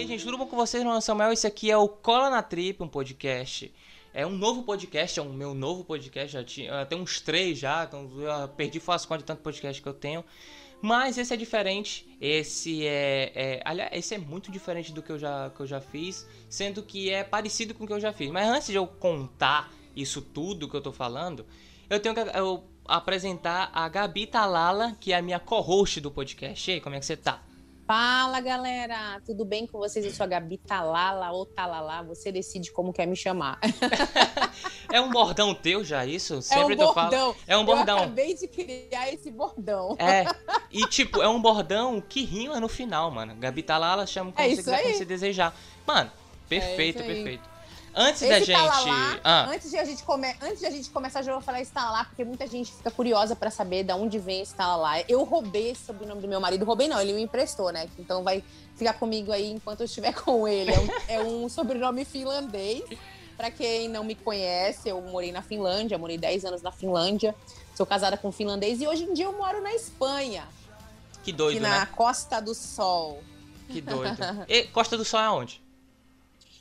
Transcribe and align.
Aí, 0.00 0.06
gente, 0.06 0.24
tudo 0.24 0.38
bom 0.38 0.46
com 0.46 0.56
vocês? 0.56 0.82
Meu 0.82 0.92
nome 0.92 0.96
é 0.96 1.02
Samuel, 1.02 1.30
esse 1.30 1.46
aqui 1.46 1.70
é 1.70 1.76
o 1.76 1.86
Cola 1.86 2.30
na 2.30 2.42
Trip, 2.42 2.82
um 2.82 2.88
podcast. 2.88 3.70
É 4.14 4.26
um 4.26 4.30
novo 4.30 4.62
podcast, 4.62 5.20
é 5.20 5.22
um 5.22 5.30
meu 5.30 5.52
novo 5.52 5.84
podcast, 5.84 6.32
já 6.32 6.42
tinha, 6.42 6.86
tem 6.86 6.98
uns 6.98 7.20
três 7.20 7.58
já, 7.58 7.84
então 7.84 8.10
eu 8.18 8.48
perdi 8.48 8.80
fácil 8.80 9.06
conta 9.06 9.18
de 9.18 9.24
tanto 9.26 9.42
podcast 9.42 9.82
que 9.82 9.86
eu 9.86 9.92
tenho. 9.92 10.24
Mas 10.80 11.18
esse 11.18 11.34
é 11.34 11.36
diferente, 11.36 12.08
esse 12.18 12.86
é, 12.86 13.30
é, 13.34 13.62
aliás, 13.62 13.90
esse 13.92 14.14
é 14.14 14.18
muito 14.18 14.50
diferente 14.50 14.90
do 14.90 15.02
que 15.02 15.12
eu, 15.12 15.18
já, 15.18 15.50
que 15.50 15.60
eu 15.60 15.66
já 15.66 15.82
fiz, 15.82 16.26
sendo 16.48 16.82
que 16.82 17.10
é 17.10 17.22
parecido 17.22 17.74
com 17.74 17.84
o 17.84 17.86
que 17.86 17.92
eu 17.92 18.00
já 18.00 18.10
fiz. 18.10 18.30
Mas 18.30 18.48
antes 18.48 18.68
de 18.68 18.76
eu 18.76 18.86
contar 18.86 19.70
isso 19.94 20.22
tudo 20.22 20.66
que 20.66 20.74
eu 20.74 20.80
tô 20.80 20.92
falando, 20.92 21.44
eu 21.90 22.00
tenho 22.00 22.14
que 22.14 22.20
eu, 22.22 22.64
apresentar 22.86 23.70
a 23.74 23.86
Gabi 23.86 24.26
Talala, 24.26 24.96
que 24.98 25.12
é 25.12 25.18
a 25.18 25.22
minha 25.22 25.38
co-host 25.38 26.00
do 26.00 26.10
podcast. 26.10 26.70
E 26.70 26.74
aí, 26.74 26.80
como 26.80 26.96
é 26.96 27.00
que 27.00 27.04
você 27.04 27.18
tá? 27.18 27.49
Fala 27.90 28.38
galera, 28.40 29.20
tudo 29.26 29.44
bem 29.44 29.66
com 29.66 29.76
vocês? 29.76 30.04
Eu 30.04 30.12
sou 30.12 30.22
a 30.22 30.26
Gabi 30.28 30.58
Talala 30.58 31.32
ou 31.32 31.44
Talala, 31.44 32.04
você 32.04 32.30
decide 32.30 32.70
como 32.70 32.92
quer 32.92 33.04
me 33.04 33.16
chamar. 33.16 33.58
é 34.92 35.00
um 35.00 35.10
bordão 35.10 35.52
teu 35.52 35.82
já 35.82 36.06
isso? 36.06 36.40
Sempre 36.40 36.74
é 36.74 36.76
um 36.76 36.76
bordão. 36.76 37.36
É 37.48 37.56
um 37.56 37.64
bordão. 37.64 37.96
Eu 37.98 38.04
acabei 38.04 38.36
de 38.36 38.46
criar 38.46 39.12
esse 39.12 39.28
bordão. 39.32 39.96
É. 39.98 40.24
E 40.70 40.86
tipo, 40.86 41.20
é 41.20 41.28
um 41.28 41.42
bordão 41.42 42.00
que 42.00 42.22
rima 42.22 42.60
no 42.60 42.68
final, 42.68 43.10
mano. 43.10 43.34
Gabi 43.34 43.64
Talala 43.64 44.06
chama 44.06 44.30
como 44.30 44.46
é 44.46 44.50
você 44.50 44.56
quiser, 44.58 44.82
como 44.82 44.94
você 44.94 45.04
desejar. 45.04 45.52
Mano, 45.84 46.12
perfeito, 46.48 47.02
é 47.02 47.06
perfeito. 47.06 47.49
Antes 47.94 48.22
Esse 48.22 48.30
da 48.30 48.38
gente. 48.38 48.88
Lá, 48.88 49.20
ah. 49.24 49.46
antes, 49.50 49.70
de 49.70 49.76
a 49.76 49.84
gente 49.84 50.02
come... 50.04 50.28
antes 50.40 50.60
de 50.60 50.66
a 50.66 50.70
gente 50.70 50.90
começar, 50.90 51.22
já 51.22 51.32
vou 51.32 51.40
falar 51.40 51.60
esse 51.60 51.72
lá, 51.74 52.04
porque 52.04 52.24
muita 52.24 52.46
gente 52.46 52.72
fica 52.72 52.90
curiosa 52.90 53.34
para 53.34 53.50
saber 53.50 53.82
de 53.82 53.92
onde 53.92 54.18
vem 54.18 54.40
esse 54.42 54.54
lá. 54.58 55.00
Eu 55.08 55.24
roubei 55.24 55.70
esse 55.70 55.86
sobrenome 55.86 56.20
do 56.20 56.28
meu 56.28 56.40
marido. 56.40 56.64
Roubei, 56.64 56.86
não, 56.86 57.00
ele 57.00 57.12
me 57.12 57.22
emprestou, 57.22 57.72
né? 57.72 57.88
Então 57.98 58.22
vai 58.22 58.44
ficar 58.76 58.94
comigo 58.94 59.32
aí 59.32 59.50
enquanto 59.50 59.80
eu 59.80 59.86
estiver 59.86 60.14
com 60.22 60.46
ele. 60.46 60.72
É 60.72 60.78
um, 60.78 60.88
é 61.08 61.20
um 61.22 61.48
sobrenome 61.48 62.04
finlandês. 62.04 62.84
Para 63.36 63.50
quem 63.50 63.88
não 63.88 64.04
me 64.04 64.14
conhece, 64.14 64.88
eu 64.88 65.00
morei 65.00 65.32
na 65.32 65.40
Finlândia, 65.40 65.96
morei 65.96 66.18
10 66.18 66.44
anos 66.44 66.62
na 66.62 66.70
Finlândia. 66.70 67.34
Sou 67.74 67.86
casada 67.86 68.16
com 68.16 68.28
um 68.28 68.32
finlandês 68.32 68.82
e 68.82 68.86
hoje 68.86 69.04
em 69.04 69.14
dia 69.14 69.24
eu 69.24 69.32
moro 69.32 69.62
na 69.62 69.74
Espanha. 69.74 70.46
Que 71.22 71.32
doido, 71.32 71.60
na 71.60 71.80
né? 71.80 71.88
Costa 71.96 72.40
do 72.40 72.54
Sol. 72.54 73.22
Que 73.68 73.80
doido. 73.82 74.16
E 74.46 74.64
Costa 74.64 74.96
do 74.96 75.04
Sol 75.04 75.20
é 75.20 75.30
onde? 75.30 75.62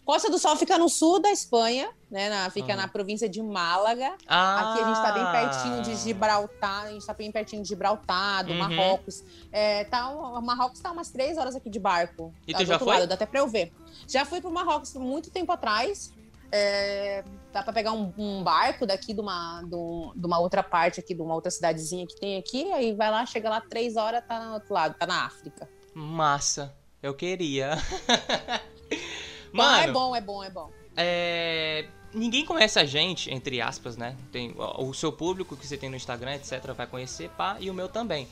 Costa 0.09 0.27
do 0.27 0.39
Sol 0.39 0.55
fica 0.55 0.75
no 0.75 0.89
sul 0.89 1.21
da 1.21 1.31
Espanha, 1.31 1.87
né? 2.09 2.29
Na, 2.31 2.49
fica 2.49 2.75
na 2.75 2.87
província 2.87 3.29
de 3.29 3.43
Málaga. 3.43 4.15
Ah. 4.27 4.71
Aqui 4.71 4.81
a 4.81 4.87
gente 4.87 4.95
está 4.95 5.11
bem 5.11 5.31
pertinho 5.31 5.81
de 5.83 5.95
Gibraltar, 5.97 6.85
a 6.85 6.89
gente 6.89 7.01
está 7.01 7.13
bem 7.13 7.31
pertinho 7.31 7.61
de 7.61 7.69
Gibraltar, 7.69 8.43
do 8.43 8.51
uhum. 8.51 8.57
Marrocos. 8.57 9.23
É, 9.51 9.83
tá, 9.83 10.09
o 10.09 10.41
Marrocos 10.41 10.79
está 10.79 10.91
umas 10.91 11.11
três 11.11 11.37
horas 11.37 11.55
aqui 11.55 11.69
de 11.69 11.77
barco. 11.77 12.33
E 12.47 12.53
tá 12.53 12.57
tu 12.57 12.65
já 12.65 12.79
foi? 12.79 12.87
Lado, 12.87 13.05
dá 13.05 13.13
até 13.13 13.27
para 13.27 13.39
eu 13.39 13.47
ver. 13.47 13.71
Já 14.07 14.25
fui 14.25 14.41
para 14.41 14.49
o 14.49 14.51
Marrocos 14.51 14.95
muito 14.95 15.29
tempo 15.29 15.51
atrás. 15.51 16.11
É, 16.51 17.23
dá 17.53 17.61
para 17.61 17.71
pegar 17.71 17.91
um, 17.91 18.11
um, 18.17 18.41
barco 18.41 18.87
daqui 18.87 19.13
de 19.13 19.21
uma, 19.21 19.61
de, 19.61 20.25
uma 20.25 20.39
outra 20.39 20.63
parte 20.63 20.99
aqui, 20.99 21.13
de 21.13 21.21
uma 21.21 21.35
outra 21.35 21.51
cidadezinha 21.51 22.07
que 22.07 22.19
tem 22.19 22.35
aqui, 22.35 22.71
aí 22.71 22.95
vai 22.95 23.11
lá, 23.11 23.23
chega 23.27 23.47
lá 23.47 23.61
três 23.61 23.95
horas, 23.95 24.23
tá 24.27 24.43
no 24.43 24.53
outro 24.55 24.73
lado, 24.73 24.95
tá 24.97 25.05
na 25.05 25.27
África. 25.27 25.69
Massa, 25.93 26.75
eu 26.99 27.13
queria. 27.13 27.77
Mano, 29.51 29.89
é 29.89 29.91
bom, 29.91 30.15
é 30.15 30.21
bom, 30.21 30.43
é 30.43 30.49
bom. 30.49 30.71
É... 30.95 31.85
Ninguém 32.13 32.43
conhece 32.43 32.79
a 32.79 32.85
gente, 32.85 33.31
entre 33.31 33.61
aspas, 33.61 33.95
né? 33.95 34.15
Tem 34.31 34.55
o 34.57 34.93
seu 34.93 35.11
público 35.11 35.55
que 35.55 35.67
você 35.67 35.77
tem 35.77 35.89
no 35.89 35.95
Instagram, 35.95 36.35
etc, 36.35 36.73
vai 36.75 36.87
conhecer, 36.87 37.29
pá, 37.29 37.57
e 37.59 37.69
o 37.69 37.73
meu 37.73 37.87
também. 37.87 38.27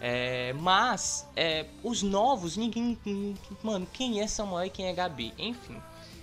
É, 0.00 0.52
mas 0.52 1.26
é, 1.34 1.66
os 1.82 2.02
novos, 2.02 2.56
ninguém. 2.56 2.98
Mano, 3.62 3.86
quem 3.92 4.20
é 4.20 4.26
Samuel 4.26 4.66
e 4.66 4.70
quem 4.70 4.86
é 4.86 4.92
Gabi? 4.92 5.32
Enfim. 5.38 5.76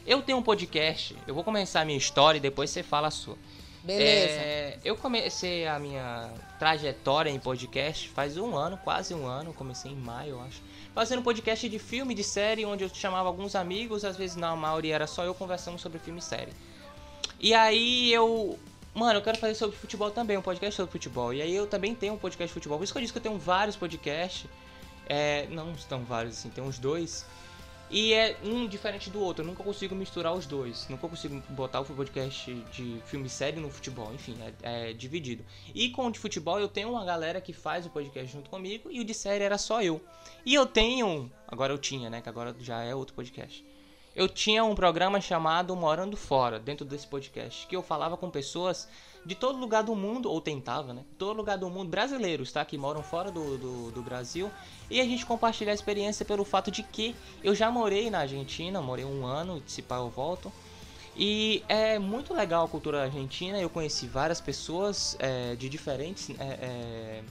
Eu 0.05 0.21
tenho 0.21 0.37
um 0.37 0.43
podcast, 0.43 1.15
eu 1.25 1.33
vou 1.33 1.43
começar 1.43 1.81
a 1.81 1.85
minha 1.85 1.97
história 1.97 2.37
e 2.37 2.41
depois 2.41 2.69
você 2.69 2.83
fala 2.83 3.07
a 3.07 3.11
sua. 3.11 3.37
Beleza. 3.83 4.39
É, 4.39 4.79
eu 4.83 4.95
comecei 4.95 5.67
a 5.67 5.77
minha 5.77 6.31
trajetória 6.57 7.29
em 7.29 7.39
podcast 7.39 8.07
faz 8.09 8.37
um 8.37 8.55
ano, 8.55 8.77
quase 8.77 9.13
um 9.13 9.27
ano, 9.27 9.53
comecei 9.53 9.91
em 9.91 9.95
maio, 9.95 10.31
eu 10.31 10.41
acho 10.41 10.61
fazendo 10.93 11.21
podcast 11.23 11.67
de 11.67 11.79
filme, 11.79 12.13
de 12.13 12.23
série, 12.23 12.65
onde 12.65 12.83
eu 12.83 12.89
chamava 12.89 13.27
alguns 13.27 13.55
amigos, 13.55 14.05
às 14.05 14.15
vezes 14.15 14.35
na 14.35 14.55
maioria 14.55 14.95
era 14.95 15.07
só 15.07 15.23
eu 15.23 15.33
conversando 15.33 15.79
sobre 15.79 15.99
filme 15.99 16.19
e 16.19 16.23
série. 16.23 16.53
E 17.39 17.53
aí 17.53 18.13
eu. 18.13 18.57
Mano, 18.93 19.17
eu 19.17 19.23
quero 19.23 19.39
fazer 19.39 19.55
sobre 19.55 19.75
futebol 19.75 20.11
também, 20.11 20.37
um 20.37 20.41
podcast 20.41 20.75
sobre 20.75 20.91
futebol. 20.91 21.33
E 21.33 21.41
aí 21.41 21.53
eu 21.53 21.65
também 21.65 21.95
tenho 21.95 22.13
um 22.13 22.17
podcast 22.17 22.47
de 22.47 22.53
futebol. 22.53 22.77
Por 22.77 22.83
isso 22.83 22.93
que 22.93 22.99
eu 22.99 23.01
disse 23.01 23.11
que 23.11 23.17
eu 23.17 23.23
tenho 23.23 23.39
vários 23.39 23.75
podcasts. 23.75 24.45
É, 25.09 25.47
não 25.49 25.71
estão 25.73 26.03
vários 26.03 26.37
assim, 26.37 26.49
tem 26.49 26.63
uns 26.63 26.77
dois. 26.77 27.25
E 27.93 28.11
é 28.11 28.35
um 28.43 28.67
diferente 28.67 29.11
do 29.11 29.19
outro, 29.19 29.43
eu 29.43 29.47
nunca 29.47 29.63
consigo 29.63 29.93
misturar 29.93 30.33
os 30.33 30.47
dois. 30.47 30.87
Nunca 30.89 31.07
consigo 31.07 31.39
botar 31.49 31.79
o 31.79 31.85
podcast 31.85 32.51
de 32.71 32.99
filme 33.05 33.29
série 33.29 33.59
no 33.59 33.69
futebol, 33.69 34.11
enfim, 34.11 34.35
é, 34.63 34.89
é, 34.89 34.93
dividido. 34.93 35.45
E 35.75 35.91
com 35.91 36.07
o 36.07 36.11
de 36.11 36.17
futebol 36.17 36.59
eu 36.59 36.67
tenho 36.67 36.89
uma 36.89 37.05
galera 37.05 37.39
que 37.39 37.53
faz 37.53 37.85
o 37.85 37.91
podcast 37.91 38.33
junto 38.33 38.49
comigo 38.49 38.89
e 38.89 38.99
o 38.99 39.05
de 39.05 39.13
série 39.13 39.43
era 39.43 39.59
só 39.59 39.79
eu. 39.83 40.01
E 40.43 40.55
eu 40.55 40.65
tenho, 40.65 41.31
agora 41.47 41.71
eu 41.71 41.77
tinha, 41.77 42.09
né, 42.09 42.19
que 42.19 42.27
agora 42.27 42.55
já 42.59 42.81
é 42.81 42.95
outro 42.95 43.13
podcast. 43.13 43.63
Eu 44.15 44.27
tinha 44.27 44.63
um 44.63 44.73
programa 44.73 45.21
chamado 45.21 45.75
Morando 45.75 46.17
Fora, 46.17 46.59
dentro 46.59 46.83
desse 46.83 47.05
podcast, 47.05 47.67
que 47.67 47.75
eu 47.75 47.83
falava 47.83 48.17
com 48.17 48.27
pessoas 48.27 48.89
de 49.25 49.35
todo 49.35 49.57
lugar 49.57 49.83
do 49.83 49.95
mundo, 49.95 50.29
ou 50.29 50.41
tentava, 50.41 50.93
né? 50.93 51.03
Todo 51.17 51.37
lugar 51.37 51.57
do 51.57 51.69
mundo, 51.69 51.89
brasileiros, 51.89 52.51
tá? 52.51 52.63
Que 52.65 52.77
moram 52.77 53.01
fora 53.01 53.31
do, 53.31 53.57
do, 53.57 53.91
do 53.91 54.01
Brasil. 54.01 54.51
E 54.89 54.99
a 54.99 55.05
gente 55.05 55.25
compartilha 55.25 55.71
a 55.71 55.75
experiência 55.75 56.25
pelo 56.25 56.43
fato 56.43 56.69
de 56.69 56.83
que 56.83 57.15
eu 57.43 57.55
já 57.55 57.71
morei 57.71 58.09
na 58.09 58.19
Argentina, 58.19 58.81
morei 58.81 59.05
um 59.05 59.25
ano, 59.25 59.63
se 59.65 59.81
pá 59.81 59.97
eu 59.97 60.09
volto. 60.09 60.51
E 61.15 61.63
é 61.69 61.99
muito 61.99 62.33
legal 62.33 62.65
a 62.65 62.67
cultura 62.67 63.03
argentina, 63.03 63.59
eu 63.59 63.69
conheci 63.69 64.07
várias 64.07 64.41
pessoas 64.41 65.15
é, 65.19 65.55
de 65.55 65.69
diferentes 65.69 66.31
é, 66.31 66.43
é, 66.43 67.23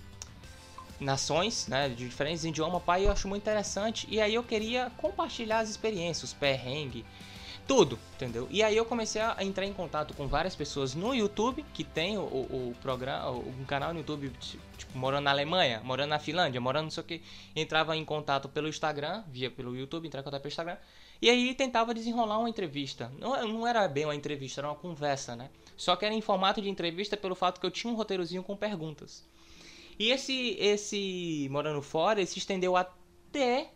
nações, 1.00 1.66
né, 1.66 1.88
de 1.88 2.09
diferentes 2.09 2.44
idiomas, 2.44 2.80
pai, 2.82 3.06
eu 3.06 3.12
acho 3.12 3.26
muito 3.26 3.42
interessante. 3.42 4.06
E 4.09 4.20
aí 4.20 4.34
eu 4.34 4.42
queria 4.44 4.91
compartilhar 4.97 5.59
as 5.59 5.69
experiências, 5.69 6.30
os 6.30 6.32
perrengues, 6.32 7.04
tudo, 7.67 7.99
entendeu? 8.15 8.47
E 8.50 8.62
aí 8.62 8.77
eu 8.77 8.84
comecei 8.84 9.21
a 9.21 9.37
entrar 9.41 9.65
em 9.67 9.73
contato 9.73 10.15
com 10.15 10.27
várias 10.27 10.55
pessoas 10.55 10.95
no 10.95 11.15
YouTube, 11.15 11.65
que 11.73 11.84
tem 11.84 12.19
o, 12.19 12.23
o, 12.23 12.71
o 12.71 12.75
programa, 12.83 13.31
um 13.31 13.65
canal 13.65 13.93
no 13.93 14.00
YouTube, 14.00 14.31
tipo, 14.77 14.99
morando 14.99 15.25
na 15.25 15.31
Alemanha, 15.31 15.81
morando 15.84 16.11
na 16.11 16.19
Finlândia, 16.19 16.61
morando 16.61 16.84
não 16.84 16.91
sei 16.91 17.03
o 17.03 17.06
que. 17.06 17.22
Entrava 17.55 17.97
em 17.97 18.05
contato 18.05 18.49
pelo 18.49 18.69
Instagram, 18.69 19.22
via 19.28 19.51
pelo 19.51 19.77
YouTube, 19.77 20.06
entrava 20.06 20.22
em 20.22 20.25
contato 20.25 20.43
pelo 20.43 20.51
Instagram. 20.51 20.77
E 21.21 21.31
aí 21.31 21.55
tentava 21.55 21.95
desenrolar 21.95 22.39
uma 22.39 22.51
entrevista. 22.51 23.12
Não, 23.19 23.47
não 23.47 23.67
era 23.67 23.87
bem 23.87 24.05
uma 24.05 24.15
entrevista, 24.15 24.61
era 24.61 24.69
uma 24.69 24.75
conversa, 24.75 25.37
né? 25.37 25.51
Só 25.77 25.95
que 25.95 26.05
era 26.05 26.15
em 26.15 26.21
formato 26.21 26.61
de 26.61 26.69
entrevista 26.69 27.17
pelo 27.17 27.34
fato 27.34 27.61
que 27.61 27.67
eu 27.67 27.71
tinha 27.71 27.93
um 27.93 27.97
roteirozinho 27.97 28.43
com 28.43 28.56
perguntas. 28.56 29.25
E 29.99 30.11
esse, 30.11 30.56
esse 30.59 31.49
Morando 31.51 31.81
Fora 31.81 32.25
se 32.27 32.39
estendeu 32.39 32.77
até 32.77 33.71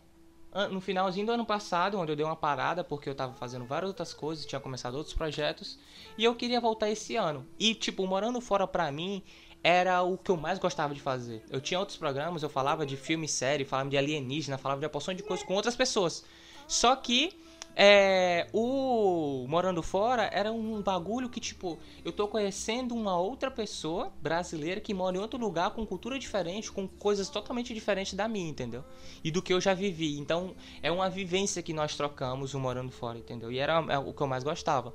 no 0.71 0.81
finalzinho 0.81 1.25
do 1.25 1.31
ano 1.31 1.45
passado, 1.45 1.99
onde 1.99 2.11
eu 2.11 2.15
dei 2.15 2.25
uma 2.25 2.35
parada 2.35 2.83
porque 2.83 3.07
eu 3.07 3.15
tava 3.15 3.33
fazendo 3.33 3.65
várias 3.65 3.89
outras 3.89 4.13
coisas, 4.13 4.45
tinha 4.45 4.59
começado 4.59 4.95
outros 4.95 5.13
projetos, 5.13 5.77
e 6.17 6.23
eu 6.23 6.33
queria 6.33 6.59
voltar 6.59 6.89
esse 6.89 7.15
ano. 7.15 7.45
E 7.59 7.75
tipo, 7.75 8.05
morando 8.07 8.41
fora 8.41 8.65
pra 8.65 8.91
mim 8.91 9.21
era 9.63 10.01
o 10.01 10.17
que 10.17 10.31
eu 10.31 10.37
mais 10.37 10.57
gostava 10.59 10.93
de 10.93 11.01
fazer. 11.01 11.43
Eu 11.49 11.59
tinha 11.59 11.79
outros 11.79 11.97
programas, 11.97 12.41
eu 12.41 12.49
falava 12.49 12.85
de 12.85 12.95
filme, 12.95 13.27
série, 13.27 13.65
falava 13.65 13.89
de 13.89 13.97
alienígena, 13.97 14.57
falava 14.57 14.79
de 14.79 14.85
uma 14.85 14.91
porção 14.91 15.13
de 15.13 15.23
coisas 15.23 15.45
com 15.45 15.53
outras 15.53 15.75
pessoas. 15.75 16.23
Só 16.67 16.95
que 16.95 17.33
é, 17.79 18.47
o 18.51 19.45
Morando 19.47 19.83
Fora 19.83 20.27
era 20.33 20.51
um 20.51 20.81
bagulho 20.81 21.29
que, 21.29 21.39
tipo, 21.39 21.77
eu 22.03 22.11
tô 22.11 22.27
conhecendo 22.27 22.95
uma 22.95 23.19
outra 23.19 23.51
pessoa 23.51 24.11
brasileira 24.19 24.81
que 24.81 24.95
mora 24.95 25.15
em 25.15 25.19
outro 25.19 25.39
lugar 25.39 25.69
com 25.69 25.85
cultura 25.85 26.17
diferente, 26.17 26.71
com 26.71 26.87
coisas 26.87 27.29
totalmente 27.29 27.75
diferentes 27.75 28.15
da 28.15 28.27
minha, 28.27 28.49
entendeu? 28.49 28.83
E 29.23 29.29
do 29.29 29.43
que 29.43 29.53
eu 29.53 29.61
já 29.61 29.75
vivi. 29.75 30.17
Então, 30.17 30.55
é 30.81 30.91
uma 30.91 31.07
vivência 31.07 31.61
que 31.61 31.71
nós 31.71 31.95
trocamos 31.95 32.55
o 32.55 32.59
Morando 32.59 32.91
Fora, 32.91 33.19
entendeu? 33.19 33.51
E 33.51 33.59
era 33.59 33.85
é 33.89 33.99
o 33.99 34.11
que 34.11 34.21
eu 34.23 34.27
mais 34.27 34.43
gostava. 34.43 34.91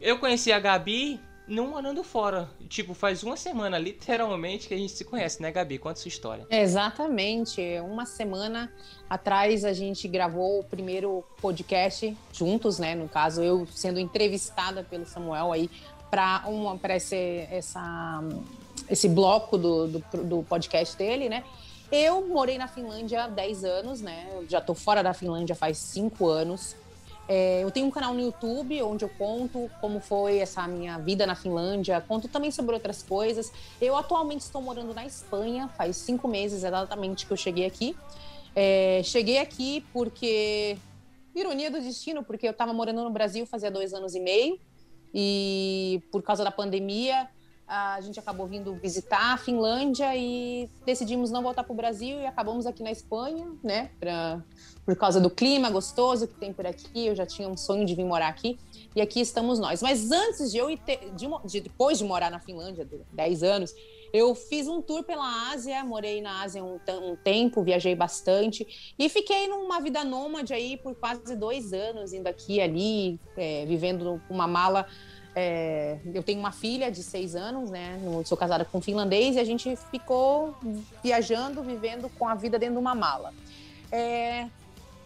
Eu 0.00 0.20
conheci 0.20 0.52
a 0.52 0.60
Gabi 0.60 1.20
num 1.46 1.76
andando 1.76 2.02
fora. 2.02 2.48
Tipo, 2.68 2.94
faz 2.94 3.22
uma 3.22 3.36
semana, 3.36 3.78
literalmente, 3.78 4.68
que 4.68 4.74
a 4.74 4.76
gente 4.76 4.92
se 4.92 5.04
conhece, 5.04 5.40
né, 5.40 5.52
Gabi? 5.52 5.78
Conta 5.78 6.00
sua 6.00 6.08
história. 6.08 6.46
Exatamente. 6.50 7.62
Uma 7.84 8.04
semana 8.04 8.72
atrás 9.08 9.64
a 9.64 9.72
gente 9.72 10.08
gravou 10.08 10.60
o 10.60 10.64
primeiro 10.64 11.24
podcast 11.40 12.16
juntos, 12.32 12.78
né? 12.78 12.94
No 12.94 13.08
caso, 13.08 13.42
eu 13.42 13.66
sendo 13.66 14.00
entrevistada 14.00 14.82
pelo 14.82 15.06
Samuel 15.06 15.52
aí 15.52 15.70
para 16.10 16.44
uma 16.46 16.76
para 16.76 16.96
esse, 16.96 17.46
essa, 17.50 18.22
esse 18.88 19.08
bloco 19.08 19.56
do, 19.56 19.88
do, 19.88 20.24
do 20.24 20.42
podcast 20.44 20.96
dele, 20.96 21.28
né? 21.28 21.44
Eu 21.90 22.26
morei 22.26 22.58
na 22.58 22.66
Finlândia 22.66 23.24
há 23.24 23.28
10 23.28 23.64
anos, 23.64 24.00
né? 24.00 24.28
Eu 24.34 24.48
já 24.48 24.60
tô 24.60 24.74
fora 24.74 25.02
da 25.02 25.14
Finlândia 25.14 25.54
faz 25.54 25.78
5 25.78 26.26
anos. 26.28 26.74
É, 27.28 27.62
eu 27.62 27.70
tenho 27.70 27.86
um 27.86 27.90
canal 27.90 28.14
no 28.14 28.20
YouTube 28.20 28.80
onde 28.82 29.04
eu 29.04 29.08
conto 29.08 29.68
como 29.80 30.00
foi 30.00 30.38
essa 30.38 30.66
minha 30.68 30.98
vida 30.98 31.26
na 31.26 31.34
Finlândia, 31.34 32.00
conto 32.00 32.28
também 32.28 32.50
sobre 32.50 32.74
outras 32.74 33.02
coisas. 33.02 33.52
Eu 33.80 33.96
atualmente 33.96 34.42
estou 34.42 34.62
morando 34.62 34.94
na 34.94 35.04
Espanha, 35.04 35.68
faz 35.68 35.96
cinco 35.96 36.28
meses 36.28 36.62
exatamente 36.62 37.26
que 37.26 37.32
eu 37.32 37.36
cheguei 37.36 37.66
aqui. 37.66 37.96
É, 38.54 39.00
cheguei 39.04 39.38
aqui 39.38 39.84
porque 39.92 40.78
ironia 41.34 41.70
do 41.70 41.80
destino, 41.80 42.22
porque 42.22 42.46
eu 42.46 42.52
estava 42.52 42.72
morando 42.72 43.02
no 43.02 43.10
Brasil 43.10 43.44
fazia 43.44 43.70
dois 43.70 43.92
anos 43.92 44.14
e 44.14 44.20
meio, 44.20 44.58
e 45.12 46.02
por 46.10 46.22
causa 46.22 46.42
da 46.42 46.50
pandemia, 46.50 47.28
a 47.66 48.00
gente 48.00 48.18
acabou 48.20 48.46
vindo 48.46 48.74
visitar 48.74 49.34
a 49.34 49.36
Finlândia 49.36 50.14
e 50.16 50.70
decidimos 50.84 51.30
não 51.30 51.42
voltar 51.42 51.64
para 51.64 51.72
o 51.72 51.76
Brasil 51.76 52.20
e 52.20 52.26
acabamos 52.26 52.64
aqui 52.64 52.82
na 52.82 52.92
Espanha, 52.92 53.46
né? 53.62 53.90
Pra, 53.98 54.40
por 54.84 54.94
causa 54.94 55.20
do 55.20 55.28
clima 55.28 55.68
gostoso 55.68 56.28
que 56.28 56.34
tem 56.34 56.52
por 56.52 56.64
aqui. 56.64 57.06
Eu 57.06 57.16
já 57.16 57.26
tinha 57.26 57.48
um 57.48 57.56
sonho 57.56 57.84
de 57.84 57.94
vir 57.94 58.04
morar 58.04 58.28
aqui 58.28 58.56
e 58.94 59.00
aqui 59.00 59.20
estamos 59.20 59.58
nós. 59.58 59.82
Mas 59.82 60.12
antes 60.12 60.52
de 60.52 60.58
eu 60.58 60.70
ir 60.70 60.78
ter, 60.78 61.10
de, 61.14 61.26
de, 61.44 61.60
depois 61.60 61.98
de 61.98 62.04
morar 62.04 62.30
na 62.30 62.38
Finlândia, 62.38 62.88
10 63.12 63.42
anos, 63.42 63.74
eu 64.12 64.34
fiz 64.34 64.68
um 64.68 64.80
tour 64.80 65.02
pela 65.02 65.50
Ásia, 65.50 65.82
morei 65.84 66.20
na 66.20 66.42
Ásia 66.42 66.62
um, 66.62 66.78
um, 67.02 67.16
tempo, 67.16 67.62
viajei 67.62 67.94
bastante 67.94 68.94
e 68.96 69.08
fiquei 69.08 69.48
numa 69.48 69.80
vida 69.80 70.04
nômade 70.04 70.54
aí 70.54 70.76
por 70.76 70.94
quase 70.94 71.34
dois 71.34 71.72
anos, 71.72 72.12
indo 72.12 72.28
aqui 72.28 72.54
e 72.54 72.60
ali, 72.60 73.20
é, 73.36 73.66
vivendo 73.66 74.22
uma 74.30 74.46
mala 74.46 74.86
é, 75.38 75.98
eu 76.14 76.22
tenho 76.22 76.40
uma 76.40 76.50
filha 76.50 76.90
de 76.90 77.02
seis 77.02 77.36
anos, 77.36 77.68
né? 77.70 78.00
Sou 78.24 78.38
casada 78.38 78.64
com 78.64 78.78
um 78.78 78.80
finlandês 78.80 79.36
e 79.36 79.38
a 79.38 79.44
gente 79.44 79.76
ficou 79.90 80.56
viajando, 81.04 81.62
vivendo 81.62 82.08
com 82.18 82.26
a 82.26 82.34
vida 82.34 82.58
dentro 82.58 82.76
de 82.76 82.80
uma 82.80 82.94
mala. 82.94 83.34
É, 83.92 84.48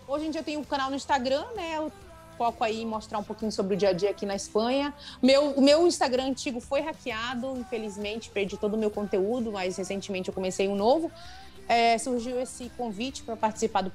hoje 0.07 0.27
em 0.29 0.31
dia 0.31 0.41
eu 0.41 0.45
tenho 0.45 0.61
um 0.61 0.65
canal 0.65 0.89
no 0.89 0.95
Instagram, 0.95 1.45
né? 1.57 1.79
Eu 1.79 1.91
foco 2.39 2.63
aí 2.63 2.83
em 2.83 2.87
mostrar 2.87 3.19
um 3.19 3.25
pouquinho 3.25 3.51
sobre 3.51 3.75
o 3.75 3.77
dia 3.77 3.89
a 3.89 3.93
dia 3.93 4.11
aqui 4.11 4.25
na 4.25 4.37
Espanha. 4.37 4.95
Meu, 5.21 5.51
o 5.51 5.61
meu 5.61 5.85
Instagram 5.85 6.27
antigo 6.27 6.61
foi 6.61 6.81
hackeado, 6.81 7.57
infelizmente, 7.59 8.31
perdi 8.31 8.57
todo 8.57 8.75
o 8.75 8.79
meu 8.79 8.91
conteúdo, 8.91 9.51
mas 9.51 9.77
recentemente 9.77 10.29
eu 10.29 10.35
comecei 10.35 10.69
um 10.69 10.77
novo. 10.77 11.11
É, 11.71 11.97
surgiu 11.99 12.41
esse 12.41 12.69
convite 12.71 13.23
para 13.23 13.37
participar 13.37 13.83
do 13.83 13.93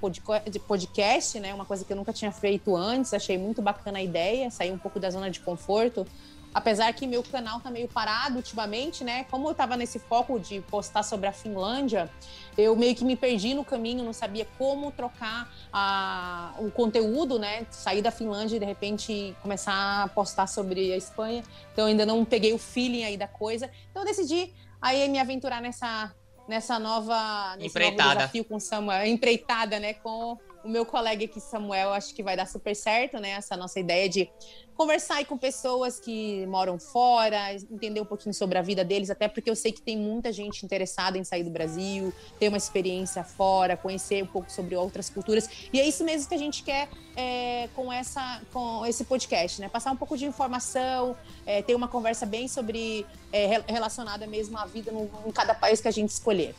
podcast, 0.66 1.38
né? 1.42 1.54
Uma 1.54 1.66
coisa 1.66 1.84
que 1.84 1.92
eu 1.92 1.98
nunca 1.98 2.14
tinha 2.14 2.32
feito 2.32 2.74
antes. 2.74 3.14
Achei 3.14 3.38
muito 3.38 3.62
bacana 3.62 4.00
a 4.00 4.02
ideia, 4.02 4.50
sair 4.50 4.72
um 4.72 4.78
pouco 4.78 4.98
da 4.98 5.10
zona 5.10 5.30
de 5.30 5.42
conforto. 5.42 6.08
Apesar 6.54 6.94
que 6.94 7.06
meu 7.06 7.22
canal 7.22 7.60
tá 7.60 7.70
meio 7.70 7.90
parado 7.90 8.38
ultimamente, 8.38 9.04
né? 9.04 9.26
Como 9.26 9.50
eu 9.50 9.54
tava 9.54 9.76
nesse 9.76 10.00
foco 10.00 10.40
de 10.40 10.62
postar 10.62 11.04
sobre 11.04 11.28
a 11.28 11.34
Finlândia, 11.34 12.10
eu 12.58 12.78
meio 12.78 12.96
que 12.96 13.04
me 13.04 13.18
perdi 13.18 13.54
no 13.54 13.66
caminho, 13.66 14.06
não 14.06 14.14
sabia 14.14 14.48
como 14.58 14.90
trocar 14.90 15.54
a, 15.74 16.54
o 16.58 16.72
conteúdo, 16.72 17.38
né? 17.38 17.68
Sair 17.72 18.02
da 18.02 18.10
Finlândia 18.10 18.56
e 18.56 18.60
de 18.60 18.66
repente 18.66 19.36
começar 19.42 20.04
a 20.04 20.08
postar 20.08 20.48
sobre 20.48 20.94
a 20.94 20.96
Espanha. 20.96 21.44
Então 21.74 21.88
ainda 21.88 22.06
não 22.06 22.24
peguei 22.24 22.54
o 22.54 22.58
feeling 22.58 23.04
aí 23.04 23.18
da 23.18 23.28
coisa. 23.28 23.70
Então 23.92 24.04
eu 24.04 24.08
decidi 24.08 24.54
aí 24.82 25.10
me 25.10 25.20
aventurar 25.20 25.62
nessa 25.62 26.16
nessa 26.48 26.80
nova 26.80 27.56
empreitada. 27.60 28.16
desafio 28.16 28.46
com 28.46 28.60
Samuel, 28.60 29.06
empreitada, 29.06 29.80
né, 29.80 29.94
com 29.94 30.38
o 30.66 30.70
meu 30.70 30.86
colega 30.86 31.24
aqui, 31.24 31.40
Samuel, 31.40 31.94
acho 31.94 32.14
que 32.14 32.24
vai 32.24 32.36
dar 32.36 32.48
super 32.48 32.76
certo, 32.76 33.20
né, 33.20 33.32
essa 33.32 33.56
nossa 33.56 33.80
ideia 33.80 34.10
de 34.10 34.28
conversar 34.76 35.16
aí 35.16 35.26
com 35.26 35.38
pessoas 35.38 36.00
que 36.00 36.46
moram 36.48 36.78
fora, 36.78 37.54
entender 37.54 38.02
um 38.02 38.06
pouquinho 38.06 38.34
sobre 38.34 38.58
a 38.58 38.62
vida 38.62 38.84
deles, 38.84 39.10
até 39.10 39.28
porque 39.28 39.50
eu 39.50 39.56
sei 39.56 39.72
que 39.72 39.82
tem 39.82 39.96
muita 39.96 40.34
gente 40.34 40.66
interessada 40.66 41.18
em 41.18 41.24
sair 41.24 41.44
do 41.44 41.50
Brasil, 41.50 42.12
ter 42.40 42.50
uma 42.50 42.58
experiência 42.58 43.24
fora, 43.24 43.78
conhecer 43.78 44.24
um 44.24 44.28
pouco 44.28 44.52
sobre 44.52 44.76
outras 44.76 45.10
culturas. 45.10 45.48
E 45.72 45.80
é 45.80 45.88
isso 45.88 46.04
mesmo 46.04 46.28
que 46.28 46.36
a 46.36 46.38
gente 46.38 46.62
quer 46.64 46.90
é, 47.16 47.70
com, 47.74 47.94
essa, 47.94 48.42
com 48.52 48.86
esse 48.86 49.06
podcast, 49.06 49.62
né? 49.62 49.70
Passar 49.70 49.92
um 49.92 49.96
pouco 49.96 50.18
de 50.18 50.26
informação, 50.26 51.16
é, 51.46 51.62
ter 51.62 51.74
uma 51.74 51.88
conversa 51.88 52.26
bem 52.26 52.50
sobre 52.50 53.06
é, 53.32 53.62
relacionada 53.68 54.28
mesmo 54.28 54.58
à 54.58 54.66
vida 54.66 54.92
no, 54.92 55.10
em 55.26 55.32
cada 55.32 55.56
país 55.56 55.80
que 55.80 55.88
a 55.88 55.92
gente 55.92 56.10
escolher. 56.10 56.54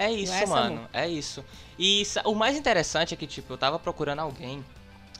É 0.00 0.10
isso, 0.10 0.32
é 0.32 0.46
mano. 0.46 0.88
É 0.94 1.06
isso. 1.06 1.44
E 1.78 2.02
o 2.24 2.34
mais 2.34 2.56
interessante 2.56 3.12
é 3.12 3.16
que, 3.18 3.26
tipo, 3.26 3.52
eu 3.52 3.58
tava 3.58 3.78
procurando 3.78 4.20
alguém 4.20 4.64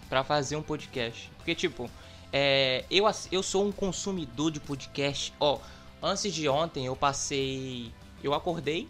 para 0.09 0.25
fazer 0.25 0.57
um 0.57 0.63
podcast. 0.63 1.31
Porque, 1.37 1.55
tipo, 1.55 1.91
é, 2.33 2.87
eu, 2.91 3.05
eu 3.31 3.43
sou 3.43 3.67
um 3.67 3.71
consumidor 3.71 4.51
de 4.51 4.59
podcast. 4.59 5.35
Ó, 5.39 5.59
antes 6.03 6.33
de 6.33 6.49
ontem 6.49 6.87
eu 6.87 6.97
passei. 6.97 7.93
Eu 8.25 8.33
acordei. 8.33 8.89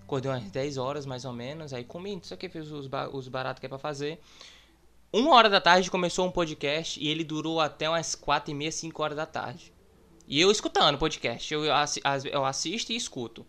Acordei 0.00 0.30
umas 0.30 0.50
10 0.50 0.78
horas 0.78 1.04
mais 1.04 1.26
ou 1.26 1.32
menos. 1.34 1.74
Aí 1.74 1.84
comi, 1.84 2.16
não 2.16 2.22
sei 2.22 2.34
o 2.34 2.38
que, 2.38 2.48
fiz 2.48 2.70
os, 2.70 2.88
os 3.12 3.28
baratos 3.28 3.60
que 3.60 3.66
é 3.66 3.68
pra 3.68 3.78
fazer. 3.78 4.18
Uma 5.12 5.34
hora 5.34 5.50
da 5.50 5.60
tarde 5.60 5.90
começou 5.90 6.26
um 6.26 6.30
podcast 6.30 6.98
e 6.98 7.06
ele 7.06 7.22
durou 7.22 7.60
até 7.60 7.86
umas 7.86 8.14
4 8.14 8.50
e 8.50 8.54
meia, 8.54 8.72
5 8.72 9.02
horas 9.02 9.16
da 9.16 9.26
tarde. 9.26 9.74
E 10.26 10.40
eu 10.40 10.50
escutando 10.50 10.96
podcast. 10.96 11.52
Eu, 11.52 11.64
eu 11.66 12.44
assisto 12.46 12.92
e 12.92 12.96
escuto. 12.96 13.44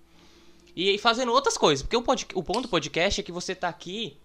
E 0.81 0.97
fazendo 0.97 1.33
outras 1.33 1.57
coisas. 1.57 1.83
Porque 1.83 1.97
o, 1.97 2.01
pod, 2.01 2.25
o 2.33 2.41
ponto 2.41 2.61
do 2.61 2.67
podcast 2.69 3.19
é 3.19 3.23
que 3.23 3.31
você 3.31 3.53
tá 3.53 3.67
aqui 3.67 4.17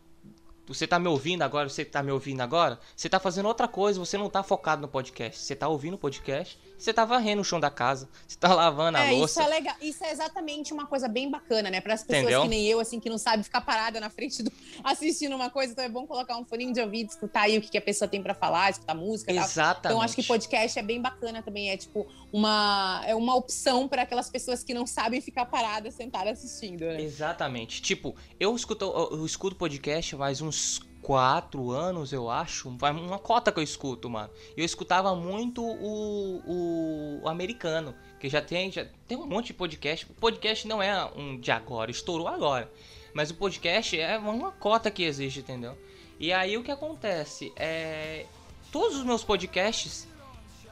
você 0.66 0.86
tá 0.86 0.98
me 0.98 1.08
ouvindo 1.08 1.42
agora, 1.42 1.68
você 1.68 1.84
tá 1.84 2.02
me 2.02 2.10
ouvindo 2.10 2.40
agora, 2.40 2.78
você 2.96 3.06
tá 3.06 3.20
fazendo 3.20 3.46
outra 3.46 3.68
coisa, 3.68 3.98
você 3.98 4.16
não 4.16 4.30
tá 4.30 4.42
focado 4.42 4.80
no 4.80 4.88
podcast. 4.88 5.38
Você 5.38 5.54
tá 5.54 5.68
ouvindo 5.68 5.94
o 5.94 5.98
podcast, 5.98 6.58
você 6.76 6.92
tá 6.92 7.04
varrendo 7.04 7.42
o 7.42 7.44
chão 7.44 7.60
da 7.60 7.70
casa, 7.70 8.08
você 8.26 8.36
tá 8.38 8.52
lavando 8.54 8.98
a 8.98 9.04
é, 9.04 9.12
louça. 9.12 9.40
Isso 9.40 9.48
é 9.48 9.54
legal. 9.54 9.74
Isso 9.80 10.04
é 10.04 10.10
exatamente 10.10 10.72
uma 10.72 10.86
coisa 10.86 11.08
bem 11.08 11.30
bacana, 11.30 11.70
né? 11.70 11.80
Para 11.80 11.94
as 11.94 12.02
pessoas 12.02 12.22
Entendeu? 12.22 12.42
que 12.42 12.48
nem 12.48 12.66
eu, 12.66 12.80
assim, 12.80 13.00
que 13.00 13.08
não 13.08 13.18
sabe 13.18 13.42
ficar 13.42 13.60
parada 13.60 14.00
na 14.00 14.10
frente 14.10 14.42
do 14.42 14.52
assistindo 14.82 15.34
uma 15.34 15.50
coisa, 15.50 15.72
então 15.72 15.84
é 15.84 15.88
bom 15.88 16.06
colocar 16.06 16.36
um 16.36 16.44
fone 16.44 16.72
de 16.72 16.80
ouvido, 16.80 17.10
escutar 17.10 17.42
aí 17.42 17.58
o 17.58 17.60
que, 17.60 17.70
que 17.70 17.78
a 17.78 17.82
pessoa 17.82 18.08
tem 18.08 18.22
para 18.22 18.34
falar, 18.34 18.70
escutar 18.70 18.94
música, 18.94 19.32
Exatamente. 19.32 19.82
Tal. 19.82 19.92
Então 19.92 20.02
acho 20.02 20.14
que 20.14 20.22
podcast 20.22 20.78
é 20.78 20.82
bem 20.82 21.00
bacana 21.00 21.42
também, 21.42 21.70
é 21.70 21.76
tipo 21.76 22.06
uma 22.32 23.02
é 23.06 23.14
uma 23.14 23.34
opção 23.34 23.88
para 23.88 24.02
aquelas 24.02 24.30
pessoas 24.30 24.62
que 24.62 24.74
não 24.74 24.86
sabem 24.86 25.20
ficar 25.20 25.46
paradas, 25.46 25.94
sentadas 25.94 26.38
assistindo, 26.38 26.84
né? 26.84 27.00
Exatamente. 27.00 27.80
Tipo, 27.80 28.14
eu 28.38 28.54
escuto 28.54 28.84
eu 28.84 29.24
escuto 29.24 29.56
podcast 29.56 30.16
faz 30.16 30.40
uns 30.40 30.80
quatro 31.04 31.70
anos, 31.70 32.14
eu 32.14 32.30
acho. 32.30 32.68
Uma 32.68 33.18
cota 33.18 33.52
que 33.52 33.60
eu 33.60 33.62
escuto, 33.62 34.08
mano. 34.08 34.30
Eu 34.56 34.64
escutava 34.64 35.14
muito 35.14 35.62
o, 35.62 37.20
o, 37.22 37.28
americano, 37.28 37.94
que 38.18 38.26
já 38.28 38.40
tem, 38.40 38.72
já 38.72 38.86
tem 39.06 39.18
um 39.18 39.26
monte 39.26 39.48
de 39.48 39.54
podcast. 39.54 40.06
O 40.10 40.14
podcast 40.14 40.66
não 40.66 40.82
é 40.82 41.04
um 41.14 41.38
de 41.38 41.52
agora, 41.52 41.90
estourou 41.90 42.26
agora. 42.26 42.72
Mas 43.12 43.30
o 43.30 43.34
podcast 43.34 44.00
é 44.00 44.18
uma 44.18 44.50
cota 44.52 44.90
que 44.90 45.04
existe, 45.04 45.40
entendeu? 45.40 45.76
E 46.18 46.32
aí 46.32 46.56
o 46.56 46.64
que 46.64 46.70
acontece? 46.70 47.52
É. 47.54 48.24
Todos 48.72 48.96
os 48.96 49.04
meus 49.04 49.22
podcasts 49.22 50.08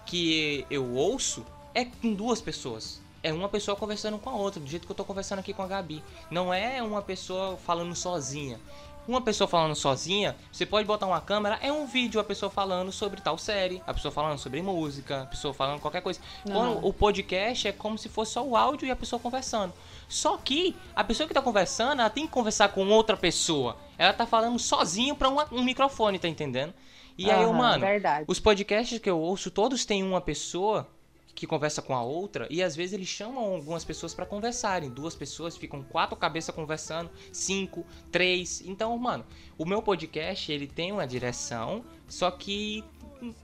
que 0.06 0.66
eu 0.71 0.95
ouço 0.95 1.45
é 1.75 1.85
com 1.85 2.14
duas 2.14 2.40
pessoas. 2.40 3.02
É 3.23 3.33
uma 3.33 3.49
pessoa 3.49 3.76
conversando 3.76 4.18
com 4.18 4.30
a 4.30 4.35
outra, 4.35 4.59
do 4.59 4.66
jeito 4.66 4.87
que 4.87 4.90
eu 4.90 4.97
tô 4.97 5.04
conversando 5.04 5.38
aqui 5.38 5.52
com 5.52 5.62
a 5.62 5.66
Gabi. 5.66 6.02
Não 6.28 6.52
é 6.52 6.83
uma 6.83 7.02
pessoa 7.02 7.56
falando 7.56 7.95
sozinha. 7.95 8.59
Uma 9.06 9.21
pessoa 9.21 9.49
falando 9.49 9.75
sozinha, 9.75 10.37
você 10.52 10.64
pode 10.64 10.87
botar 10.87 11.06
uma 11.06 11.21
câmera, 11.21 11.59
é 11.61 11.73
um 11.73 11.87
vídeo 11.87 12.21
a 12.21 12.25
pessoa 12.25 12.49
falando 12.49 12.92
sobre 12.92 13.21
tal 13.21 13.37
série, 13.37 13.82
a 13.85 13.92
pessoa 13.92 14.12
falando 14.12 14.38
sobre 14.38 14.62
música, 14.62 15.23
a 15.23 15.26
pessoa 15.26 15.52
falando 15.52 15.80
qualquer 15.80 16.02
coisa. 16.02 16.21
Quando 16.44 16.87
o 16.87 16.92
podcast 16.92 17.66
é 17.66 17.73
como 17.73 17.99
se 17.99 18.09
fosse 18.09 18.32
só 18.32 18.47
o 18.47 18.56
áudio 18.56 18.87
e 18.87 18.92
a 18.92 18.97
pessoa 18.97 19.18
conversando. 19.18 19.73
Só 20.09 20.37
que 20.37 20.76
a 20.94 21.02
pessoa 21.02 21.26
que 21.26 21.35
tá 21.35 21.42
conversando, 21.42 22.00
ela 22.00 22.11
tem 22.11 22.26
que 22.26 22.32
conversar 22.32 22.68
com 22.68 22.88
outra 22.90 23.16
pessoa. 23.16 23.76
Ela 23.99 24.12
tá 24.12 24.25
falando 24.25 24.59
sozinho 24.59 25.16
para 25.16 25.28
um 25.28 25.64
microfone, 25.64 26.18
tá 26.18 26.28
entendendo? 26.28 26.73
E 27.18 27.26
uhum, 27.28 27.32
aí, 27.32 27.52
mano, 27.52 27.85
verdade. 27.85 28.25
os 28.28 28.38
podcasts 28.38 28.99
que 28.99 29.11
eu 29.11 29.18
ouço, 29.18 29.50
todos 29.50 29.85
têm 29.85 30.02
uma 30.02 30.21
pessoa 30.21 30.88
que 31.34 31.46
conversa 31.46 31.80
com 31.80 31.94
a 31.94 32.02
outra 32.02 32.46
e 32.50 32.62
às 32.62 32.76
vezes 32.76 32.92
eles 32.92 33.08
chamam 33.08 33.54
algumas 33.54 33.84
pessoas 33.84 34.14
para 34.14 34.26
conversarem. 34.26 34.90
Duas 34.90 35.14
pessoas 35.14 35.56
ficam 35.56 35.82
quatro 35.82 36.16
cabeças 36.16 36.54
conversando, 36.54 37.10
cinco, 37.32 37.86
três. 38.10 38.60
Então, 38.62 38.96
mano, 38.98 39.24
o 39.56 39.64
meu 39.64 39.82
podcast 39.82 40.50
ele 40.52 40.66
tem 40.66 40.92
uma 40.92 41.06
direção, 41.06 41.84
só 42.08 42.30
que 42.30 42.84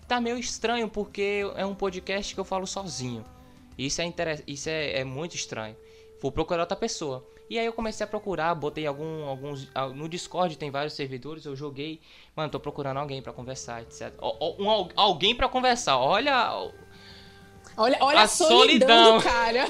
tá 0.07 0.21
meio 0.21 0.39
estranho 0.39 0.89
porque 0.89 1.43
é 1.57 1.65
um 1.65 1.75
podcast 1.75 2.35
que 2.35 2.41
eu 2.41 2.45
falo 2.45 2.67
sozinho. 2.67 3.25
Isso 3.77 4.03
é 4.03 4.13
isso 4.47 4.69
é, 4.69 5.01
é 5.01 5.05
muito 5.05 5.35
estranho. 5.37 5.77
Vou 6.21 6.33
procurar 6.33 6.63
outra 6.63 6.77
pessoa. 6.77 7.25
E 7.49 7.59
aí 7.59 7.65
eu 7.65 7.73
comecei 7.73 8.05
a 8.05 8.07
procurar, 8.07 8.55
botei 8.55 8.87
algum, 8.87 9.25
alguns. 9.25 9.71
No 9.95 10.09
Discord 10.09 10.59
tem 10.59 10.71
vários 10.71 10.93
servidores, 10.93 11.47
eu 11.47 11.57
joguei. 11.57 12.01
Mano, 12.37 12.51
tô 12.51 12.61
procurando 12.61 12.99
alguém 12.99 13.23
para 13.23 13.33
conversar, 13.33 13.83
etc. 13.83 14.13
Um, 14.21 14.89
alguém 14.95 15.35
para 15.35 15.49
conversar. 15.49 15.97
Olha 15.97 16.71
Olha, 17.79 17.97
olha 18.01 18.19
a, 18.19 18.23
a 18.25 18.29
solidão, 18.29 19.21
solidão. 19.21 19.33
cara. 19.33 19.69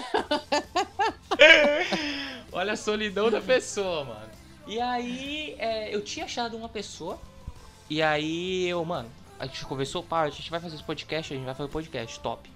olha 2.51 2.73
a 2.73 2.77
solidão 2.77 3.31
da 3.31 3.39
pessoa, 3.39 4.05
mano. 4.05 4.31
E 4.67 4.81
aí, 4.81 5.55
é, 5.59 5.95
eu 5.95 6.03
tinha 6.03 6.25
achado 6.25 6.57
uma 6.57 6.71
pessoa. 6.71 7.21
E 7.91 8.01
aí, 8.01 8.67
eu, 8.67 8.83
mano, 8.83 9.11
a 9.39 9.45
gente 9.45 9.63
conversou, 9.67 10.03
pá, 10.03 10.23
a 10.23 10.31
gente 10.31 10.51
vai 10.51 10.59
fazer 10.59 10.77
esse 10.77 10.85
podcast, 10.85 11.35
a 11.35 11.37
gente 11.37 11.45
vai 11.45 11.55
fazer 11.55 11.69
o 11.69 11.73
podcast, 11.73 12.19
top. 12.21 12.51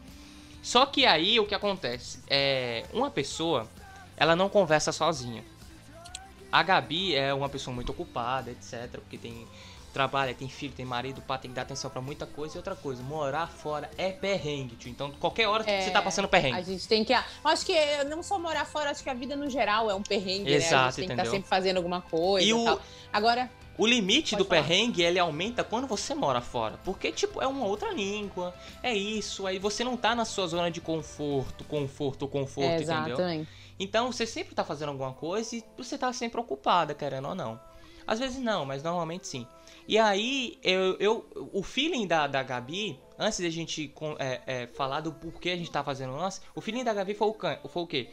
Só 0.62 0.86
que 0.86 1.04
aí, 1.04 1.38
o 1.38 1.46
que 1.46 1.54
acontece? 1.54 2.20
É, 2.28 2.86
uma 2.90 3.10
pessoa, 3.10 3.68
ela 4.16 4.34
não 4.34 4.48
conversa 4.48 4.90
sozinha. 4.90 5.44
A 6.50 6.62
Gabi 6.62 7.14
é 7.14 7.34
uma 7.34 7.48
pessoa 7.50 7.74
muito 7.74 7.92
ocupada, 7.92 8.50
etc. 8.50 8.88
Porque 8.92 9.18
tem 9.18 9.46
trabalha, 9.92 10.34
tem 10.34 10.48
filho, 10.48 10.72
tem 10.72 10.84
marido, 10.84 11.20
pá, 11.22 11.36
tem 11.38 11.50
que 11.50 11.54
dar 11.54 11.62
atenção 11.62 11.90
pra 11.90 12.00
muita 12.00 12.26
coisa. 12.26 12.56
E 12.56 12.58
outra 12.58 12.74
coisa, 12.74 13.02
morar 13.02 13.46
fora 13.48 13.90
é 13.98 14.10
perrengue, 14.10 14.76
tio. 14.76 14.90
Então, 14.90 15.10
qualquer 15.12 15.46
hora 15.48 15.68
É, 15.68 15.82
você 15.82 15.90
tá 15.90 16.00
passando 16.02 16.26
perrengue. 16.28 16.56
A 16.58 16.62
gente 16.62 16.88
tem 16.88 17.04
que. 17.04 17.12
Acho 17.12 17.66
que 17.66 18.04
não 18.04 18.22
só 18.22 18.38
morar 18.38 18.64
fora, 18.64 18.90
acho 18.90 19.02
que 19.02 19.10
a 19.10 19.14
vida 19.14 19.36
no 19.36 19.48
geral 19.50 19.90
é 19.90 19.94
um 19.94 20.02
perrengue, 20.02 20.44
né? 20.50 20.54
A 20.54 20.56
Exato, 20.56 20.84
gente 20.86 20.94
tem 20.96 21.06
que 21.08 21.12
entendeu? 21.12 21.24
estar 21.24 21.36
sempre 21.36 21.48
fazendo 21.48 21.76
alguma 21.76 22.00
coisa 22.00 22.46
E 22.46 22.52
o- 22.54 22.64
tal. 22.64 22.80
Agora, 23.12 23.50
O 23.78 23.86
limite 23.86 24.36
do 24.36 24.44
falar. 24.44 24.62
perrengue, 24.62 25.02
ele 25.02 25.18
aumenta 25.18 25.62
quando 25.64 25.86
você 25.86 26.14
mora 26.14 26.40
fora. 26.40 26.78
Porque, 26.84 27.10
tipo, 27.12 27.40
é 27.42 27.46
uma 27.46 27.64
outra 27.66 27.90
língua, 27.92 28.54
é 28.82 28.94
isso. 28.94 29.46
Aí 29.46 29.58
você 29.58 29.82
não 29.84 29.96
tá 29.96 30.14
na 30.14 30.24
sua 30.24 30.46
zona 30.46 30.70
de 30.70 30.80
conforto, 30.80 31.64
conforto, 31.64 32.26
conforto, 32.28 32.70
é, 32.70 32.76
entendeu? 32.76 33.14
exatamente. 33.14 33.48
Então 33.78 34.12
você 34.12 34.26
sempre 34.26 34.54
tá 34.54 34.62
fazendo 34.64 34.90
alguma 34.90 35.12
coisa 35.12 35.56
e 35.56 35.64
você 35.76 35.96
tá 35.98 36.12
sempre 36.12 36.40
ocupada, 36.40 36.94
querendo 36.94 37.28
ou 37.28 37.34
não. 37.34 37.58
Às 38.06 38.18
vezes 38.18 38.38
não, 38.38 38.64
mas 38.64 38.82
normalmente 38.82 39.26
sim. 39.26 39.46
E 39.86 39.98
aí, 39.98 40.58
eu, 40.62 40.96
eu- 40.98 41.26
o 41.52 41.62
feeling 41.62 42.06
da, 42.06 42.26
da 42.26 42.42
Gabi, 42.42 42.98
antes 43.18 43.40
da 43.40 43.50
gente 43.50 43.88
com- 43.88 44.16
é, 44.18 44.40
é, 44.46 44.66
falar 44.68 45.00
do 45.00 45.12
porquê 45.12 45.50
a 45.50 45.56
gente 45.56 45.70
tá 45.70 45.82
fazendo 45.82 46.12
o 46.12 46.16
lance, 46.16 46.40
o 46.54 46.60
feeling 46.60 46.84
da 46.84 46.94
Gabi 46.94 47.14
foi 47.14 47.28
o, 47.28 47.32
can- 47.34 47.58
foi 47.68 47.82
o 47.82 47.86
quê? 47.86 48.08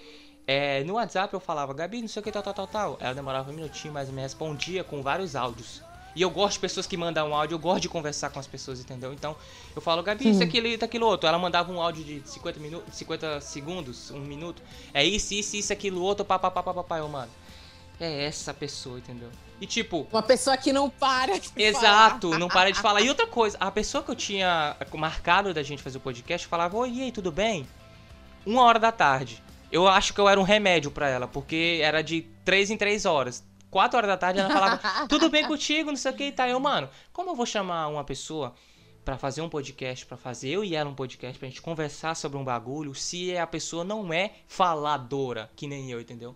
É, 0.48 0.84
no 0.84 0.94
WhatsApp 0.96 1.32
eu 1.34 1.40
falava, 1.40 1.74
Gabi, 1.74 2.02
não 2.02 2.08
sei 2.08 2.22
o 2.22 2.24
que, 2.24 2.32
tal, 2.32 2.42
tal, 2.42 2.54
tal, 2.54 2.68
tal. 2.68 2.98
Ela 3.00 3.14
demorava 3.14 3.52
um 3.52 3.54
minutinho, 3.54 3.94
mas 3.94 4.10
me 4.10 4.20
respondia 4.22 4.84
com 4.84 5.02
vários 5.04 5.36
áudios. 5.36 5.82
E 6.16 6.24
eu 6.24 6.30
gosto 6.32 6.54
de 6.56 6.62
pessoas 6.62 6.88
que 6.88 6.98
mandam 6.98 7.30
um 7.30 7.36
áudio, 7.36 7.54
eu 7.54 7.60
gosto 7.60 7.82
de 7.84 7.88
conversar 7.88 8.32
com 8.32 8.40
as 8.40 8.48
pessoas, 8.48 8.80
entendeu? 8.80 9.14
Então, 9.14 9.36
eu 9.76 9.82
falo, 9.82 10.02
Gabi, 10.02 10.28
isso, 10.32 10.42
aquilo, 10.44 10.66
isso, 10.66 10.84
aquilo 10.84 11.06
outro. 11.06 11.30
Ela 11.30 11.38
mandava 11.38 11.72
um 11.72 11.80
áudio 11.80 12.04
de 12.04 12.28
50, 12.28 12.60
minutos, 12.60 12.96
50 12.96 13.40
segundos, 13.40 14.10
um 14.10 14.20
minuto. 14.22 14.60
É 14.92 15.06
isso, 15.06 15.36
isso, 15.36 15.56
isso, 15.56 15.72
aquilo, 15.72 16.02
outro, 16.02 16.26
papapá, 16.26 16.64
papapá. 16.64 16.98
Eu, 16.98 17.08
mano, 17.08 17.32
é 18.00 18.26
essa 18.26 18.54
pessoa, 18.54 18.98
entendeu? 18.98 19.30
E 19.62 19.68
tipo, 19.68 20.08
Uma 20.12 20.24
pessoa 20.24 20.56
que 20.56 20.72
não 20.72 20.90
para. 20.90 21.38
de 21.38 21.52
Exato, 21.56 22.38
não 22.38 22.48
para 22.48 22.72
de 22.72 22.80
falar. 22.80 23.02
E 23.02 23.10
outra 23.10 23.28
coisa, 23.28 23.58
a 23.60 23.70
pessoa 23.70 24.04
que 24.04 24.10
eu 24.10 24.16
tinha 24.16 24.76
marcado 24.94 25.54
da 25.54 25.62
gente 25.62 25.84
fazer 25.84 25.98
o 25.98 26.02
podcast 26.02 26.48
falava: 26.48 26.78
Oi, 26.78 26.90
e 26.92 27.02
aí, 27.04 27.12
tudo 27.12 27.32
bem? 27.32 27.68
Uma 28.46 28.64
hora 28.64 28.80
da 28.80 28.92
tarde. 28.92 29.44
Eu 29.72 29.88
acho 29.88 30.14
que 30.14 30.20
eu 30.20 30.28
era 30.28 30.40
um 30.40 30.44
remédio 30.44 30.90
pra 30.90 31.10
ela, 31.10 31.28
porque 31.28 31.80
era 31.84 32.02
de 32.02 32.22
três 32.44 32.70
em 32.72 32.78
três 32.78 33.06
horas. 33.06 33.44
Quatro 33.70 33.98
horas 33.98 34.10
da 34.10 34.18
tarde 34.18 34.40
ela 34.40 34.50
falava: 34.50 34.80
Tudo 35.08 35.30
bem 35.30 35.46
contigo, 35.46 35.90
não 35.90 35.98
sei 35.98 36.12
o 36.12 36.16
que 36.16 36.24
e 36.24 36.32
tá. 36.32 36.48
Eu, 36.48 36.60
mano, 36.60 36.90
como 37.12 37.32
eu 37.32 37.36
vou 37.36 37.46
chamar 37.46 37.88
uma 37.88 38.04
pessoa 38.04 38.56
pra 39.04 39.18
fazer 39.18 39.42
um 39.42 39.50
podcast, 39.50 40.06
pra 40.06 40.18
fazer 40.18 40.50
eu 40.50 40.64
e 40.64 40.76
ela 40.76 40.90
um 40.90 40.96
podcast, 40.96 41.38
pra 41.38 41.48
gente 41.48 41.62
conversar 41.62 42.16
sobre 42.16 42.38
um 42.38 42.44
bagulho, 42.44 42.96
se 42.96 43.36
a 43.38 43.46
pessoa 43.46 43.84
não 43.84 44.14
é 44.14 44.32
faladora, 44.48 45.50
que 45.56 45.68
nem 45.68 45.92
eu, 45.92 46.00
entendeu? 46.00 46.36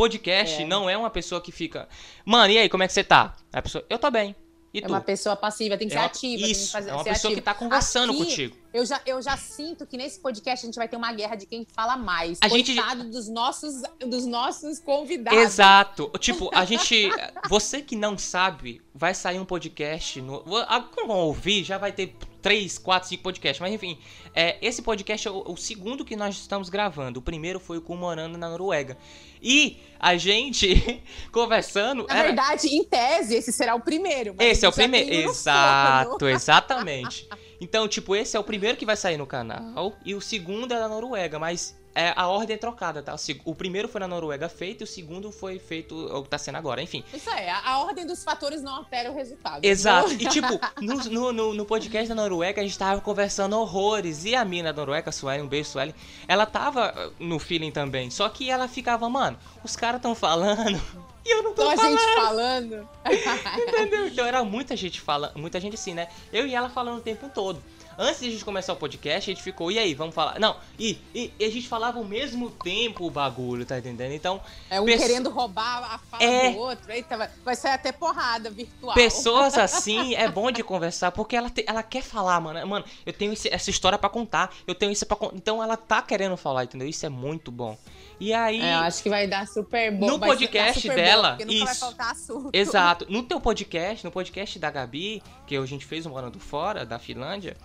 Podcast 0.00 0.62
É. 0.62 0.66
não 0.66 0.88
é 0.88 0.96
uma 0.96 1.10
pessoa 1.10 1.42
que 1.42 1.52
fica, 1.52 1.86
mano, 2.24 2.50
e 2.50 2.56
aí, 2.56 2.70
como 2.70 2.82
é 2.82 2.86
que 2.86 2.92
você 2.94 3.04
tá? 3.04 3.36
A 3.52 3.60
pessoa, 3.60 3.84
eu 3.90 3.98
tô 3.98 4.10
bem. 4.10 4.34
E 4.72 4.78
É 4.78 4.82
tu? 4.82 4.88
uma 4.88 5.00
pessoa 5.02 5.36
passiva, 5.36 5.76
tem 5.76 5.88
que 5.88 5.92
É 5.94 5.96
ser 5.98 6.00
uma- 6.00 6.06
ativa. 6.06 6.36
tem 6.38 6.46
que 6.46 6.52
Isso, 6.52 6.72
fazer, 6.72 6.88
é 6.90 6.94
uma 6.94 7.04
pessoa 7.04 7.34
que 7.34 7.40
ativa. 7.40 7.44
tá 7.44 7.54
conversando 7.54 8.10
Aqui, 8.12 8.18
contigo. 8.24 8.56
Eu 8.72 8.86
já, 8.86 9.00
eu 9.04 9.20
já 9.20 9.36
sinto 9.36 9.84
que 9.84 9.96
nesse 9.96 10.20
podcast 10.20 10.64
a 10.64 10.66
gente 10.66 10.76
vai 10.76 10.88
ter 10.88 10.96
uma 10.96 11.12
guerra 11.12 11.34
de 11.34 11.44
quem 11.44 11.66
fala 11.74 11.96
mais. 11.96 12.38
A 12.40 12.48
gente- 12.48 12.74
dos 13.10 13.28
nossos, 13.28 13.82
dos 13.98 14.24
nossos 14.26 14.78
convidados. 14.78 15.38
Exato. 15.38 16.10
Tipo, 16.20 16.50
a 16.54 16.64
gente. 16.64 17.08
Você 17.48 17.82
que 17.82 17.96
não 17.96 18.16
sabe, 18.16 18.80
vai 18.94 19.12
sair 19.12 19.40
um 19.40 19.44
podcast. 19.44 20.20
No, 20.20 20.40
quando 20.42 21.06
vão 21.08 21.18
ouvir, 21.18 21.64
já 21.64 21.78
vai 21.78 21.90
ter 21.90 22.14
3, 22.40 22.78
4, 22.78 23.08
5 23.08 23.22
podcasts. 23.22 23.60
Mas 23.60 23.72
enfim, 23.72 23.98
é, 24.34 24.56
esse 24.62 24.82
podcast 24.82 25.26
é 25.26 25.30
o, 25.30 25.52
o 25.52 25.56
segundo 25.56 26.04
que 26.04 26.14
nós 26.14 26.36
estamos 26.36 26.68
gravando. 26.68 27.18
O 27.18 27.22
primeiro 27.22 27.58
foi 27.58 27.80
com 27.80 27.94
o 27.94 27.96
Morando 27.96 28.38
na 28.38 28.48
Noruega. 28.48 28.96
E 29.42 29.78
a 29.98 30.16
gente 30.16 31.02
conversando. 31.32 32.06
Na 32.08 32.14
era- 32.18 32.28
verdade, 32.28 32.68
em 32.68 32.84
tese, 32.84 33.34
esse 33.34 33.52
será 33.52 33.74
o 33.74 33.80
primeiro. 33.80 34.34
Esse 34.38 34.64
é 34.64 34.68
o 34.68 34.72
primeiro. 34.72 35.28
Exato, 35.30 36.28
exatamente. 36.28 37.28
Então, 37.60 37.86
tipo, 37.86 38.16
esse 38.16 38.36
é 38.36 38.40
o 38.40 38.44
primeiro 38.44 38.76
que 38.76 38.86
vai 38.86 38.96
sair 38.96 39.16
no 39.16 39.26
canal. 39.26 39.94
E 40.04 40.14
o 40.14 40.20
segundo 40.20 40.72
é 40.72 40.78
da 40.78 40.88
Noruega, 40.88 41.38
mas 41.38 41.76
é, 41.94 42.12
a 42.16 42.28
ordem 42.28 42.54
é 42.54 42.58
trocada, 42.58 43.02
tá? 43.02 43.14
O, 43.44 43.54
primeiro 43.54 43.88
foi 43.88 44.00
na 44.00 44.08
Noruega 44.08 44.48
feito 44.48 44.82
e 44.82 44.84
o 44.84 44.86
segundo 44.86 45.32
foi 45.32 45.58
feito, 45.58 45.94
o 45.94 46.22
que 46.22 46.28
tá 46.28 46.38
sendo 46.38 46.56
agora. 46.56 46.80
Enfim. 46.80 47.04
Isso 47.12 47.28
é, 47.30 47.50
a, 47.50 47.72
a 47.72 47.78
ordem 47.80 48.06
dos 48.06 48.22
fatores 48.22 48.62
não 48.62 48.76
altera 48.76 49.10
o 49.10 49.14
resultado. 49.14 49.64
Exato. 49.64 50.12
E 50.12 50.26
tipo, 50.26 50.48
no, 50.80 51.32
no, 51.32 51.54
no- 51.54 51.66
podcast 51.66 52.08
da 52.08 52.14
Noruega 52.14 52.60
a 52.60 52.64
gente 52.64 52.78
tava 52.78 53.00
conversando 53.00 53.58
horrores. 53.58 54.24
E 54.24 54.34
a 54.34 54.44
mina 54.44 54.72
da 54.72 54.80
Noruega, 54.80 55.10
a 55.10 55.12
Suelen, 55.12 55.44
um 55.44 55.48
beijo, 55.48 55.70
Suelen, 55.70 55.94
ela 56.28 56.46
tava 56.46 57.12
no 57.18 57.38
feeling 57.38 57.72
também. 57.72 58.08
Só 58.10 58.28
que 58.28 58.48
ela 58.50 58.68
ficava, 58.68 59.08
mano, 59.10 59.36
os 59.64 59.74
caras 59.76 60.00
tão 60.00 60.14
falando. 60.14 60.80
E 61.24 61.34
eu 61.36 61.42
não 61.42 61.52
tô 61.54 61.62
Só 61.62 61.72
a 61.72 61.76
falando. 61.76 61.98
gente 61.98 62.14
falando. 62.14 62.88
Entendeu? 63.68 64.06
Então 64.08 64.26
era 64.26 64.42
muita 64.44 64.76
gente 64.76 65.00
falando, 65.00 65.36
muita 65.38 65.60
gente 65.60 65.74
assim, 65.74 65.94
né? 65.94 66.08
Eu 66.32 66.46
e 66.46 66.54
ela 66.54 66.68
falando 66.70 66.98
o 66.98 67.02
tempo 67.02 67.28
todo. 67.32 67.62
Antes 67.98 68.20
de 68.20 68.28
a 68.28 68.30
gente 68.30 68.44
começar 68.46 68.72
o 68.72 68.76
podcast, 68.76 69.30
a 69.30 69.34
gente 69.34 69.42
ficou, 69.42 69.70
e 69.70 69.78
aí, 69.78 69.92
vamos 69.92 70.14
falar? 70.14 70.38
Não, 70.40 70.56
e, 70.78 70.98
e, 71.14 71.30
e 71.38 71.44
a 71.44 71.50
gente 71.50 71.68
falava 71.68 71.98
ao 71.98 72.04
mesmo 72.04 72.48
tempo 72.48 73.04
o 73.06 73.10
bagulho, 73.10 73.66
tá 73.66 73.76
entendendo? 73.78 74.12
Então, 74.14 74.40
É 74.70 74.80
um 74.80 74.86
querendo 74.86 75.28
roubar 75.28 75.84
a 75.96 75.98
fala 75.98 76.22
É. 76.24 76.52
do 76.52 76.58
outro. 76.60 76.90
Eita, 76.90 77.18
vai, 77.18 77.28
vai 77.44 77.54
sair 77.54 77.72
até 77.72 77.92
porrada 77.92 78.48
virtual. 78.48 78.94
pessoas 78.94 79.58
assim 79.58 80.14
é 80.14 80.26
bom 80.30 80.50
de 80.50 80.62
conversar, 80.62 81.12
porque 81.12 81.36
ela, 81.36 81.50
te- 81.50 81.64
ela 81.68 81.82
quer 81.82 82.02
falar, 82.02 82.40
mano. 82.40 82.66
Mano, 82.66 82.86
eu 83.04 83.12
tenho 83.12 83.34
esse- 83.34 83.52
essa 83.52 83.68
história 83.68 83.98
pra 83.98 84.08
contar, 84.08 84.50
eu 84.66 84.74
tenho 84.74 84.92
isso 84.92 85.04
pra 85.04 85.16
contar. 85.18 85.36
Então 85.36 85.62
ela 85.62 85.76
tá 85.76 86.00
querendo 86.00 86.38
falar, 86.38 86.64
entendeu? 86.64 86.88
Isso 86.88 87.04
é 87.04 87.10
muito 87.10 87.50
bom. 87.50 87.76
E 88.20 88.34
aí. 88.34 88.60
É, 88.60 88.74
eu 88.74 88.78
acho 88.80 89.02
que 89.02 89.08
vai 89.08 89.26
dar 89.26 89.48
super 89.48 89.90
bom. 89.90 90.06
No 90.06 90.20
podcast 90.20 90.86
dela, 90.88 91.38
bom, 91.38 91.46
nunca 91.46 91.64
vai 91.64 91.72
isso. 91.72 91.80
faltar 91.80 92.12
assunto. 92.12 92.50
Exato. 92.52 93.06
No 93.08 93.22
teu 93.22 93.40
podcast, 93.40 94.04
no 94.04 94.12
podcast 94.12 94.58
da 94.58 94.70
Gabi, 94.70 95.22
que 95.46 95.56
a 95.56 95.64
gente 95.64 95.86
fez 95.86 96.04
um 96.04 96.10
Morando 96.10 96.38
Fora, 96.38 96.84
da 96.84 96.98
Finlândia, 96.98 97.56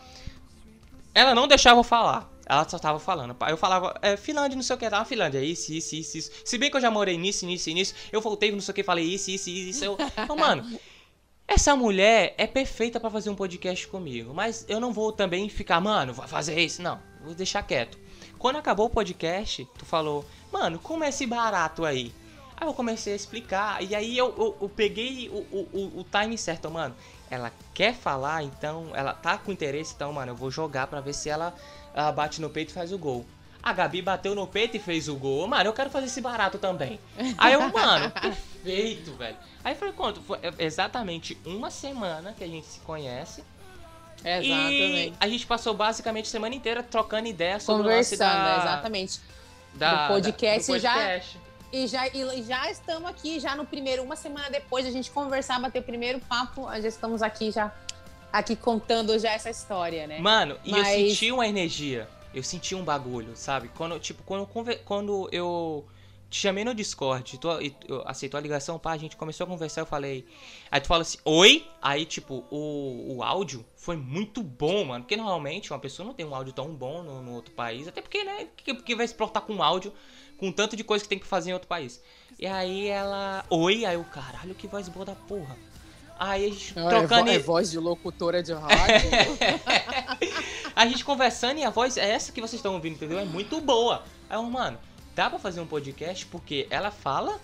ela 1.13 1.35
não 1.35 1.45
deixava 1.45 1.79
eu 1.79 1.83
falar. 1.83 2.31
Ela 2.45 2.67
só 2.69 2.79
tava 2.79 2.99
falando. 2.99 3.35
Eu 3.49 3.57
falava, 3.57 3.97
é, 4.01 4.15
Finlândia, 4.15 4.55
não 4.55 4.63
sei 4.63 4.75
o 4.75 4.79
que, 4.79 4.89
tava 4.89 5.03
Finlândia, 5.03 5.43
isso, 5.43 5.73
isso, 5.73 5.95
isso, 5.95 6.17
isso. 6.17 6.31
Se 6.45 6.57
bem 6.57 6.69
que 6.69 6.77
eu 6.77 6.81
já 6.81 6.91
morei 6.91 7.17
nisso, 7.17 7.45
nisso 7.45 7.69
nisso, 7.71 7.93
eu 8.11 8.21
voltei, 8.21 8.51
não 8.51 8.61
sei 8.61 8.71
o 8.71 8.75
que, 8.75 8.83
falei 8.83 9.03
isso, 9.03 9.31
isso, 9.31 9.49
isso, 9.49 9.69
isso. 9.69 9.85
Eu... 9.85 9.97
Então, 10.23 10.37
mano, 10.37 10.79
essa 11.47 11.75
mulher 11.75 12.33
é 12.37 12.47
perfeita 12.47 12.99
pra 12.99 13.09
fazer 13.09 13.29
um 13.29 13.35
podcast 13.35 13.87
comigo. 13.87 14.33
Mas 14.33 14.63
eu 14.69 14.79
não 14.79 14.93
vou 14.93 15.11
também 15.11 15.49
ficar, 15.49 15.81
mano, 15.81 16.13
vai 16.13 16.27
fazer 16.27 16.59
isso. 16.59 16.81
Não, 16.81 16.99
vou 17.23 17.33
deixar 17.33 17.63
quieto. 17.63 17.97
Quando 18.37 18.57
acabou 18.57 18.85
o 18.85 18.89
podcast, 18.89 19.67
tu 19.77 19.85
falou, 19.85 20.23
mano, 20.55 20.79
como 20.79 21.03
é 21.03 21.09
esse 21.09 21.25
barato 21.25 21.83
aí? 21.83 22.13
Aí 22.57 22.65
eu 22.65 22.73
comecei 22.73 23.11
a 23.11 23.15
explicar, 23.15 23.83
e 23.83 23.93
aí 23.93 24.17
eu, 24.17 24.33
eu, 24.37 24.57
eu 24.61 24.69
peguei 24.69 25.27
o, 25.27 25.33
o, 25.51 25.99
o, 25.99 26.05
time 26.09 26.37
certo, 26.37 26.71
mano. 26.71 26.95
Ela 27.29 27.51
quer 27.73 27.93
falar, 27.93 28.43
então, 28.43 28.91
ela 28.93 29.13
tá 29.13 29.37
com 29.37 29.51
interesse, 29.51 29.93
então, 29.93 30.13
mano, 30.13 30.31
eu 30.31 30.35
vou 30.35 30.49
jogar 30.49 30.87
pra 30.87 31.01
ver 31.01 31.13
se 31.13 31.29
ela, 31.29 31.53
bate 32.15 32.39
no 32.39 32.49
peito 32.49 32.69
e 32.69 32.73
faz 32.73 32.93
o 32.93 32.97
gol. 32.97 33.25
A 33.61 33.73
Gabi 33.73 34.01
bateu 34.01 34.33
no 34.33 34.47
peito 34.47 34.77
e 34.77 34.79
fez 34.79 35.09
o 35.09 35.15
gol. 35.15 35.47
Mano, 35.47 35.65
eu 35.67 35.73
quero 35.73 35.89
fazer 35.89 36.05
esse 36.05 36.21
barato 36.21 36.59
também. 36.59 36.99
Aí 37.37 37.53
eu, 37.53 37.61
mano, 37.73 38.11
perfeito, 38.11 39.11
velho. 39.15 39.35
Aí 39.63 39.73
foi 39.73 39.91
quanto? 39.91 40.21
Foi 40.21 40.37
exatamente 40.59 41.35
uma 41.43 41.71
semana 41.71 42.31
que 42.37 42.43
a 42.43 42.47
gente 42.47 42.67
se 42.67 42.79
conhece. 42.81 43.43
E 44.23 44.27
Exatamente. 44.27 45.13
a 45.19 45.27
gente 45.27 45.47
passou 45.47 45.73
basicamente 45.73 46.27
a 46.27 46.31
semana 46.31 46.55
inteira 46.55 46.83
trocando 46.83 47.27
ideias 47.27 47.63
sobre 47.63 47.83
o 47.83 47.85
lance 47.85 48.15
Conversando, 48.17 48.43
da, 48.43 48.57
exatamente. 48.57 49.19
Da, 49.75 50.07
do 50.07 50.13
podcast 50.13 50.67
da, 50.71 50.77
do 50.77 50.79
já- 50.81 50.93
podcast. 50.93 51.39
E 51.73 51.87
já, 51.87 52.07
e 52.07 52.43
já 52.43 52.71
estamos 52.71 53.09
aqui, 53.09 53.37
já 53.39 53.53
no 53.55 53.65
primeiro, 53.65 54.01
uma 54.03 54.15
semana 54.15 54.49
depois 54.49 54.85
de 54.85 54.91
a 54.91 54.93
gente 54.93 55.11
conversar, 55.11 55.59
bater 55.59 55.79
o 55.79 55.83
primeiro 55.83 56.19
papo, 56.21 56.67
já 56.81 56.87
estamos 56.87 57.21
aqui 57.21 57.51
já 57.51 57.73
aqui 58.31 58.55
contando 58.55 59.17
já 59.19 59.31
essa 59.33 59.49
história, 59.49 60.07
né? 60.07 60.19
Mano, 60.19 60.57
e 60.63 60.71
eu 60.71 60.77
Mas- 60.77 60.87
senti 61.09 61.31
uma 61.31 61.47
energia. 61.47 62.07
Eu 62.33 62.43
senti 62.43 62.75
um 62.75 62.83
bagulho, 62.83 63.35
sabe? 63.35 63.69
Quando, 63.75 63.97
tipo, 63.99 64.21
quando, 64.23 64.41
eu 64.69 64.77
quando 64.83 65.29
eu 65.31 65.85
te 66.35 66.41
chamei 66.41 66.65
no 66.65 66.75
Discord, 66.75 67.37
tu, 67.37 67.47
e 67.61 67.73
aceitou 68.03 68.37
a 68.37 68.41
ligação, 68.41 68.77
pá, 68.77 68.91
a 68.91 68.97
gente 68.97 69.15
começou 69.15 69.45
a 69.45 69.47
conversar, 69.47 69.81
eu 69.81 69.85
falei. 69.85 70.25
Aí 70.69 70.81
tu 70.81 70.87
fala 70.87 71.01
assim, 71.01 71.17
oi? 71.23 71.65
Aí, 71.81 72.05
tipo, 72.05 72.43
o, 72.51 73.15
o 73.15 73.23
áudio 73.23 73.65
foi 73.77 73.95
muito 73.95 74.43
bom, 74.43 74.83
mano. 74.83 75.05
Porque 75.05 75.15
normalmente 75.15 75.71
uma 75.71 75.79
pessoa 75.79 76.05
não 76.05 76.13
tem 76.13 76.25
um 76.25 76.35
áudio 76.35 76.51
tão 76.51 76.75
bom 76.75 77.01
no, 77.01 77.21
no 77.21 77.31
outro 77.33 77.53
país. 77.53 77.87
Até 77.87 78.01
porque, 78.01 78.21
né? 78.25 78.49
Que, 78.57 78.75
que 78.75 78.95
vai 78.95 79.07
se 79.07 79.15
portar 79.15 79.43
com 79.43 79.63
áudio 79.63 79.93
com 80.37 80.51
tanto 80.51 80.75
de 80.75 80.83
coisa 80.83 81.05
que 81.05 81.07
tem 81.09 81.17
que 81.17 81.25
fazer 81.25 81.51
em 81.51 81.53
outro 81.53 81.69
país. 81.69 82.01
E 82.37 82.45
aí 82.45 82.87
ela. 82.87 83.45
Oi? 83.49 83.85
Aí 83.85 83.95
eu, 83.95 84.03
caralho, 84.03 84.53
que 84.53 84.67
voz 84.67 84.89
boa 84.89 85.05
da 85.05 85.15
porra. 85.15 85.55
Aí 86.19 86.45
a 86.45 86.49
gente 86.49 86.73
trocando. 86.73 87.29
é 87.29 87.39
voz 87.39 87.71
de 87.71 87.79
locutora 87.79 88.43
de 88.43 88.51
rádio. 88.51 89.09
a 90.75 90.85
gente 90.85 91.05
conversando 91.05 91.59
e 91.59 91.63
a 91.63 91.69
voz 91.69 91.95
é 91.95 92.09
essa 92.09 92.33
que 92.33 92.41
vocês 92.41 92.59
estão 92.59 92.73
ouvindo, 92.73 92.95
entendeu? 92.95 93.19
É 93.19 93.25
muito 93.25 93.61
boa. 93.61 94.03
Aí 94.29 94.37
eu, 94.37 94.43
mano, 94.43 94.77
dá 95.15 95.29
pra 95.29 95.39
fazer 95.39 95.61
um 95.61 95.65
podcast 95.65 96.25
porque 96.27 96.67
ela 96.69 96.91
fala 96.91 97.39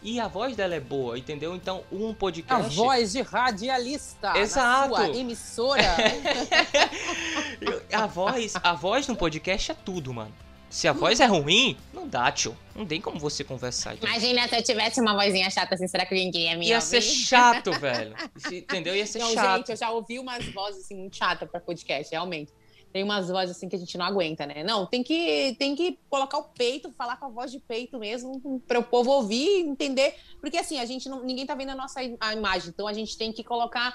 e 0.00 0.20
a 0.20 0.28
voz 0.28 0.54
dela 0.54 0.76
é 0.76 0.80
boa, 0.80 1.18
entendeu? 1.18 1.56
Então, 1.56 1.82
um 1.90 2.10
a 2.10 2.14
podcast. 2.14 2.74
voz 2.76 3.12
de 3.12 3.20
radialista 3.20 4.38
Exato. 4.38 4.90
na 4.92 5.06
sua 5.06 5.16
emissora. 5.16 5.82
a 7.92 8.06
voz, 8.06 8.54
a 8.62 8.72
voz 8.74 9.08
no 9.08 9.16
podcast 9.16 9.72
é 9.72 9.74
tudo, 9.74 10.14
mano. 10.14 10.32
Se 10.70 10.86
a 10.86 10.92
voz 10.92 11.18
é 11.18 11.24
ruim, 11.24 11.78
não 11.94 12.06
dá, 12.06 12.30
tio. 12.30 12.54
Não 12.76 12.84
tem 12.84 13.00
como 13.00 13.18
você 13.18 13.42
conversar. 13.42 13.96
Imagina 13.96 14.46
se 14.46 14.56
eu 14.56 14.62
tivesse 14.62 15.00
uma 15.00 15.14
vozinha 15.14 15.50
chata 15.50 15.74
assim, 15.74 15.88
será 15.88 16.04
que 16.04 16.14
alguém 16.14 16.30
queria 16.30 16.56
me 16.56 16.68
Ia 16.68 16.76
ouvir? 16.76 16.86
ser 16.86 17.00
chato, 17.00 17.72
velho. 17.72 18.14
Entendeu? 18.52 18.94
Ia 18.94 19.06
ser 19.06 19.18
Não, 19.18 19.32
chato. 19.32 19.56
gente, 19.56 19.70
eu 19.70 19.76
já 19.76 19.90
ouvi 19.90 20.18
umas 20.18 20.44
vozes 20.52 20.84
assim 20.84 20.94
muito 20.94 21.16
chatas 21.16 21.50
pra 21.50 21.58
podcast, 21.58 22.12
realmente. 22.12 22.52
Tem 22.92 23.04
umas 23.04 23.28
vozes 23.28 23.56
assim 23.56 23.68
que 23.68 23.76
a 23.76 23.78
gente 23.78 23.96
não 23.98 24.04
aguenta, 24.06 24.46
né? 24.46 24.64
Não, 24.64 24.86
tem 24.86 25.02
que, 25.02 25.54
tem 25.58 25.76
que 25.76 25.98
colocar 26.08 26.38
o 26.38 26.44
peito, 26.44 26.90
falar 26.92 27.16
com 27.16 27.26
a 27.26 27.28
voz 27.28 27.50
de 27.50 27.58
peito 27.58 27.98
mesmo, 27.98 28.60
para 28.66 28.78
o 28.78 28.82
povo 28.82 29.10
ouvir 29.10 29.46
e 29.46 29.60
entender. 29.60 30.14
Porque 30.40 30.56
assim, 30.56 30.78
a 30.80 30.84
gente 30.86 31.08
não, 31.08 31.22
ninguém 31.22 31.44
tá 31.44 31.54
vendo 31.54 31.70
a 31.70 31.74
nossa 31.74 32.00
a 32.20 32.32
imagem, 32.32 32.70
então 32.70 32.86
a 32.86 32.92
gente 32.92 33.16
tem 33.18 33.32
que 33.32 33.44
colocar 33.44 33.94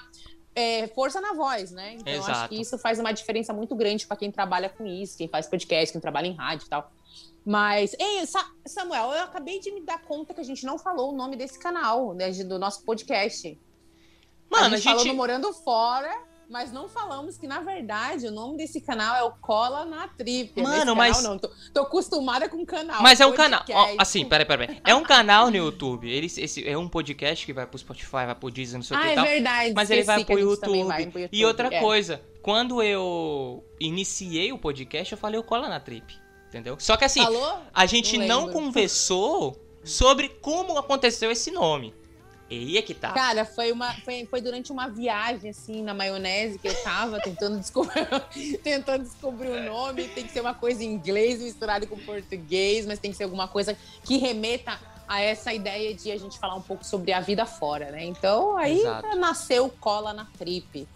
é, 0.54 0.86
força 0.88 1.20
na 1.20 1.32
voz, 1.32 1.72
né? 1.72 1.94
Então 1.94 2.12
eu 2.12 2.20
acho 2.20 2.30
Exato. 2.30 2.48
que 2.48 2.60
isso 2.60 2.78
faz 2.78 2.98
uma 3.00 3.12
diferença 3.12 3.52
muito 3.52 3.74
grande 3.74 4.06
para 4.06 4.16
quem 4.16 4.30
trabalha 4.30 4.68
com 4.68 4.86
isso, 4.86 5.18
quem 5.18 5.28
faz 5.28 5.46
podcast, 5.46 5.92
quem 5.92 6.00
trabalha 6.00 6.26
em 6.28 6.34
rádio 6.34 6.66
e 6.66 6.70
tal. 6.70 6.90
Mas, 7.44 7.94
ei, 7.98 8.24
Sa- 8.26 8.50
Samuel, 8.64 9.12
eu 9.12 9.24
acabei 9.24 9.60
de 9.60 9.70
me 9.70 9.82
dar 9.82 10.00
conta 10.00 10.32
que 10.32 10.40
a 10.40 10.44
gente 10.44 10.64
não 10.64 10.78
falou 10.78 11.12
o 11.12 11.16
nome 11.16 11.36
desse 11.36 11.58
canal, 11.58 12.14
né, 12.14 12.30
do 12.30 12.58
nosso 12.58 12.82
podcast. 12.84 13.58
Mano, 14.48 14.66
a 14.66 14.70
gente, 14.70 14.84
falou 14.84 15.00
gente. 15.00 15.08
no 15.08 15.14
Morando 15.16 15.52
Fora, 15.52 16.10
mas 16.48 16.72
não 16.72 16.88
falamos 16.88 17.36
que, 17.36 17.46
na 17.46 17.60
verdade, 17.60 18.26
o 18.26 18.30
nome 18.30 18.56
desse 18.56 18.80
canal 18.80 19.16
é 19.16 19.22
o 19.22 19.30
Cola 19.32 19.84
na 19.84 20.08
Trip. 20.08 20.60
Mano, 20.60 20.68
Nesse 20.70 20.80
canal, 20.80 20.96
mas- 20.96 21.22
Não, 21.22 21.38
tô, 21.38 21.50
tô 21.72 21.80
acostumada 21.82 22.48
com 22.48 22.64
canal. 22.64 23.02
Mas 23.02 23.20
é 23.20 23.26
um 23.26 23.32
canal. 23.32 23.60
ó, 23.60 23.64
podcast. 23.64 23.96
assim, 23.98 24.24
peraí, 24.24 24.46
peraí. 24.46 24.80
É 24.84 24.94
um 24.94 25.02
canal 25.02 25.50
no 25.50 25.56
YouTube. 25.56 26.10
Ele, 26.10 26.26
esse, 26.26 26.66
é 26.68 26.76
um 26.76 26.88
podcast 26.88 27.44
que 27.44 27.52
vai 27.52 27.66
pro 27.66 27.78
Spotify, 27.78 28.10
vai 28.26 28.34
pro 28.34 28.50
Disney, 28.50 28.76
não 28.78 28.82
sei 28.84 28.96
o 28.96 29.00
que 29.00 29.06
Ah, 29.06 29.08
e 29.08 29.12
é 29.12 29.14
tal. 29.16 29.24
verdade. 29.24 29.72
Mas 29.74 29.90
ele 29.90 30.02
vai 30.04 30.18
que 30.18 30.24
pro 30.26 30.38
YouTube. 30.38 30.84
vai 30.84 31.06
pro 31.06 31.20
YouTube, 31.20 31.38
E 31.38 31.44
outra 31.44 31.68
é. 31.74 31.80
coisa, 31.80 32.20
quando 32.42 32.82
eu 32.82 33.64
iniciei 33.80 34.52
o 34.52 34.58
podcast, 34.58 35.12
eu 35.12 35.18
falei 35.18 35.38
o 35.38 35.42
Cola 35.44 35.68
na 35.68 35.80
Trip. 35.80 36.14
Entendeu? 36.48 36.76
Só 36.78 36.96
que 36.96 37.04
assim, 37.04 37.20
Falou? 37.22 37.58
a 37.74 37.84
gente 37.84 38.16
Não 38.16 38.46
não, 38.46 38.52
conversou 38.52 39.60
sobre 39.82 40.28
como 40.28 40.78
aconteceu 40.78 41.30
esse 41.30 41.50
nome. 41.50 41.92
E 42.54 42.68
aí 42.68 42.78
é 42.78 42.82
que 42.82 42.94
tá. 42.94 43.12
Cara, 43.12 43.44
foi, 43.44 43.72
uma, 43.72 43.92
foi, 44.04 44.26
foi 44.26 44.40
durante 44.40 44.70
uma 44.70 44.88
viagem, 44.88 45.50
assim, 45.50 45.82
na 45.82 45.92
maionese 45.92 46.58
que 46.58 46.68
eu 46.68 46.82
tava 46.82 47.20
tentando 47.20 47.58
descobrir, 47.58 48.06
tentando 48.62 49.02
descobrir 49.02 49.48
o 49.48 49.62
nome. 49.64 50.08
Tem 50.08 50.24
que 50.24 50.32
ser 50.32 50.40
uma 50.40 50.54
coisa 50.54 50.82
em 50.84 50.92
inglês 50.92 51.40
misturada 51.40 51.86
com 51.86 51.98
português, 51.98 52.86
mas 52.86 52.98
tem 52.98 53.10
que 53.10 53.16
ser 53.16 53.24
alguma 53.24 53.48
coisa 53.48 53.76
que 54.04 54.18
remeta 54.18 54.78
a 55.06 55.20
essa 55.20 55.52
ideia 55.52 55.92
de 55.94 56.10
a 56.10 56.16
gente 56.16 56.38
falar 56.38 56.54
um 56.54 56.62
pouco 56.62 56.84
sobre 56.84 57.12
a 57.12 57.20
vida 57.20 57.44
fora, 57.44 57.90
né? 57.90 58.04
Então, 58.04 58.56
aí 58.56 58.78
Exato. 58.78 59.16
nasceu 59.16 59.68
Cola 59.80 60.12
na 60.12 60.26
Trip. 60.38 60.88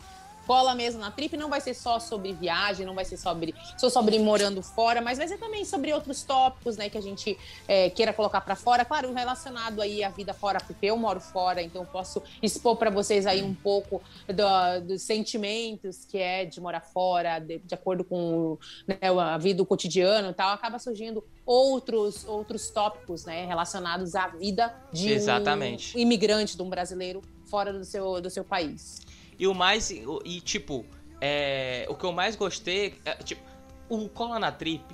Cola 0.48 0.74
mesmo 0.74 0.98
na 0.98 1.10
trip 1.10 1.36
não 1.36 1.50
vai 1.50 1.60
ser 1.60 1.74
só 1.74 2.00
sobre 2.00 2.32
viagem, 2.32 2.86
não 2.86 2.94
vai 2.94 3.04
ser 3.04 3.18
sobre, 3.18 3.54
só 3.76 3.90
sobre 3.90 4.18
morando 4.18 4.62
fora, 4.62 5.02
mas 5.02 5.18
vai 5.18 5.28
ser 5.28 5.36
também 5.36 5.62
sobre 5.62 5.92
outros 5.92 6.22
tópicos, 6.22 6.78
né, 6.78 6.88
que 6.88 6.96
a 6.96 7.02
gente 7.02 7.36
é, 7.68 7.90
queira 7.90 8.14
colocar 8.14 8.40
para 8.40 8.56
fora. 8.56 8.82
Claro, 8.82 9.12
relacionado 9.12 9.82
aí 9.82 10.02
à 10.02 10.08
vida 10.08 10.32
fora, 10.32 10.58
porque 10.58 10.86
eu 10.86 10.96
moro 10.96 11.20
fora, 11.20 11.60
então 11.60 11.84
posso 11.84 12.22
expor 12.42 12.76
para 12.76 12.88
vocês 12.88 13.26
aí 13.26 13.42
um 13.42 13.54
pouco 13.54 14.00
do- 14.26 14.86
dos 14.86 15.02
sentimentos 15.02 16.06
que 16.06 16.16
é 16.16 16.46
de 16.46 16.62
morar 16.62 16.80
fora, 16.80 17.38
de, 17.40 17.58
de 17.58 17.74
acordo 17.74 18.02
com 18.02 18.56
né, 18.86 18.96
a 19.02 19.36
vida, 19.36 19.62
o 19.62 19.66
cotidiano 19.66 20.30
e 20.30 20.34
tal. 20.34 20.54
Acaba 20.54 20.78
surgindo 20.78 21.22
outros 21.44 22.24
outros 22.26 22.70
tópicos, 22.70 23.26
né, 23.26 23.44
relacionados 23.44 24.14
à 24.14 24.28
vida 24.28 24.74
de 24.94 25.12
Exatamente. 25.12 25.94
um 25.94 26.00
imigrante, 26.00 26.56
de 26.56 26.62
um 26.62 26.70
brasileiro 26.70 27.20
fora 27.50 27.70
do 27.70 27.84
seu, 27.84 28.18
do 28.20 28.30
seu 28.30 28.44
país. 28.44 29.06
E 29.38 29.46
o 29.46 29.54
mais. 29.54 29.90
E 29.90 30.40
tipo, 30.40 30.84
é, 31.20 31.86
o 31.88 31.94
que 31.94 32.04
eu 32.04 32.12
mais 32.12 32.34
gostei. 32.36 32.94
É, 33.04 33.14
tipo, 33.16 33.42
o 33.88 34.08
Cola 34.08 34.38
na 34.38 34.50
Trip, 34.52 34.84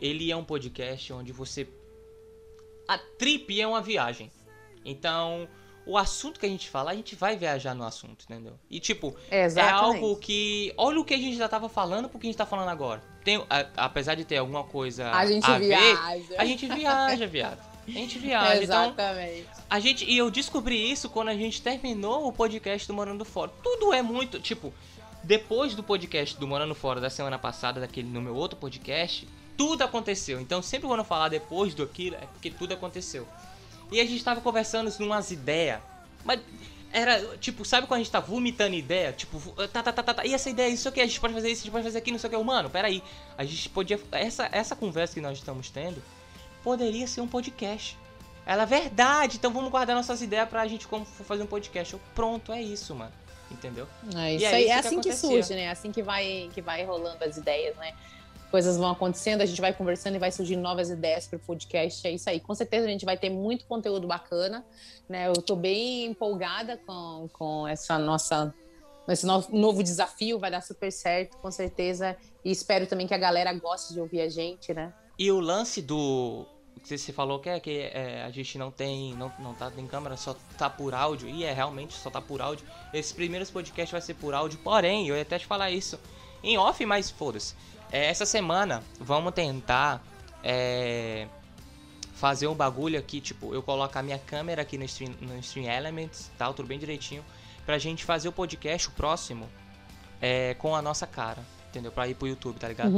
ele 0.00 0.30
é 0.30 0.36
um 0.36 0.44
podcast 0.44 1.12
onde 1.12 1.32
você. 1.32 1.66
A 2.86 2.98
trip 2.98 3.58
é 3.60 3.66
uma 3.66 3.80
viagem. 3.80 4.30
Então, 4.84 5.48
o 5.86 5.96
assunto 5.96 6.38
que 6.38 6.44
a 6.44 6.48
gente 6.48 6.68
fala, 6.68 6.90
a 6.90 6.94
gente 6.94 7.14
vai 7.16 7.34
viajar 7.36 7.74
no 7.74 7.82
assunto, 7.84 8.24
entendeu? 8.24 8.58
E 8.70 8.78
tipo, 8.78 9.16
é 9.60 9.62
algo 9.70 10.16
que. 10.16 10.72
Olha 10.76 11.00
o 11.00 11.04
que 11.04 11.14
a 11.14 11.18
gente 11.18 11.36
já 11.36 11.48
tava 11.48 11.68
falando 11.68 12.08
pro 12.08 12.18
que 12.18 12.26
a 12.26 12.28
gente 12.30 12.36
tá 12.36 12.44
falando 12.46 12.68
agora. 12.68 13.02
Tem, 13.24 13.36
a- 13.48 13.66
apesar 13.76 14.14
de 14.16 14.24
ter 14.26 14.36
alguma 14.36 14.64
coisa 14.64 15.10
A 15.10 15.24
gente 15.24 15.46
ver, 15.52 15.60
viaja. 15.68 16.34
a 16.36 16.44
gente 16.44 16.66
viaja, 16.66 17.26
viado. 17.26 17.73
A 17.86 17.90
gente 17.90 18.18
viaja. 18.18 18.62
Então, 18.62 18.84
Exatamente. 18.84 19.46
a 19.68 19.80
gente, 19.80 20.04
e 20.04 20.16
eu 20.16 20.30
descobri 20.30 20.90
isso 20.90 21.08
quando 21.08 21.28
a 21.28 21.34
gente 21.34 21.60
terminou 21.60 22.26
o 22.26 22.32
podcast 22.32 22.86
do 22.86 22.94
Morando 22.94 23.24
Fora. 23.24 23.50
Tudo 23.62 23.92
é 23.92 24.02
muito, 24.02 24.40
tipo, 24.40 24.72
depois 25.22 25.74
do 25.74 25.82
podcast 25.82 26.38
do 26.38 26.46
Morando 26.46 26.74
Fora 26.74 27.00
da 27.00 27.10
semana 27.10 27.38
passada, 27.38 27.80
daquele 27.80 28.08
no 28.08 28.20
meu 28.20 28.34
outro 28.34 28.58
podcast, 28.58 29.28
tudo 29.56 29.82
aconteceu. 29.82 30.40
Então, 30.40 30.62
sempre 30.62 30.86
quando 30.86 31.00
eu 31.00 31.04
falar 31.04 31.28
depois 31.28 31.74
do 31.74 31.82
aquilo, 31.82 32.16
é 32.16 32.26
porque 32.26 32.50
tudo 32.50 32.74
aconteceu. 32.74 33.26
E 33.90 34.00
a 34.00 34.04
gente 34.04 34.22
tava 34.24 34.40
conversando 34.40 34.92
numas 34.98 35.30
ideias, 35.30 35.80
mas 36.24 36.40
era, 36.92 37.36
tipo, 37.38 37.64
sabe 37.64 37.86
quando 37.86 38.00
a 38.00 38.02
gente 38.02 38.12
tá 38.12 38.20
vomitando 38.20 38.74
ideia? 38.74 39.12
Tipo, 39.12 39.40
tá, 39.68 39.82
tá, 39.82 39.92
tá, 39.92 40.02
tá, 40.02 40.14
tá, 40.14 40.26
e 40.26 40.32
essa 40.32 40.48
ideia, 40.48 40.68
isso 40.68 40.88
aqui, 40.88 41.00
a 41.00 41.06
gente 41.06 41.20
pode 41.20 41.34
fazer 41.34 41.50
isso, 41.50 41.62
a 41.62 41.64
gente 41.64 41.72
pode 41.72 41.84
fazer 41.84 41.98
aquilo, 41.98 42.14
não 42.14 42.20
sei 42.20 42.30
o 42.30 42.32
que. 42.32 42.44
Mano, 42.44 42.70
peraí, 42.70 43.02
a 43.36 43.44
gente 43.44 43.68
podia, 43.68 44.00
essa, 44.12 44.48
essa 44.52 44.76
conversa 44.76 45.14
que 45.14 45.20
nós 45.20 45.36
estamos 45.36 45.70
tendo, 45.70 46.02
poderia 46.64 47.06
ser 47.06 47.20
um 47.20 47.28
podcast. 47.28 47.96
Ela 48.46 48.64
é 48.64 48.66
verdade, 48.66 49.36
então 49.36 49.52
vamos 49.52 49.70
guardar 49.70 49.94
nossas 49.94 50.20
ideias 50.20 50.48
pra 50.48 50.66
gente 50.66 50.88
como 50.88 51.04
fazer 51.04 51.42
um 51.42 51.46
podcast. 51.46 51.94
Eu, 51.94 52.00
pronto, 52.14 52.52
é 52.52 52.60
isso, 52.60 52.94
mano. 52.94 53.12
Entendeu? 53.50 53.86
É, 54.16 54.34
isso 54.34 54.44
é 54.44 54.48
aí, 54.48 54.64
isso 54.64 54.72
é 54.72 54.72
que 54.72 54.72
assim 54.72 54.88
que 55.00 55.08
acontecia. 55.10 55.28
surge, 55.30 55.54
né? 55.54 55.62
É 55.62 55.70
assim 55.70 55.92
que 55.92 56.02
vai, 56.02 56.50
que 56.52 56.60
vai 56.60 56.84
rolando 56.84 57.22
as 57.22 57.36
ideias, 57.36 57.76
né? 57.76 57.94
Coisas 58.50 58.76
vão 58.76 58.90
acontecendo, 58.90 59.40
a 59.42 59.46
gente 59.46 59.60
vai 59.60 59.72
conversando 59.72 60.16
e 60.16 60.18
vai 60.18 60.30
surgindo 60.32 60.60
novas 60.62 60.88
ideias 60.90 61.26
para 61.26 61.36
o 61.36 61.40
podcast. 61.40 62.06
É 62.06 62.10
isso 62.12 62.28
aí. 62.28 62.40
Com 62.40 62.54
certeza 62.54 62.86
a 62.86 62.90
gente 62.90 63.04
vai 63.04 63.16
ter 63.16 63.30
muito 63.30 63.64
conteúdo 63.66 64.06
bacana, 64.06 64.64
né? 65.08 65.28
Eu 65.28 65.34
tô 65.34 65.54
bem 65.56 66.06
empolgada 66.06 66.80
com, 66.86 67.28
com 67.32 67.68
essa 67.68 67.98
nossa 67.98 68.52
esse 69.08 69.26
no- 69.26 69.44
novo 69.50 69.82
desafio, 69.82 70.38
vai 70.38 70.50
dar 70.50 70.62
super 70.62 70.90
certo, 70.90 71.36
com 71.38 71.50
certeza. 71.50 72.16
E 72.44 72.50
espero 72.50 72.86
também 72.86 73.06
que 73.06 73.14
a 73.14 73.18
galera 73.18 73.52
goste 73.52 73.92
de 73.92 74.00
ouvir 74.00 74.20
a 74.22 74.28
gente, 74.28 74.72
né? 74.72 74.92
E 75.18 75.30
o 75.30 75.40
lance 75.40 75.80
do. 75.80 76.46
que 76.82 76.96
Você 76.96 77.12
falou 77.12 77.38
que 77.38 77.48
é 77.48 77.60
que 77.60 77.90
é, 77.92 78.24
a 78.24 78.30
gente 78.30 78.58
não 78.58 78.70
tem. 78.70 79.14
Não, 79.14 79.32
não 79.38 79.54
tá 79.54 79.70
em 79.76 79.86
câmera, 79.86 80.16
só 80.16 80.36
tá 80.58 80.68
por 80.68 80.94
áudio. 80.94 81.28
E 81.28 81.44
é 81.44 81.52
realmente 81.52 81.94
só 81.94 82.10
tá 82.10 82.20
por 82.20 82.42
áudio. 82.42 82.66
Esses 82.92 83.12
primeiros 83.12 83.50
podcasts 83.50 83.92
vai 83.92 84.00
ser 84.00 84.14
por 84.14 84.34
áudio. 84.34 84.58
Porém, 84.62 85.08
eu 85.08 85.16
ia 85.16 85.22
até 85.22 85.38
te 85.38 85.46
falar 85.46 85.70
isso 85.70 85.98
em 86.42 86.58
off, 86.58 86.84
mas 86.84 87.10
foda-se. 87.10 87.54
É, 87.90 88.06
essa 88.06 88.26
semana 88.26 88.82
vamos 88.98 89.32
tentar 89.32 90.04
é, 90.42 91.28
fazer 92.14 92.46
um 92.46 92.54
bagulho 92.54 92.98
aqui, 92.98 93.20
tipo, 93.20 93.54
eu 93.54 93.62
colocar 93.62 94.02
minha 94.02 94.18
câmera 94.18 94.62
aqui 94.62 94.76
no 94.76 94.84
Stream, 94.84 95.14
no 95.20 95.38
stream 95.38 95.70
Elements, 95.70 96.30
tá? 96.36 96.52
Tudo 96.52 96.66
bem 96.66 96.78
direitinho. 96.78 97.24
Pra 97.64 97.78
gente 97.78 98.04
fazer 98.04 98.28
o 98.28 98.32
podcast, 98.32 98.88
o 98.88 98.90
próximo, 98.90 99.48
é, 100.20 100.54
com 100.54 100.74
a 100.76 100.82
nossa 100.82 101.06
cara. 101.06 101.42
Entendeu? 101.68 101.90
Pra 101.90 102.06
ir 102.06 102.14
pro 102.14 102.28
YouTube, 102.28 102.58
tá 102.58 102.68
ligado? 102.68 102.92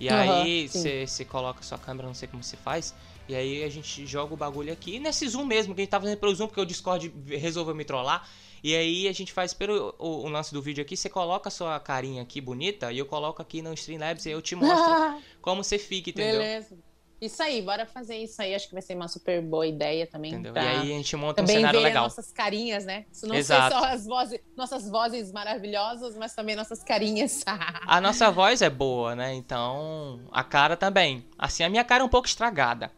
E 0.00 0.08
Aham, 0.08 0.42
aí 0.42 0.68
você 0.68 1.24
coloca 1.24 1.62
sua 1.62 1.78
câmera, 1.78 2.06
não 2.06 2.14
sei 2.14 2.28
como 2.28 2.42
você 2.42 2.56
faz. 2.56 2.94
E 3.28 3.34
aí 3.34 3.62
a 3.62 3.68
gente 3.68 4.06
joga 4.06 4.32
o 4.32 4.36
bagulho 4.36 4.72
aqui. 4.72 4.96
E 4.96 5.00
nesse 5.00 5.28
Zoom 5.28 5.44
mesmo, 5.44 5.74
que 5.74 5.80
a 5.80 5.84
gente 5.84 5.90
tá 5.90 6.00
fazendo 6.00 6.18
pelo 6.18 6.34
Zoom, 6.34 6.46
porque 6.46 6.60
o 6.60 6.64
Discord 6.64 7.12
resolveu 7.26 7.74
me 7.74 7.84
trollar. 7.84 8.26
E 8.62 8.74
aí 8.74 9.06
a 9.06 9.12
gente 9.12 9.32
faz 9.32 9.52
pelo 9.52 9.94
o, 9.98 10.24
o 10.24 10.28
lance 10.28 10.52
do 10.52 10.62
vídeo 10.62 10.82
aqui, 10.82 10.96
você 10.96 11.08
coloca 11.08 11.48
a 11.48 11.50
sua 11.50 11.78
carinha 11.78 12.22
aqui 12.22 12.40
bonita 12.40 12.90
e 12.92 12.98
eu 12.98 13.06
coloco 13.06 13.40
aqui 13.40 13.62
no 13.62 13.72
Streamlabs 13.74 14.26
e 14.26 14.30
eu 14.30 14.42
te 14.42 14.56
mostro 14.56 15.22
como 15.40 15.62
você 15.62 15.78
fica, 15.78 16.10
entendeu? 16.10 16.40
Beleza. 16.40 16.76
Isso 17.20 17.42
aí, 17.42 17.60
bora 17.62 17.84
fazer 17.84 18.16
isso 18.16 18.40
aí. 18.40 18.54
Acho 18.54 18.68
que 18.68 18.72
vai 18.74 18.82
ser 18.82 18.94
uma 18.94 19.08
super 19.08 19.42
boa 19.42 19.66
ideia 19.66 20.06
também. 20.06 20.32
Entendeu? 20.32 20.52
pra- 20.52 20.62
E 20.62 20.66
aí 20.68 20.92
a 20.92 20.96
gente 20.96 21.16
monta 21.16 21.42
um 21.42 21.44
também 21.44 21.56
cenário 21.56 21.80
ver 21.80 21.86
legal. 21.86 22.04
nossas 22.04 22.30
carinhas, 22.30 22.84
né? 22.84 23.06
Isso 23.12 23.26
não 23.26 23.34
Exato. 23.34 23.74
só 23.76 23.84
as 23.86 24.06
vozes, 24.06 24.40
nossas 24.56 24.88
vozes 24.88 25.32
maravilhosas, 25.32 26.16
mas 26.16 26.32
também 26.34 26.54
nossas 26.54 26.82
carinhas. 26.84 27.42
A 27.86 28.00
nossa 28.00 28.30
voz 28.30 28.62
é 28.62 28.70
boa, 28.70 29.16
né? 29.16 29.34
Então, 29.34 30.20
a 30.30 30.44
cara 30.44 30.76
também. 30.76 31.24
Assim, 31.36 31.64
a 31.64 31.68
minha 31.68 31.82
cara 31.84 32.02
é 32.02 32.06
um 32.06 32.08
pouco 32.08 32.28
estragada. 32.28 32.90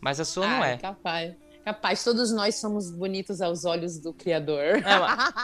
Mas 0.00 0.20
a 0.20 0.24
sua 0.24 0.46
não 0.46 0.62
é. 0.62 0.76
Capaz. 0.76 1.34
Capaz, 1.64 2.02
todos 2.02 2.32
nós 2.32 2.54
somos 2.54 2.90
bonitos 2.90 3.42
aos 3.42 3.64
olhos 3.66 3.98
do 3.98 4.12
Criador. 4.14 4.82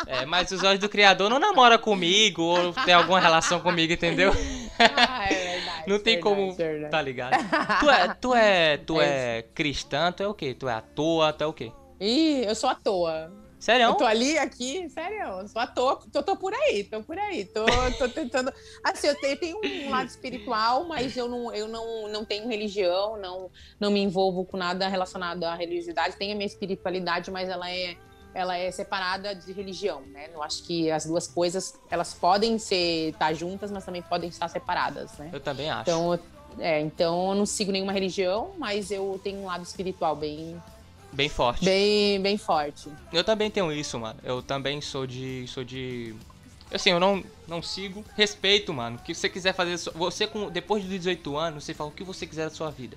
É, 0.07 0.23
é, 0.23 0.27
mas 0.27 0.51
os 0.53 0.63
olhos 0.63 0.81
do 0.81 0.89
criador 0.89 1.29
não 1.29 1.39
namora 1.39 1.77
comigo 1.79 2.41
ou 2.43 2.73
tem 2.73 2.95
alguma 2.95 3.21
relação 3.21 3.61
comigo, 3.61 3.93
entendeu? 3.93 4.33
ah, 4.79 5.27
é. 5.31 5.44
Não 5.87 5.99
tem 5.99 6.15
verdade, 6.15 6.21
como. 6.21 6.55
verdade. 6.55 6.91
Tá 6.91 7.03
ligado? 7.03 7.33
Tu 7.81 7.91
é, 7.91 8.15
tu 8.15 8.35
é, 8.35 8.77
tu 8.79 9.01
É 9.01 9.39
é 9.39 9.43
cristã, 9.43 10.13
tu 10.13 10.23
é 10.23 10.29
o 10.29 10.35
quê? 10.35 10.55
Tu 10.55 10.69
é 10.69 10.75
à 10.75 10.81
toa, 10.81 11.33
tu 11.33 11.45
é 11.45 11.47
o 11.47 11.53
quê? 11.53 11.73
Ih, 12.01 12.45
eu 12.45 12.55
sou 12.55 12.69
à 12.69 12.75
toa. 12.75 13.33
Sério? 13.65 13.87
Eu 13.87 13.95
tô 13.95 14.05
ali, 14.05 14.37
aqui, 14.37 14.87
sério, 14.91 15.41
eu 15.41 15.49
sou 15.49 15.63
à 15.63 15.67
toa, 15.67 15.99
tô, 16.13 16.23
tô 16.23 16.37
por 16.37 16.53
aí, 16.53 16.85
tô 16.85 17.03
por 17.03 17.19
aí, 17.19 17.47
tô, 17.47 17.65
tô 17.99 18.11
tentando. 18.11 18.53
Assim, 18.85 19.07
eu 19.07 19.15
tenho, 19.19 19.59
um 19.59 19.89
lado 19.89 20.07
espiritual, 20.07 20.87
mas 20.87 21.17
eu 21.17 21.27
não, 21.27 21.55
eu 21.55 21.67
não, 21.67 22.07
não 22.09 22.27
tenho 22.27 22.47
religião, 22.47 23.17
não, 23.17 23.51
não 23.81 23.91
me 23.91 24.01
envolvo 24.01 24.45
com 24.45 24.59
nada 24.59 24.87
relacionado 24.87 25.45
à 25.45 25.55
religiosidade. 25.55 26.15
Tenho 26.17 26.35
a 26.35 26.37
minha 26.37 26.47
espiritualidade, 26.47 27.31
mas 27.31 27.49
ela 27.49 27.71
é, 27.71 27.97
ela 28.35 28.59
é 28.59 28.71
separada 28.71 29.35
de 29.35 29.53
religião, 29.53 30.03
né? 30.13 30.29
Eu 30.35 30.43
acho 30.43 30.65
que 30.65 30.91
as 30.91 31.07
duas 31.07 31.27
coisas, 31.29 31.79
elas 31.89 32.13
podem 32.13 32.59
ser 32.59 33.11
estar 33.11 33.33
juntas, 33.33 33.71
mas 33.71 33.85
também 33.85 34.03
podem 34.03 34.29
estar 34.29 34.49
separadas, 34.49 35.13
né? 35.19 35.31
Eu 35.33 35.41
também 35.41 35.71
acho. 35.71 35.83
Então, 35.83 36.19
É, 36.59 36.81
então 36.81 37.31
eu 37.31 37.35
não 37.35 37.47
sigo 37.47 37.73
nenhuma 37.73 37.93
religião, 37.93 38.53
mas 38.59 38.91
eu 38.91 39.21
tenho 39.23 39.39
um 39.41 39.47
lado 39.47 39.63
espiritual 39.63 40.15
bem. 40.15 40.61
Bem 41.13 41.29
forte. 41.29 41.65
Bem, 41.65 42.21
bem 42.21 42.37
forte. 42.37 42.89
Eu 43.13 43.25
também 43.25 43.51
tenho 43.51 43.73
isso, 43.73 43.99
mano. 43.99 44.19
Eu 44.23 44.43
também 44.43 44.81
sou 44.81 45.07
de. 45.07 45.47
sou 45.49 45.65
de. 45.65 46.15
Assim, 46.73 46.91
eu 46.91 46.99
não, 47.01 47.23
não 47.47 47.63
sigo. 47.63 48.05
Respeito, 48.17 48.73
mano. 48.73 48.97
O 48.97 48.99
que 49.01 49.15
você 49.15 49.29
quiser 49.29 49.53
fazer. 49.53 49.77
Você, 49.95 50.27
com, 50.27 50.49
depois 50.51 50.83
de 50.83 50.89
18 50.89 51.37
anos, 51.37 51.65
você 51.65 51.75
fala 51.75 51.91
o 51.91 51.93
que 51.93 52.03
você 52.05 52.27
quiser 52.27 52.49
da 52.49 52.55
sua 52.55 52.71
vida. 52.71 52.97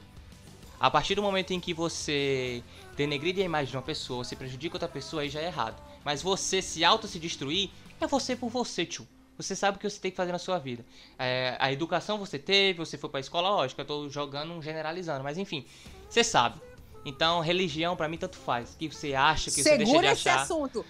A 0.79 0.89
partir 0.91 1.15
do 1.15 1.21
momento 1.23 1.51
em 1.51 1.59
que 1.59 1.73
você 1.73 2.63
denegrir 2.97 3.37
a 3.37 3.41
imagem 3.41 3.69
de 3.69 3.77
uma 3.77 3.83
pessoa, 3.83 4.23
você 4.23 4.35
prejudica 4.35 4.75
outra 4.75 4.89
pessoa, 4.89 5.21
aí 5.21 5.29
já 5.29 5.39
é 5.39 5.45
errado. 5.45 5.81
Mas 6.03 6.21
você 6.21 6.61
se 6.61 6.83
auto 6.83 7.07
se 7.07 7.19
destruir, 7.19 7.69
é 8.01 8.07
você 8.07 8.35
por 8.35 8.49
você, 8.49 8.85
tio. 8.85 9.07
Você 9.37 9.55
sabe 9.55 9.77
o 9.77 9.79
que 9.79 9.87
você 9.87 9.99
tem 9.99 10.09
que 10.09 10.17
fazer 10.17 10.31
na 10.31 10.39
sua 10.39 10.57
vida. 10.57 10.83
É, 11.19 11.55
a 11.59 11.71
educação 11.71 12.17
você 12.17 12.39
teve, 12.39 12.79
você 12.79 12.97
foi 12.97 13.07
pra 13.07 13.19
escola, 13.19 13.49
lógico, 13.49 13.79
eu 13.79 13.85
tô 13.85 14.09
jogando, 14.09 14.59
generalizando, 14.63 15.23
mas 15.23 15.37
enfim, 15.37 15.63
você 16.09 16.23
sabe. 16.23 16.59
Então, 17.05 17.39
religião 17.39 17.95
para 17.95 18.09
mim 18.09 18.17
tanto 18.17 18.35
faz. 18.35 18.73
O 18.73 18.77
que 18.77 18.89
você 18.89 19.13
acha, 19.13 19.51
que 19.51 19.61
Segura 19.61 19.77
você 19.77 19.85
deixa 19.85 20.01
de 20.01 20.07
esse 20.07 20.29
achar. 20.29 20.41
assunto. 20.41 20.83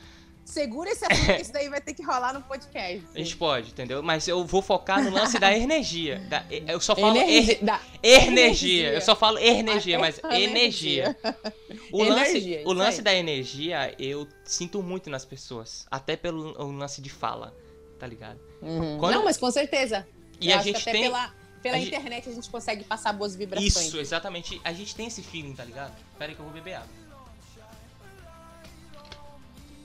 Segura 0.48 0.90
esse 0.90 1.04
assunto, 1.12 1.26
que 1.36 1.42
isso 1.42 1.52
daí 1.52 1.68
vai 1.68 1.82
ter 1.82 1.94
que 1.94 2.02
rolar 2.02 2.32
no 2.34 2.42
podcast. 2.42 3.06
A 3.14 3.18
gente 3.20 3.36
pode, 3.36 3.72
entendeu? 3.72 4.02
Mas 4.02 4.28
eu 4.30 4.46
vou 4.46 4.62
focar 4.62 5.04
no 5.04 5.10
lance 5.10 5.38
da 5.38 5.56
energia. 5.56 6.20
Da, 6.30 6.46
eu 6.50 6.80
só 6.80 6.96
falo 6.96 7.18
Energia, 7.18 7.54
er- 7.60 7.64
da- 7.66 7.82
energia. 8.02 8.94
Eu 8.94 9.02
só 9.02 9.14
falo 9.16 9.38
energia, 9.40 9.98
A- 9.98 10.00
mas 10.00 10.20
a 10.24 10.40
energia. 10.40 11.16
O 11.92 12.04
lance, 12.04 12.32
Energia, 12.32 12.64
o 12.66 12.74
lance 12.74 13.02
da 13.02 13.14
energia 13.14 13.96
eu 14.00 14.28
sinto 14.44 14.82
muito 14.84 15.10
nas 15.10 15.24
pessoas. 15.26 15.86
Até 15.92 16.16
pelo 16.18 16.54
lance 16.78 17.02
de 17.02 17.10
fala, 17.10 17.56
tá 18.00 18.06
ligado? 18.08 18.40
Uhum. 18.62 18.98
Quando- 18.98 19.14
Não, 19.16 19.24
mas 19.24 19.38
com 19.38 19.50
certeza. 19.52 20.06
E 20.40 20.50
Eu 20.50 20.54
a 20.56 20.60
acho 20.60 20.64
que 20.66 20.74
gente 20.74 20.82
até 20.82 20.92
tem. 20.92 21.02
Pela, 21.04 21.34
pela 21.62 21.76
a 21.76 21.80
gente- 21.80 21.88
internet 21.90 22.30
a 22.30 22.34
gente 22.34 22.50
consegue 22.50 22.84
passar 22.84 23.14
boas 23.14 23.36
vibrações. 23.36 23.74
Isso, 23.76 23.98
exatamente. 24.00 24.60
A 24.64 24.74
gente 24.74 24.96
tem 24.96 25.08
esse 25.08 25.22
feeling, 25.22 25.54
tá 25.56 25.64
ligado? 25.64 25.94
Pera 26.18 26.32
aí 26.32 26.36
que 26.36 26.42
eu 26.42 26.46
vou 26.46 26.54
beber 26.54 26.74
água. 26.76 26.88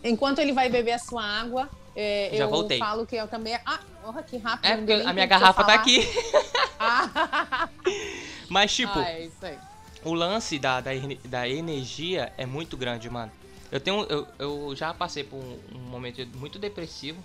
Enquanto 0.04 0.38
ele 0.40 0.52
vai 0.52 0.68
beber 0.68 0.92
a 0.92 0.98
sua 0.98 1.22
água, 1.24 1.68
é, 1.94 2.30
Já 2.32 2.44
eu 2.44 2.48
voltei. 2.48 2.78
falo 2.78 3.06
que 3.06 3.16
eu 3.16 3.28
também. 3.28 3.58
Ah, 3.64 3.80
porra, 4.02 4.22
que 4.22 4.36
rápido. 4.36 4.66
É 4.66 4.76
porque 4.76 4.92
a 4.92 5.12
minha 5.12 5.26
garrafa 5.26 5.64
tá 5.64 5.74
aqui. 5.74 6.00
Ah, 6.84 7.68
Mas, 8.48 8.74
tipo, 8.74 8.98
ah, 8.98 9.08
é 9.08 9.30
o 10.04 10.14
lance 10.14 10.58
da, 10.58 10.80
da, 10.80 10.90
da 11.26 11.48
energia 11.48 12.32
é 12.36 12.44
muito 12.44 12.76
grande, 12.76 13.08
mano. 13.08 13.30
Eu 13.70 13.78
tenho. 13.78 14.02
Eu, 14.08 14.26
eu 14.36 14.74
já 14.74 14.92
passei 14.92 15.22
por 15.22 15.36
um, 15.36 15.60
um 15.76 15.78
momento 15.78 16.26
muito 16.36 16.58
depressivo, 16.58 17.22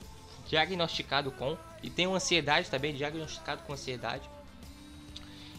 diagnosticado 0.47 1.31
com. 1.31 1.57
E 1.81 1.89
tenho 1.89 2.13
ansiedade 2.13 2.69
também, 2.69 2.93
diagnosticado 2.93 3.63
com 3.63 3.73
ansiedade. 3.73 4.29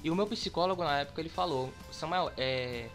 E 0.03 0.11
o 0.11 0.15
meu 0.15 0.29
psicólogo 0.29 0.85
na 0.85 1.01
época 1.01 1.21
ele 1.21 1.29
falou, 1.29 1.73
Samuel, 1.91 2.31
é. 2.37 2.87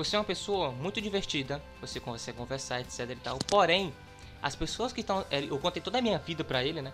Você 0.00 0.16
é 0.16 0.18
uma 0.18 0.24
pessoa 0.24 0.72
muito 0.72 0.98
divertida, 0.98 1.62
você 1.78 2.00
consegue 2.00 2.38
conversar, 2.38 2.80
etc 2.80 3.00
e 3.10 3.16
tal. 3.16 3.38
Porém, 3.46 3.92
as 4.40 4.56
pessoas 4.56 4.94
que 4.94 5.02
estão. 5.02 5.26
é, 5.30 5.44
Eu 5.44 5.58
contei 5.58 5.82
toda 5.82 5.98
a 5.98 6.00
minha 6.00 6.18
vida 6.18 6.42
pra 6.42 6.64
ele, 6.64 6.80
né? 6.80 6.90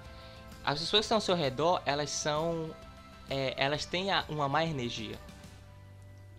As 0.65 0.81
pessoas 0.81 1.03
que 1.03 1.05
estão 1.05 1.19
ao 1.19 1.21
seu 1.21 1.37
redor, 1.37 1.81
elas 1.87 2.11
são. 2.11 2.75
é, 3.31 3.55
elas 3.57 3.87
têm 3.87 4.09
uma 4.29 4.49
má 4.49 4.65
energia. 4.65 5.17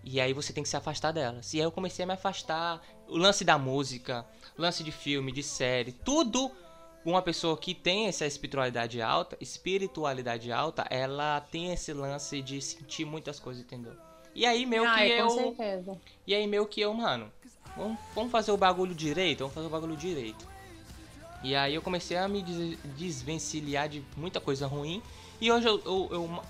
E 0.04 0.20
aí 0.20 0.34
você 0.34 0.52
tem 0.52 0.62
que 0.62 0.68
se 0.68 0.76
afastar 0.76 1.14
delas. 1.14 1.54
E 1.54 1.58
aí 1.58 1.64
eu 1.64 1.72
comecei 1.72 2.04
a 2.04 2.06
me 2.06 2.14
afastar. 2.14 2.82
O 3.08 3.18
lance 3.18 3.46
da 3.46 3.58
música, 3.58 4.26
lance 4.58 4.84
de 4.84 4.92
filme, 4.92 5.32
de 5.32 5.44
série, 5.44 5.94
tudo. 5.94 6.52
Uma 7.06 7.22
pessoa 7.22 7.58
que 7.58 7.74
tem 7.74 8.08
essa 8.08 8.26
espiritualidade 8.26 9.02
alta, 9.02 9.38
espiritualidade 9.40 10.52
alta, 10.52 10.86
ela 10.90 11.40
tem 11.40 11.72
esse 11.72 11.94
lance 11.94 12.42
de 12.42 12.62
sentir 12.62 13.06
muitas 13.06 13.40
coisas, 13.40 13.64
entendeu? 13.64 13.96
E 14.38 14.46
aí 14.46 14.68
meu 14.68 14.88
ah, 14.88 14.94
que 14.94 15.02
é, 15.02 15.20
eu. 15.20 15.28
com 15.28 15.34
certeza. 15.34 15.98
E 16.28 16.36
aí 16.36 16.46
meu 16.46 16.68
que 16.68 16.80
eu, 16.80 16.94
mano, 16.94 17.32
vamos, 17.76 17.98
vamos 18.14 18.32
fazer 18.32 18.52
o 18.52 18.58
bagulho 18.58 18.94
direito? 18.94 19.40
Vamos 19.40 19.56
fazer 19.56 19.66
o 19.66 19.70
bagulho 19.72 19.98
direito. 19.98 20.46
E 21.44 21.56
aí 21.56 21.74
eu 21.74 21.82
comecei 21.82 22.16
a 22.18 22.28
me 22.28 22.44
des- 22.44 22.78
desvencilhar 22.96 23.90
de 23.90 24.04
muita 24.16 24.40
coisa 24.40 24.68
ruim. 24.68 25.02
E 25.42 25.52
hoje 25.52 25.68
eu, 25.68 25.82
eu, 25.84 26.10
eu, 26.12 26.44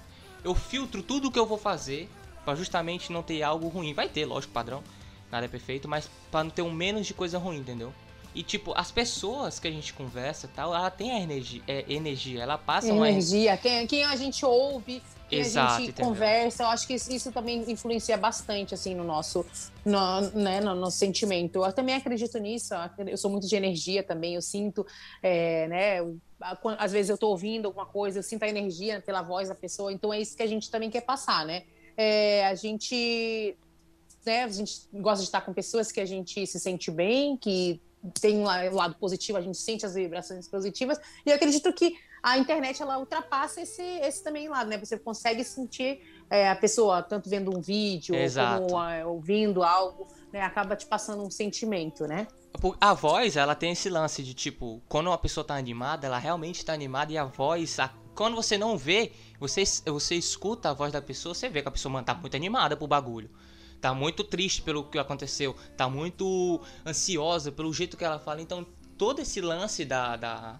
eu 0.43 0.53
filtro 0.53 1.01
tudo 1.01 1.31
que 1.31 1.39
eu 1.39 1.45
vou 1.45 1.57
fazer 1.57 2.09
pra 2.43 2.55
justamente 2.55 3.09
não 3.09 3.23
ter 3.23 3.41
algo 3.41 3.69
ruim. 3.69 3.93
Vai 3.93 4.09
ter, 4.09 4.25
lógico, 4.25 4.51
padrão. 4.51 4.83
Nada 5.31 5.45
é 5.45 5.49
perfeito, 5.49 5.87
mas 5.87 6.09
pra 6.29 6.43
não 6.43 6.51
ter 6.51 6.63
um 6.63 6.71
menos 6.73 7.07
de 7.07 7.13
coisa 7.13 7.37
ruim, 7.37 7.59
entendeu? 7.59 7.93
E 8.35 8.43
tipo, 8.43 8.73
as 8.75 8.91
pessoas 8.91 9.59
que 9.61 9.67
a 9.67 9.71
gente 9.71 9.93
conversa 9.93 10.45
e 10.45 10.49
tal, 10.49 10.75
ela 10.75 10.91
tem 10.91 11.11
a 11.11 11.21
energia, 11.21 11.61
é, 11.65 11.85
energia 11.87 12.43
ela 12.43 12.57
passa 12.57 12.91
uma 12.91 13.09
Energia, 13.09 13.55
quem, 13.55 13.87
quem 13.87 14.03
a 14.03 14.15
gente 14.17 14.45
ouve, 14.45 15.01
quem 15.29 15.39
Exato, 15.39 15.73
a 15.73 15.77
gente 15.79 15.89
entendeu? 15.89 16.05
conversa, 16.05 16.63
eu 16.63 16.67
acho 16.67 16.87
que 16.87 16.93
isso, 16.93 17.31
também 17.31 17.69
influencia 17.69 18.17
bastante, 18.17 18.73
assim, 18.73 18.95
no 18.95 19.03
nosso, 19.03 19.45
no, 19.83 20.21
né, 20.31 20.61
no 20.61 20.73
nosso 20.75 20.97
sentimento. 20.97 21.63
Eu 21.63 21.73
também 21.73 21.95
acredito 21.95 22.37
nisso, 22.37 22.73
eu 23.05 23.17
sou 23.17 23.29
muito 23.29 23.47
de 23.47 23.55
energia 23.55 24.01
também, 24.03 24.35
eu 24.35 24.41
sinto, 24.41 24.85
é, 25.21 25.67
né, 25.67 26.17
às 26.77 26.91
vezes 26.91 27.09
eu 27.09 27.17
tô 27.17 27.29
ouvindo 27.29 27.65
alguma 27.65 27.85
coisa, 27.85 28.19
eu 28.19 28.23
sinto 28.23 28.43
a 28.43 28.47
energia 28.47 29.01
pela 29.01 29.21
voz 29.21 29.49
da 29.49 29.55
pessoa, 29.55 29.91
então 29.91 30.13
é 30.13 30.21
isso 30.21 30.35
que 30.35 30.43
a 30.43 30.47
gente 30.47 30.71
também 30.71 30.89
quer 30.89 31.01
passar, 31.01 31.45
né? 31.45 31.63
É, 31.97 32.45
a 32.45 32.55
gente, 32.55 33.57
né, 34.25 34.43
a 34.43 34.47
gente 34.47 34.87
gosta 34.93 35.23
de 35.23 35.27
estar 35.27 35.41
com 35.41 35.51
pessoas 35.53 35.91
que 35.91 35.99
a 35.99 36.05
gente 36.05 36.45
se 36.45 36.59
sente 36.59 36.89
bem, 36.91 37.35
que 37.35 37.81
tem 38.21 38.37
um 38.37 38.43
lado 38.43 38.95
positivo, 38.95 39.37
a 39.37 39.41
gente 39.41 39.57
sente 39.57 39.85
as 39.85 39.95
vibrações 39.95 40.47
positivas, 40.47 40.99
e 41.25 41.31
eu 41.31 41.35
acredito 41.35 41.73
que 41.73 41.95
a 42.31 42.37
internet 42.37 42.81
ela 42.81 42.97
ultrapassa 42.97 43.61
esse, 43.61 43.81
esse 43.81 44.23
também 44.23 44.49
lado, 44.49 44.69
né? 44.69 44.77
Você 44.77 44.97
consegue 44.97 45.43
sentir 45.43 45.99
é, 46.29 46.49
a 46.49 46.55
pessoa 46.55 47.01
tanto 47.01 47.29
vendo 47.29 47.55
um 47.55 47.61
vídeo 47.61 48.15
como 48.35 48.77
ah, 48.77 49.05
ouvindo 49.05 49.63
algo, 49.63 50.07
né? 50.31 50.41
Acaba 50.41 50.75
te 50.75 50.85
passando 50.85 51.23
um 51.23 51.31
sentimento, 51.31 52.05
né? 52.05 52.27
A 52.81 52.93
voz, 52.93 53.37
ela 53.37 53.53
tem 53.55 53.71
esse 53.71 53.89
lance 53.89 54.23
de 54.23 54.33
tipo, 54.33 54.81
quando 54.89 55.07
uma 55.07 55.17
pessoa 55.17 55.43
tá 55.45 55.55
animada, 55.55 56.07
ela 56.07 56.17
realmente 56.17 56.65
tá 56.65 56.73
animada 56.73 57.11
e 57.13 57.17
a 57.17 57.23
voz, 57.23 57.79
a- 57.79 57.93
quando 58.15 58.35
você 58.35 58.57
não 58.57 58.75
vê, 58.77 59.11
você, 59.39 59.63
você 59.85 60.15
escuta 60.15 60.71
a 60.71 60.73
voz 60.73 60.91
da 60.91 61.01
pessoa, 61.01 61.35
você 61.35 61.47
vê 61.49 61.61
que 61.61 61.67
a 61.67 61.71
pessoa 61.71 61.91
mano, 61.91 62.05
tá 62.05 62.15
muito 62.15 62.35
animada 62.35 62.75
pro 62.75 62.87
bagulho. 62.87 63.29
Tá 63.79 63.93
muito 63.93 64.23
triste 64.23 64.63
pelo 64.63 64.83
que 64.89 64.97
aconteceu, 64.97 65.55
tá 65.77 65.87
muito 65.87 66.59
ansiosa 66.83 67.51
pelo 67.51 67.71
jeito 67.71 67.95
que 67.95 68.03
ela 68.03 68.17
fala. 68.17 68.41
Então, 68.41 68.65
todo 68.97 69.19
esse 69.19 69.39
lance 69.39 69.85
da, 69.85 70.15
da, 70.17 70.59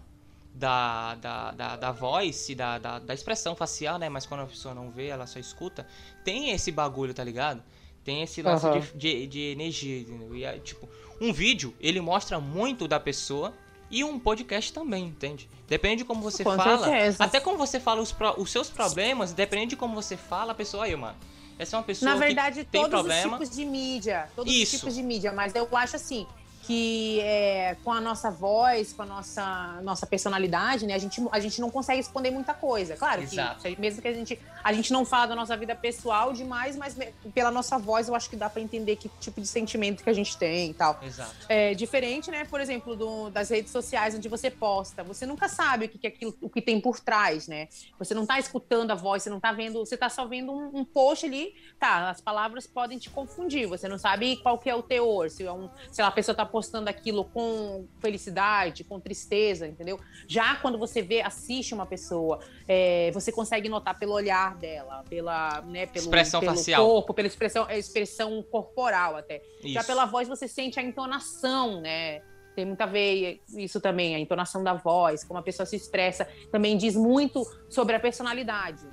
da, 0.58 1.16
da, 1.16 1.52
da, 1.52 1.76
da 1.76 1.92
voz 1.92 2.50
e 2.50 2.56
da, 2.56 2.78
da, 2.78 3.00
da 3.00 3.14
expressão 3.14 3.56
facial, 3.56 3.98
né? 4.00 4.10
Mas 4.10 4.26
quando 4.26 4.42
a 4.42 4.46
pessoa 4.46 4.74
não 4.74 4.90
vê, 4.90 5.08
ela 5.08 5.28
só 5.28 5.40
escuta, 5.40 5.86
tem 6.24 6.50
esse 6.52 6.72
bagulho, 6.72 7.14
tá 7.14 7.24
ligado? 7.24 7.62
Tem 8.04 8.22
esse 8.24 8.42
lance 8.42 8.66
Aham. 8.66 8.80
de, 8.80 8.94
de, 8.98 9.28
de 9.28 9.40
energia? 9.52 10.56
E 10.56 10.60
tipo, 10.60 10.90
um 11.22 11.32
vídeo, 11.32 11.76
ele 11.80 12.02
mostra 12.02 12.40
muito 12.40 12.88
da 12.88 13.00
pessoa 13.00 13.54
e 13.90 14.04
um 14.04 14.18
podcast 14.20 14.74
também, 14.74 15.06
entende? 15.06 15.50
Depende 15.68 15.98
de 15.98 16.06
como 16.06 16.22
você 16.22 16.44
Com 16.44 16.56
fala. 16.56 16.86
certeza. 16.86 17.24
Até 17.24 17.40
como 17.40 17.58
você 17.58 17.80
fala 17.80 18.02
os, 18.02 18.12
pro- 18.12 18.40
os 18.42 18.50
seus 18.52 18.70
problemas, 18.70 19.34
dependendo 19.34 19.70
de 19.72 19.76
como 19.76 19.94
você 19.94 20.18
fala, 20.18 20.52
a 20.54 20.56
pessoa 20.56 20.86
aí, 20.86 20.96
mano. 20.96 21.18
Essa 21.60 21.76
é 21.76 21.80
uma 21.80 21.84
pessoa 21.84 22.12
Na 22.14 22.18
verdade, 22.20 22.60
que 22.64 22.66
tem 22.70 22.82
todos 22.82 23.00
problema. 23.00 23.38
os 23.38 23.44
tipos 23.50 23.56
de 23.56 23.66
mídia, 23.66 24.30
todos 24.36 24.54
Isso. 24.54 24.76
os 24.76 24.80
tipos 24.80 24.96
de 24.96 25.02
mídia, 25.04 25.32
mas 25.34 25.56
eu 25.56 25.68
acho 25.76 25.96
assim 25.96 26.26
que 26.68 27.22
é, 27.22 27.78
com 27.82 27.94
a 27.94 28.02
nossa 28.02 28.30
voz, 28.30 28.92
com 28.92 29.04
a 29.04 29.06
nossa, 29.06 29.80
nossa 29.84 30.06
personalidade, 30.06 30.86
né, 30.86 30.96
a 30.96 30.98
gente, 30.98 31.22
a 31.32 31.40
gente 31.40 31.62
não 31.62 31.72
consegue 31.72 32.02
esconder 32.02 32.30
muita 32.30 32.54
coisa. 32.54 32.98
Claro 32.98 33.22
Exato. 33.24 33.62
que 33.64 33.80
mesmo 33.80 34.02
que 34.02 34.08
a 34.10 34.14
gente, 34.14 34.38
a 34.62 34.74
gente 34.74 34.92
não 34.92 35.06
fala 35.06 35.28
da 35.28 35.36
nossa 35.36 35.56
vida 35.56 35.74
pessoal 35.74 36.34
demais, 36.34 36.76
mas 36.76 36.98
pela 37.34 37.50
nossa 37.50 37.78
voz 37.78 38.10
eu 38.10 38.16
acho 38.16 38.30
que 38.30 38.36
dá 38.36 38.50
pra 38.50 38.62
entender 38.62 38.98
que 38.98 39.10
tipo 39.22 39.40
de 39.40 39.48
sentimento 39.48 40.04
que 40.04 40.10
a 40.10 40.14
gente 40.14 40.38
tem 40.38 40.72
e 40.72 40.74
tal. 40.74 41.00
Exato. 41.02 41.34
É 41.48 41.74
diferente, 41.74 42.30
né, 42.30 42.44
por 42.44 42.60
exemplo, 42.60 42.98
do- 42.98 43.30
das 43.30 43.50
redes 43.50 43.72
sociais 43.72 44.14
onde 44.14 44.28
você 44.28 44.52
posta. 44.52 45.04
Você 45.06 45.26
nunca 45.26 45.48
sabe 45.48 45.86
o 45.86 45.90
que, 45.90 45.98
que 45.98 46.08
é 46.08 46.10
aquilo, 46.10 46.36
o 46.42 46.50
que 46.50 46.62
tem 46.62 46.82
por 46.82 47.00
trás, 47.00 47.48
né? 47.48 47.70
Você 47.98 48.14
não 48.14 48.26
tá 48.26 48.40
escutando 48.40 48.92
a 48.92 48.96
voz, 48.96 49.24
você 49.24 49.30
não 49.30 49.40
tá 49.40 49.54
vendo, 49.54 49.80
você 49.86 49.96
tá 49.96 50.10
só 50.10 50.26
vendo 50.26 50.52
um, 50.52 50.80
um 50.80 50.84
post 50.84 51.26
ali, 51.26 51.56
tá? 51.80 52.10
As 52.10 52.20
palavras 52.20 52.68
podem 52.68 52.98
te 52.98 53.10
confundir, 53.10 53.68
você 53.68 53.88
não 53.88 53.98
sabe 53.98 54.36
qual 54.38 54.58
que 54.58 54.70
é 54.70 54.76
o 54.76 54.84
teor, 54.84 55.30
se 55.30 55.46
é 55.46 55.52
um, 55.54 55.70
sei 55.92 56.04
lá, 56.04 56.10
a 56.10 56.12
pessoa 56.12 56.36
tá 56.36 56.46
postando 56.58 56.90
aquilo 56.90 57.24
com 57.24 57.86
felicidade, 58.00 58.84
com 58.84 59.00
tristeza, 59.00 59.68
entendeu? 59.68 60.00
Já 60.28 60.56
quando 60.56 60.76
você 60.76 61.04
vê, 61.04 61.22
assiste 61.22 61.72
uma 61.72 61.86
pessoa, 61.86 62.40
é, 62.68 63.12
você 63.14 63.32
consegue 63.32 63.70
notar 63.70 64.00
pelo 64.00 64.14
olhar 64.14 64.56
dela, 64.56 65.04
pela, 65.08 65.62
né, 65.62 65.86
pelo, 65.86 66.06
Expressão 66.06 66.40
pelo 66.40 66.56
facial. 66.56 66.84
corpo, 66.84 67.14
pela 67.14 67.28
expressão, 67.28 67.70
expressão 67.70 68.42
corporal 68.42 69.18
até. 69.18 69.40
Já 69.64 69.82
Isso. 69.82 69.88
pela 69.88 70.06
voz 70.06 70.28
você 70.28 70.48
sente 70.48 70.80
a 70.80 70.84
entonação, 70.84 71.80
né? 71.80 72.24
Tem 72.56 72.66
muito 72.66 72.82
a 72.82 72.88
ver 72.88 73.40
isso 73.50 73.80
também, 73.80 74.16
a 74.16 74.20
entonação 74.20 74.64
da 74.64 74.74
voz, 74.74 75.24
como 75.24 75.40
a 75.40 75.44
pessoa 75.44 75.64
se 75.68 75.76
expressa, 75.76 76.28
também 76.52 76.76
diz 76.76 76.96
muito 76.96 77.46
sobre 77.70 77.96
a 77.96 78.00
personalidade. 78.00 78.84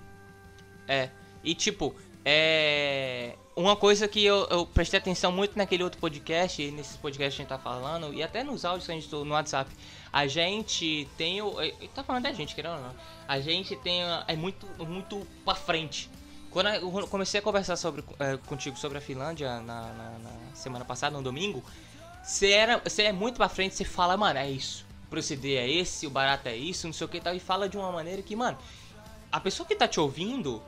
É. 0.87 1.09
E 1.42 1.55
tipo, 1.55 1.94
é. 2.27 3.38
Uma 3.57 3.77
coisa 3.77 4.09
que 4.09 4.25
eu, 4.25 4.49
eu 4.51 4.67
prestei 4.67 4.99
atenção 4.99 5.31
muito 5.31 5.57
naquele 5.57 5.85
outro 5.85 6.01
podcast, 6.01 6.71
nesses 6.73 6.97
podcasts 6.97 7.37
que 7.37 7.43
a 7.43 7.45
gente 7.45 7.49
tá 7.49 7.59
falando, 7.59 8.12
e 8.12 8.21
até 8.21 8.43
nos 8.43 8.64
áudios 8.64 8.87
que 8.87 8.93
a 8.93 8.95
gente 8.97 9.12
no 9.12 9.31
WhatsApp, 9.31 9.71
a 10.12 10.27
gente 10.27 11.09
tem 11.17 11.40
o. 11.40 11.55
Tá 11.95 12.03
falando 12.03 12.25
da 12.25 12.33
gente, 12.33 12.53
querendo 12.53 12.75
ou 12.75 12.81
não. 12.81 12.95
A 13.29 13.40
gente 13.40 13.77
tem. 13.77 14.03
É 14.27 14.35
muito, 14.35 14.67
muito 14.85 15.25
pra 15.45 15.55
frente. 15.55 16.11
Quando 16.51 16.69
eu 16.69 17.09
comecei 17.09 17.38
a 17.38 17.43
conversar 17.43 17.77
sobre, 17.77 18.05
é, 18.19 18.37
contigo 18.38 18.77
sobre 18.77 18.99
a 18.99 19.01
Finlândia 19.01 19.61
na, 19.61 19.83
na, 19.83 20.19
na, 20.19 20.31
semana 20.55 20.85
passada, 20.85 21.17
no 21.17 21.23
domingo, 21.23 21.64
você 22.23 22.51
era, 22.51 22.83
é 22.99 23.12
muito 23.12 23.37
pra 23.37 23.49
frente, 23.49 23.75
você 23.75 23.85
fala, 23.85 24.17
mano, 24.17 24.38
é 24.38 24.51
isso. 24.51 24.85
O 25.07 25.11
proceder 25.11 25.62
é 25.62 25.69
esse, 25.69 26.07
o 26.07 26.11
barato 26.11 26.49
é 26.49 26.57
isso, 26.57 26.87
não 26.87 26.95
sei 26.95 27.05
o 27.05 27.09
que 27.09 27.17
e 27.17 27.21
tal. 27.21 27.35
E 27.35 27.40
fala 27.40 27.69
de 27.69 27.77
uma 27.77 27.90
maneira 27.90 28.23
que, 28.23 28.37
mano, 28.37 28.57
a 29.33 29.40
pessoa 29.40 29.67
que 29.67 29.75
tá 29.75 29.88
te 29.88 29.99
ouvindo, 29.99 30.62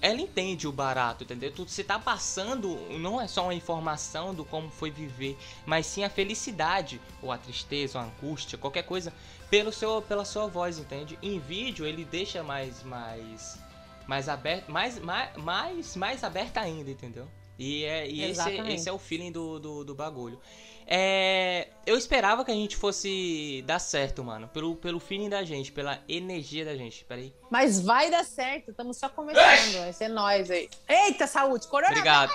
ela 0.00 0.20
entende 0.20 0.68
o 0.68 0.72
barato, 0.72 1.24
entendeu? 1.24 1.52
Você 1.56 1.82
tá 1.82 1.98
passando, 1.98 2.76
não 2.98 3.20
é 3.20 3.26
só 3.26 3.44
uma 3.44 3.54
informação 3.54 4.34
do 4.34 4.44
como 4.44 4.70
foi 4.70 4.90
viver, 4.90 5.38
mas 5.64 5.86
sim 5.86 6.04
a 6.04 6.10
felicidade, 6.10 7.00
ou 7.22 7.32
a 7.32 7.38
tristeza, 7.38 7.98
ou 7.98 8.04
a 8.04 8.08
angústia, 8.08 8.58
qualquer 8.58 8.82
coisa, 8.82 9.12
pelo 9.48 9.72
seu, 9.72 10.02
pela 10.02 10.24
sua 10.24 10.46
voz, 10.46 10.78
entende? 10.78 11.18
Em 11.22 11.38
vídeo 11.38 11.86
ele 11.86 12.04
deixa 12.04 12.42
mais, 12.42 12.82
mais, 12.82 13.58
mais 14.06 14.28
aberto, 14.28 14.70
mais, 14.70 14.98
mais, 14.98 15.36
mais, 15.36 15.96
mais 15.96 16.24
aberta 16.24 16.60
ainda, 16.60 16.90
entendeu? 16.90 17.28
E, 17.58 17.84
é, 17.84 18.08
e 18.08 18.22
esse, 18.22 18.50
esse, 18.50 18.88
é 18.88 18.92
o 18.92 18.98
feeling 18.98 19.30
do, 19.30 19.58
do, 19.58 19.84
do 19.84 19.94
bagulho. 19.94 20.40
É, 20.86 21.68
eu 21.86 21.96
esperava 21.96 22.44
que 22.44 22.50
a 22.50 22.54
gente 22.54 22.76
fosse 22.76 23.64
dar 23.66 23.78
certo, 23.78 24.22
mano. 24.22 24.48
Pelo, 24.48 24.76
pelo 24.76 25.00
feeling 25.00 25.28
da 25.28 25.42
gente, 25.42 25.72
pela 25.72 25.98
energia 26.08 26.64
da 26.64 26.76
gente. 26.76 27.04
Peraí. 27.04 27.32
Mas 27.50 27.80
vai 27.80 28.10
dar 28.10 28.24
certo, 28.24 28.70
estamos 28.70 28.96
só 28.96 29.08
começando. 29.08 29.78
Vai 29.78 29.92
ser 29.92 30.08
nós 30.08 30.50
aí. 30.50 30.68
Eita, 30.88 31.26
saúde, 31.26 31.66
coronavírus! 31.68 32.00
Obrigado. 32.00 32.32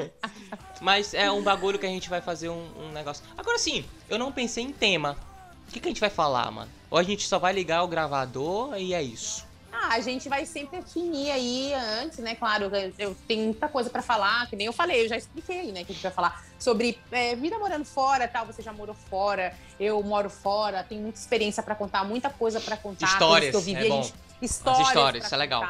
Mas 0.80 1.14
é 1.14 1.30
um 1.30 1.42
bagulho 1.42 1.78
que 1.78 1.86
a 1.86 1.90
gente 1.90 2.10
vai 2.10 2.20
fazer 2.20 2.48
um, 2.48 2.68
um 2.78 2.92
negócio. 2.92 3.24
Agora 3.36 3.58
sim, 3.58 3.84
eu 4.08 4.18
não 4.18 4.32
pensei 4.32 4.64
em 4.64 4.72
tema. 4.72 5.16
O 5.68 5.72
que, 5.72 5.80
que 5.80 5.88
a 5.88 5.90
gente 5.90 6.00
vai 6.00 6.10
falar, 6.10 6.50
mano? 6.50 6.70
Ou 6.90 6.98
a 6.98 7.02
gente 7.02 7.26
só 7.26 7.38
vai 7.38 7.52
ligar 7.52 7.82
o 7.82 7.88
gravador 7.88 8.76
e 8.76 8.92
é 8.92 9.02
isso? 9.02 9.46
Ah, 9.72 9.94
a 9.94 10.00
gente 10.00 10.28
vai 10.28 10.44
sempre 10.44 10.80
definir 10.80 11.30
aí 11.30 11.72
antes, 12.02 12.18
né? 12.18 12.34
Claro, 12.34 12.70
eu 12.98 13.14
tenho 13.26 13.44
muita 13.44 13.68
coisa 13.68 13.88
para 13.88 14.02
falar, 14.02 14.48
que 14.48 14.56
nem 14.56 14.66
eu 14.66 14.72
falei, 14.72 15.04
eu 15.04 15.08
já 15.08 15.16
expliquei, 15.16 15.72
né? 15.72 15.84
Que 15.84 15.92
a 15.92 15.94
gente 15.94 16.02
vai 16.02 16.12
falar 16.12 16.44
sobre 16.58 16.98
é, 17.10 17.36
vida 17.36 17.58
morando 17.58 17.84
fora, 17.84 18.26
tal. 18.26 18.46
Você 18.46 18.62
já 18.62 18.72
morou 18.72 18.94
fora, 18.94 19.54
eu 19.78 20.02
moro 20.02 20.28
fora, 20.28 20.82
tenho 20.82 21.02
muita 21.02 21.18
experiência 21.18 21.62
para 21.62 21.74
contar, 21.74 22.04
muita 22.04 22.30
coisa 22.30 22.60
para 22.60 22.76
contar. 22.76 23.06
Histórias, 23.06 23.50
que 23.50 23.56
eu 23.56 23.60
vivi, 23.60 23.86
é 23.86 23.88
bom. 23.88 24.02
Gente, 24.02 24.14
histórias, 24.42 24.80
As 24.80 24.88
histórias, 24.88 25.24
isso 25.24 25.34
é 25.34 25.38
legal. 25.38 25.62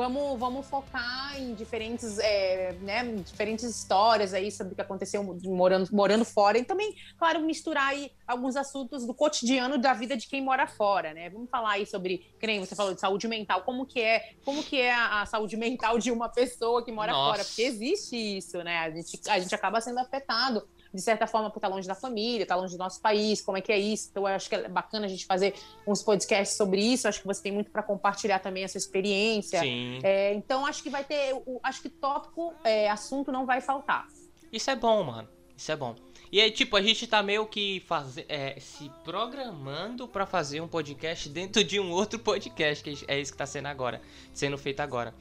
Vamos, 0.00 0.40
vamos 0.40 0.66
focar 0.66 1.38
em 1.38 1.52
diferentes, 1.52 2.18
é, 2.18 2.72
né, 2.80 3.04
diferentes 3.16 3.64
histórias 3.64 4.32
aí 4.32 4.50
sobre 4.50 4.72
o 4.72 4.74
que 4.74 4.80
aconteceu 4.80 5.22
morando, 5.44 5.90
morando 5.92 6.24
fora 6.24 6.56
e 6.56 6.64
também, 6.64 6.94
claro, 7.18 7.40
misturar 7.42 7.88
aí 7.88 8.10
alguns 8.26 8.56
assuntos 8.56 9.04
do 9.04 9.12
cotidiano 9.12 9.76
da 9.76 9.92
vida 9.92 10.16
de 10.16 10.26
quem 10.26 10.42
mora 10.42 10.66
fora, 10.66 11.12
né? 11.12 11.28
Vamos 11.28 11.50
falar 11.50 11.72
aí 11.72 11.84
sobre, 11.84 12.32
que 12.40 12.46
nem 12.46 12.60
você 12.60 12.74
falou 12.74 12.94
de 12.94 13.00
saúde 13.00 13.28
mental, 13.28 13.60
como 13.60 13.84
que 13.84 14.00
é, 14.00 14.32
como 14.42 14.62
que 14.62 14.80
é 14.80 14.90
a, 14.90 15.20
a 15.20 15.26
saúde 15.26 15.58
mental 15.58 15.98
de 15.98 16.10
uma 16.10 16.30
pessoa 16.30 16.82
que 16.82 16.90
mora 16.90 17.12
Nossa. 17.12 17.32
fora, 17.32 17.44
porque 17.44 17.60
existe 17.60 18.16
isso, 18.38 18.56
né? 18.62 18.78
A 18.78 18.90
gente, 18.90 19.20
a 19.28 19.38
gente 19.38 19.54
acaba 19.54 19.82
sendo 19.82 19.98
afetado 19.98 20.66
de 20.92 21.00
certa 21.00 21.26
forma, 21.26 21.50
por 21.50 21.58
estar 21.58 21.68
longe 21.68 21.86
da 21.86 21.94
família, 21.94 22.42
estar 22.42 22.56
longe 22.56 22.74
do 22.76 22.78
nosso 22.78 23.00
país, 23.00 23.40
como 23.40 23.56
é 23.56 23.60
que 23.60 23.70
é 23.70 23.78
isso. 23.78 24.08
Então, 24.10 24.28
eu 24.28 24.34
acho 24.34 24.48
que 24.48 24.54
é 24.54 24.68
bacana 24.68 25.06
a 25.06 25.08
gente 25.08 25.24
fazer 25.24 25.54
uns 25.86 26.02
podcasts 26.02 26.56
sobre 26.56 26.80
isso. 26.80 27.06
Acho 27.06 27.20
que 27.20 27.26
você 27.26 27.42
tem 27.42 27.52
muito 27.52 27.70
para 27.70 27.82
compartilhar 27.82 28.40
também 28.40 28.64
essa 28.64 28.76
experiência. 28.76 29.60
Sim. 29.60 30.00
É, 30.02 30.34
então, 30.34 30.66
acho 30.66 30.82
que 30.82 30.90
vai 30.90 31.04
ter. 31.04 31.40
Acho 31.62 31.82
que 31.82 31.88
tópico, 31.88 32.52
é, 32.64 32.90
assunto 32.90 33.30
não 33.30 33.46
vai 33.46 33.60
faltar. 33.60 34.08
Isso 34.52 34.70
é 34.70 34.76
bom, 34.76 35.04
mano. 35.04 35.28
Isso 35.56 35.70
é 35.70 35.76
bom. 35.76 35.94
E 36.32 36.40
aí, 36.40 36.50
tipo, 36.50 36.76
a 36.76 36.82
gente 36.82 37.06
tá 37.06 37.22
meio 37.22 37.44
que 37.46 37.80
faz... 37.86 38.16
É, 38.28 38.58
se 38.60 38.90
programando 39.04 40.06
para 40.06 40.24
fazer 40.26 40.60
um 40.60 40.68
podcast 40.68 41.28
dentro 41.28 41.62
de 41.62 41.78
um 41.78 41.90
outro 41.90 42.18
podcast, 42.18 42.82
que 42.82 43.04
é 43.06 43.20
isso 43.20 43.32
que 43.32 43.38
tá 43.38 43.46
sendo 43.46 43.66
agora, 43.66 44.00
sendo 44.32 44.56
feito 44.56 44.80
agora. 44.80 45.14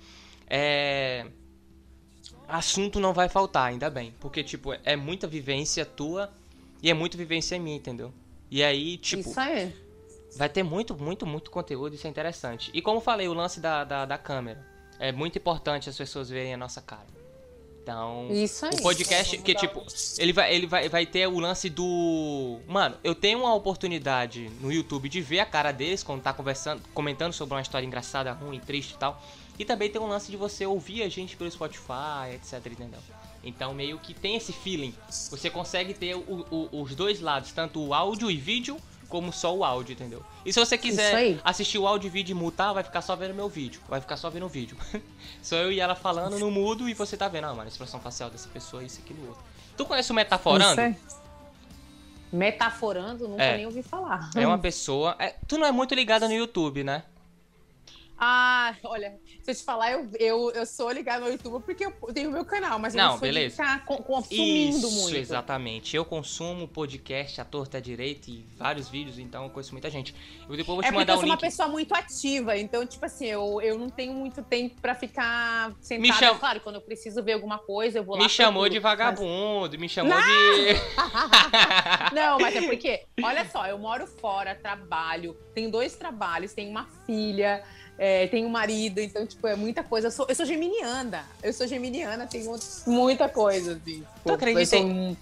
É 0.47 1.25
assunto 2.49 2.99
não 2.99 3.13
vai 3.13 3.29
faltar, 3.29 3.69
ainda 3.69 3.89
bem. 3.89 4.13
Porque, 4.19 4.43
tipo, 4.43 4.73
é 4.83 4.95
muita 4.95 5.27
vivência 5.27 5.85
tua 5.85 6.31
e 6.81 6.89
é 6.89 6.93
muita 6.93 7.17
vivência 7.17 7.59
minha, 7.59 7.77
entendeu? 7.77 8.13
E 8.49 8.63
aí, 8.63 8.97
tipo. 8.97 9.29
Isso 9.29 9.39
aí. 9.39 9.73
Vai 10.35 10.49
ter 10.49 10.63
muito, 10.63 10.95
muito, 10.95 11.25
muito 11.25 11.49
conteúdo, 11.49 11.95
isso 11.95 12.05
é 12.05 12.09
interessante. 12.09 12.69
E 12.73 12.81
como 12.81 13.01
falei, 13.01 13.27
o 13.27 13.33
lance 13.33 13.59
da, 13.59 13.83
da, 13.83 14.05
da 14.05 14.17
câmera. 14.17 14.67
É 14.99 15.11
muito 15.11 15.37
importante 15.37 15.89
as 15.89 15.97
pessoas 15.97 16.29
verem 16.29 16.53
a 16.53 16.57
nossa 16.57 16.81
cara. 16.81 17.07
Então, 17.81 18.27
isso 18.29 18.65
aí. 18.65 18.73
o 18.73 18.83
podcast, 18.83 19.37
que 19.39 19.55
tipo, 19.55 19.83
ele 20.19 20.31
vai, 20.31 20.53
ele 20.53 20.67
vai, 20.67 20.89
vai 20.89 21.05
ter 21.05 21.27
o 21.27 21.39
lance 21.39 21.69
do. 21.69 22.59
Mano, 22.67 22.95
eu 23.03 23.15
tenho 23.15 23.39
uma 23.39 23.55
oportunidade 23.55 24.51
no 24.61 24.71
YouTube 24.71 25.09
de 25.09 25.21
ver 25.21 25.39
a 25.39 25.45
cara 25.45 25.71
deles 25.71 26.03
quando 26.03 26.21
tá 26.21 26.31
conversando, 26.31 26.83
comentando 26.93 27.33
sobre 27.33 27.55
uma 27.55 27.61
história 27.61 27.85
engraçada, 27.85 28.31
ruim, 28.31 28.59
triste 28.59 28.93
e 28.93 28.97
tal. 28.97 29.19
E 29.59 29.65
também 29.65 29.89
tem 29.89 30.01
um 30.01 30.07
lance 30.07 30.31
de 30.31 30.37
você 30.37 30.65
ouvir 30.65 31.03
a 31.03 31.09
gente 31.09 31.35
pelo 31.35 31.51
Spotify, 31.51 32.33
etc, 32.33 32.65
entendeu? 32.65 32.99
Então 33.43 33.73
meio 33.73 33.99
que 33.99 34.13
tem 34.13 34.37
esse 34.37 34.53
feeling. 34.53 34.95
Você 35.29 35.49
consegue 35.49 35.93
ter 35.93 36.15
o, 36.15 36.45
o, 36.49 36.81
os 36.81 36.95
dois 36.95 37.19
lados, 37.19 37.51
tanto 37.51 37.85
o 37.85 37.93
áudio 37.93 38.31
e 38.31 38.37
vídeo, 38.37 38.77
como 39.09 39.33
só 39.33 39.53
o 39.53 39.65
áudio, 39.65 39.93
entendeu? 39.93 40.23
E 40.45 40.53
se 40.53 40.59
você 40.59 40.77
quiser 40.77 41.39
assistir 41.43 41.77
o 41.77 41.85
áudio 41.85 42.07
e 42.07 42.09
vídeo 42.09 42.33
e 42.33 42.35
mutar, 42.35 42.71
vai 42.73 42.83
ficar 42.83 43.01
só 43.01 43.15
vendo 43.15 43.33
meu 43.33 43.49
vídeo. 43.49 43.81
Vai 43.89 43.99
ficar 43.99 44.15
só 44.15 44.29
vendo 44.29 44.45
o 44.45 44.49
vídeo. 44.49 44.77
Sou 45.41 45.57
eu 45.57 45.71
e 45.71 45.79
ela 45.79 45.95
falando 45.95 46.39
no 46.39 46.49
mudo 46.49 46.87
e 46.87 46.93
você 46.93 47.17
tá 47.17 47.27
vendo, 47.27 47.45
ah, 47.45 47.53
mano, 47.53 47.63
a 47.63 47.67
expressão 47.67 47.99
facial 47.99 48.29
dessa 48.29 48.47
pessoa, 48.47 48.83
isso, 48.83 49.01
aquilo, 49.03 49.27
outro. 49.27 49.43
Tu 49.75 49.85
conhece 49.85 50.11
o 50.11 50.15
Metaforando? 50.15 50.95
Metaforando? 52.31 53.27
Nunca 53.27 53.43
é. 53.43 53.57
nem 53.57 53.65
ouvi 53.65 53.81
falar. 53.81 54.29
É 54.35 54.45
uma 54.45 54.59
pessoa. 54.59 55.15
É, 55.17 55.35
tu 55.47 55.57
não 55.57 55.65
é 55.65 55.71
muito 55.71 55.95
ligada 55.95 56.27
no 56.27 56.33
YouTube, 56.33 56.83
né? 56.83 57.03
Ah, 58.19 58.75
olha, 58.83 59.17
se 59.41 59.49
eu 59.49 59.55
te 59.55 59.63
falar, 59.63 59.93
eu, 59.93 60.09
eu, 60.19 60.51
eu 60.51 60.65
sou 60.65 60.91
ligada 60.91 61.23
no 61.23 61.31
YouTube 61.31 61.63
porque 61.63 61.85
eu 61.85 61.91
tenho 62.13 62.29
o 62.29 62.33
meu 62.33 62.43
canal, 62.43 62.77
mas 62.77 62.93
eu 62.93 62.97
não, 62.97 63.11
não 63.11 63.13
sou 63.13 63.21
beleza. 63.21 63.63
ficar 63.63 63.85
consumindo 63.85 64.87
Isso, 64.87 65.01
muito. 65.01 65.15
exatamente. 65.15 65.95
Eu 65.95 66.03
consumo 66.03 66.67
podcast, 66.67 67.39
a 67.39 67.45
torta 67.45 67.81
direita 67.81 68.29
e 68.29 68.45
vários 68.57 68.89
vídeos, 68.89 69.17
então 69.17 69.45
eu 69.45 69.49
conheço 69.49 69.71
muita 69.71 69.89
gente. 69.89 70.13
Eu 70.49 70.57
depois 70.57 70.75
vou 70.75 70.81
te 70.81 70.89
é 70.89 70.91
mandar 70.91 71.13
um 71.13 71.21
link. 71.21 71.23
eu 71.23 71.27
sou 71.27 71.29
uma 71.29 71.37
pessoa 71.37 71.67
muito 71.69 71.95
ativa, 71.95 72.57
então, 72.57 72.85
tipo 72.85 73.05
assim, 73.05 73.27
eu, 73.27 73.61
eu 73.61 73.77
não 73.77 73.89
tenho 73.89 74.13
muito 74.13 74.43
tempo 74.43 74.75
pra 74.81 74.93
ficar 74.93 75.73
sentada. 75.79 76.01
Me 76.01 76.13
cham... 76.13 76.37
Claro, 76.37 76.59
quando 76.59 76.75
eu 76.75 76.81
preciso 76.81 77.23
ver 77.23 77.33
alguma 77.33 77.57
coisa, 77.57 77.99
eu 77.99 78.03
vou 78.03 78.17
lá. 78.17 78.23
Me 78.23 78.29
chamou 78.29 78.67
de 78.67 78.79
vagabundo, 78.79 79.69
mas... 79.71 79.79
me 79.79 79.87
chamou 79.87 80.13
não! 80.13 80.21
de... 80.21 80.73
não, 82.13 82.39
mas 82.39 82.55
é 82.55 82.61
porque, 82.67 83.05
olha 83.23 83.49
só, 83.49 83.65
eu 83.65 83.77
moro 83.77 84.05
fora, 84.05 84.55
trabalho, 84.55 85.37
tenho 85.53 85.71
dois 85.71 85.95
trabalhos, 85.95 86.53
tenho 86.53 86.69
uma 86.69 86.85
filha 87.05 87.63
é, 88.01 88.27
tenho 88.27 88.47
um 88.47 88.49
marido, 88.49 89.01
então, 89.01 89.27
tipo, 89.27 89.45
é 89.45 89.57
muita 89.57 89.83
coisa. 89.83 90.07
Eu 90.07 90.11
sou, 90.11 90.25
eu 90.29 90.33
sou 90.33 90.45
geminiana. 90.45 91.25
Eu 91.43 91.51
sou 91.51 91.67
geminiana, 91.67 92.25
tenho 92.25 92.55
muita 92.87 93.27
coisa, 93.27 93.73
assim. 93.73 94.05
Tu 94.23 94.31
acredita 94.31 94.77
em... 94.77 95.17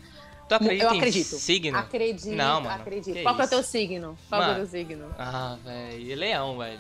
Tu 0.48 0.56
acredita 0.56 0.86
eu 0.86 0.90
acredito. 0.92 1.36
Signo? 1.38 1.78
Acredito. 1.78 2.36
Não, 2.36 2.62
mano. 2.62 2.76
Acredito. 2.76 3.22
Qual 3.24 3.36
que 3.36 3.42
é 3.42 3.46
o 3.46 3.48
teu 3.50 3.64
signo? 3.64 4.18
Qual 4.30 4.40
mano, 4.40 4.54
é 4.54 4.56
o 4.56 4.58
teu 4.60 4.68
signo? 4.68 5.16
Ah, 5.18 5.58
velho. 5.66 6.16
Leão, 6.16 6.58
velho. 6.60 6.80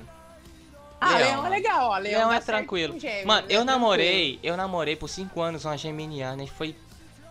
Ah, 1.02 1.18
Leão, 1.18 1.20
Leão 1.20 1.46
é 1.46 1.50
legal, 1.50 1.90
ó. 1.90 1.98
Leão, 1.98 2.20
Leão 2.20 2.34
é 2.34 2.40
tranquilo. 2.40 2.96
Mano, 3.26 3.48
eu 3.50 3.62
é 3.62 3.64
namorei, 3.64 4.34
tranquilo. 4.34 4.40
eu 4.44 4.58
namorei 4.58 4.96
por 4.96 5.10
5 5.10 5.42
anos 5.42 5.66
uma 5.66 5.78
geminiana 5.78 6.44
e 6.44 6.48
foi. 6.48 6.76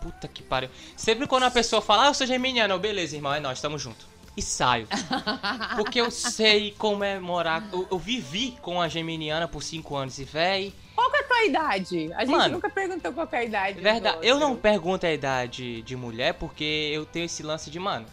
Puta 0.01 0.27
que 0.27 0.43
pariu. 0.43 0.69
Sempre 0.95 1.25
quando 1.25 1.43
a 1.43 1.51
pessoa 1.51 1.81
fala, 1.81 2.03
ah, 2.03 2.07
eu 2.09 2.13
sou 2.13 2.27
geminiana, 2.27 2.73
eu, 2.73 2.79
beleza, 2.79 3.15
irmão, 3.15 3.33
é 3.33 3.39
nós, 3.39 3.59
tamo 3.59 3.79
junto 3.79 4.16
e 4.37 4.41
saio. 4.41 4.87
Porque 5.75 5.99
eu 5.99 6.11
sei 6.11 6.75
como 6.77 7.03
é 7.03 7.19
morar. 7.19 7.67
Eu, 7.73 7.87
eu 7.89 7.97
vivi 7.97 8.55
com 8.61 8.79
a 8.79 8.87
Geminiana 8.87 9.47
por 9.47 9.63
5 9.63 9.95
anos 9.95 10.19
e, 10.19 10.23
véi. 10.23 10.73
Qual 10.95 11.09
que 11.09 11.17
é 11.17 11.19
a 11.19 11.23
tua 11.23 11.43
idade? 11.43 12.13
A 12.13 12.19
gente 12.19 12.37
Mano, 12.37 12.53
nunca 12.53 12.69
perguntou 12.69 13.11
qual 13.11 13.27
é 13.31 13.37
a 13.37 13.43
idade. 13.43 13.81
Verdade, 13.81 14.19
eu 14.21 14.39
não 14.39 14.55
pergunto 14.55 15.07
a 15.07 15.11
idade 15.11 15.81
de 15.81 15.95
mulher 15.95 16.35
porque 16.35 16.91
eu 16.93 17.05
tenho 17.05 17.25
esse 17.25 17.41
lance 17.41 17.71
de, 17.71 17.79
mano. 17.79 18.05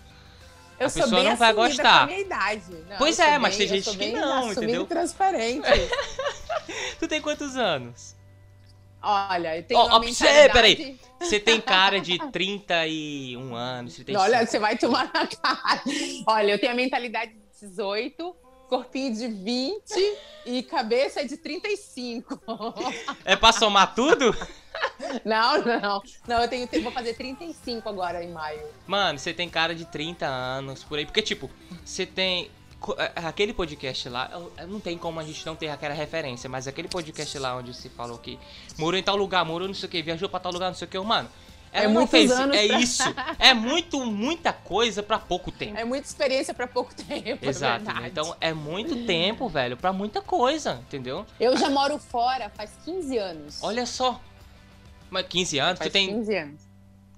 Eu 0.80 0.86
a 0.86 0.90
sou 0.90 1.02
pessoa 1.02 1.20
bem 1.20 1.30
não 1.30 1.36
vai 1.36 1.52
gostar. 1.52 2.06
Minha 2.06 2.20
idade. 2.20 2.64
Não, 2.88 2.96
pois 2.96 3.18
é, 3.18 3.30
bem, 3.32 3.38
mas 3.38 3.56
tem 3.56 3.68
gente 3.68 3.96
que 3.96 4.12
não, 4.12 4.50
entendeu? 4.50 4.86
transparente. 4.86 5.68
tu 6.98 7.06
tem 7.06 7.20
quantos 7.20 7.56
anos? 7.56 8.16
Olha, 9.04 9.58
eu 9.58 9.62
tenho 9.62 9.80
oh, 9.80 9.86
uma 9.86 10.00
mentalidade... 10.00 10.52
Peraí, 10.52 10.98
você 11.20 11.38
tem 11.38 11.60
cara 11.60 12.00
de 12.00 12.18
31 12.30 13.54
anos, 13.54 13.94
35. 13.96 14.20
Olha, 14.20 14.46
você 14.46 14.58
vai 14.58 14.76
tomar 14.76 15.10
na 15.12 15.26
cara. 15.26 15.82
Olha, 16.26 16.52
eu 16.52 16.58
tenho 16.58 16.72
a 16.72 16.74
mentalidade 16.74 17.32
de 17.32 17.66
18, 17.68 18.34
corpinho 18.68 19.14
de 19.14 19.28
20 19.28 20.16
e 20.46 20.62
cabeça 20.62 21.24
de 21.24 21.36
35. 21.36 22.40
É 23.24 23.36
pra 23.36 23.52
somar 23.52 23.94
tudo? 23.94 24.34
Não, 25.24 25.62
não. 25.62 26.02
Não, 26.26 26.42
eu 26.42 26.48
tenho, 26.48 26.68
vou 26.82 26.92
fazer 26.92 27.14
35 27.14 27.88
agora 27.88 28.22
em 28.22 28.30
maio. 28.32 28.60
Mano, 28.86 29.18
você 29.18 29.32
tem 29.32 29.48
cara 29.48 29.74
de 29.74 29.84
30 29.84 30.26
anos 30.26 30.82
por 30.82 30.98
aí. 30.98 31.06
Porque, 31.06 31.22
tipo, 31.22 31.50
você 31.84 32.04
tem 32.04 32.50
aquele 33.16 33.52
podcast 33.52 34.08
lá, 34.08 34.30
não 34.68 34.78
tem 34.80 34.96
como 34.98 35.18
a 35.20 35.24
gente 35.24 35.44
não 35.46 35.56
ter 35.56 35.68
aquela 35.68 35.94
referência, 35.94 36.48
mas 36.48 36.66
aquele 36.68 36.88
podcast 36.88 37.38
lá 37.38 37.56
onde 37.56 37.72
se 37.74 37.88
falou 37.88 38.18
que 38.18 38.38
morou 38.78 38.98
em 38.98 39.02
tal 39.02 39.16
lugar, 39.16 39.44
morou 39.44 39.66
não 39.68 39.74
sei 39.74 39.88
o 39.88 39.90
que, 39.90 40.02
viajou 40.02 40.28
pra 40.28 40.40
tal 40.40 40.52
lugar, 40.52 40.68
não 40.68 40.74
sei 40.74 40.86
o 40.86 40.90
que, 40.90 40.98
mano, 40.98 41.28
Ela 41.72 41.84
É 41.84 41.88
não 41.88 41.94
muitos 41.94 42.10
fez. 42.12 42.30
anos 42.30 42.56
É 42.56 42.68
pra- 42.68 42.78
isso. 42.78 43.02
É 43.36 43.52
muito, 43.52 44.04
muita 44.06 44.52
coisa 44.52 45.02
pra 45.02 45.18
pouco 45.18 45.50
tempo. 45.50 45.76
É 45.76 45.84
muita 45.84 46.06
experiência 46.06 46.54
pra 46.54 46.68
pouco 46.68 46.94
tempo. 46.94 47.38
Exato. 47.44 47.90
é 47.90 47.94
né? 47.94 48.06
Então 48.06 48.36
é 48.40 48.52
muito 48.52 49.04
tempo, 49.06 49.48
velho, 49.48 49.76
pra 49.76 49.92
muita 49.92 50.22
coisa, 50.22 50.80
entendeu? 50.86 51.26
Eu 51.40 51.56
já 51.56 51.68
moro 51.68 51.98
fora 51.98 52.48
faz 52.50 52.70
15 52.84 53.18
anos. 53.18 53.58
Olha 53.60 53.86
só. 53.86 54.20
Mas 55.10 55.26
15 55.26 55.58
anos, 55.58 55.78
faz 55.80 55.90
tu 55.90 55.92
tem 55.92 56.06
15 56.14 56.36
anos. 56.36 56.60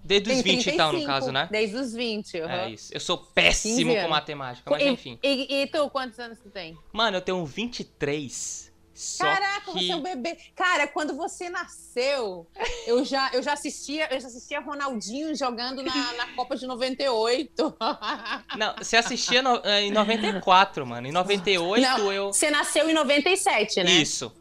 Desde 0.06 0.30
os 0.30 0.42
Tem 0.42 0.56
20 0.56 0.70
então, 0.70 0.86
no 0.86 0.98
35, 0.98 1.06
caso, 1.06 1.32
né? 1.32 1.48
Desde 1.50 1.76
os 1.76 1.92
20. 1.92 2.40
aham. 2.40 2.52
É 2.52 2.70
isso. 2.70 2.94
Eu 2.94 3.00
sou 3.00 3.18
péssimo 3.18 3.92
15 3.92 4.02
com 4.02 4.08
matemática, 4.08 4.70
mas 4.70 4.82
e, 4.82 4.88
enfim. 4.88 5.18
E, 5.22 5.62
e 5.62 5.66
tu, 5.66 5.90
quantos 5.90 6.18
anos 6.18 6.38
tu 6.38 6.48
tem? 6.48 6.76
Mano, 6.92 7.16
eu 7.16 7.20
tenho 7.20 7.44
23. 7.44 8.66
Só 8.94 9.24
Caraca, 9.24 9.72
que... 9.72 9.72
você 9.72 9.92
é 9.92 9.96
um 9.96 10.00
bebê. 10.00 10.38
Cara, 10.54 10.86
quando 10.86 11.14
você 11.14 11.50
nasceu, 11.50 12.46
eu 12.86 13.04
já, 13.04 13.30
eu 13.34 13.42
já 13.42 13.52
assistia, 13.52 14.08
eu 14.10 14.18
já 14.18 14.26
assistia 14.26 14.58
Ronaldinho 14.58 15.34
jogando 15.34 15.82
na, 15.82 16.12
na 16.14 16.26
Copa 16.34 16.56
de 16.56 16.66
98. 16.66 17.76
Não, 18.56 18.74
você 18.78 18.96
assistia 18.96 19.42
no- 19.42 19.60
eh, 19.64 19.82
em 19.82 19.90
94, 19.90 20.86
mano. 20.86 21.06
Em 21.06 21.12
98 21.12 21.82
Não, 21.82 22.10
eu. 22.10 22.32
Você 22.32 22.50
nasceu 22.50 22.88
em 22.88 22.94
97, 22.94 23.84
né? 23.84 23.90
Isso. 23.90 24.32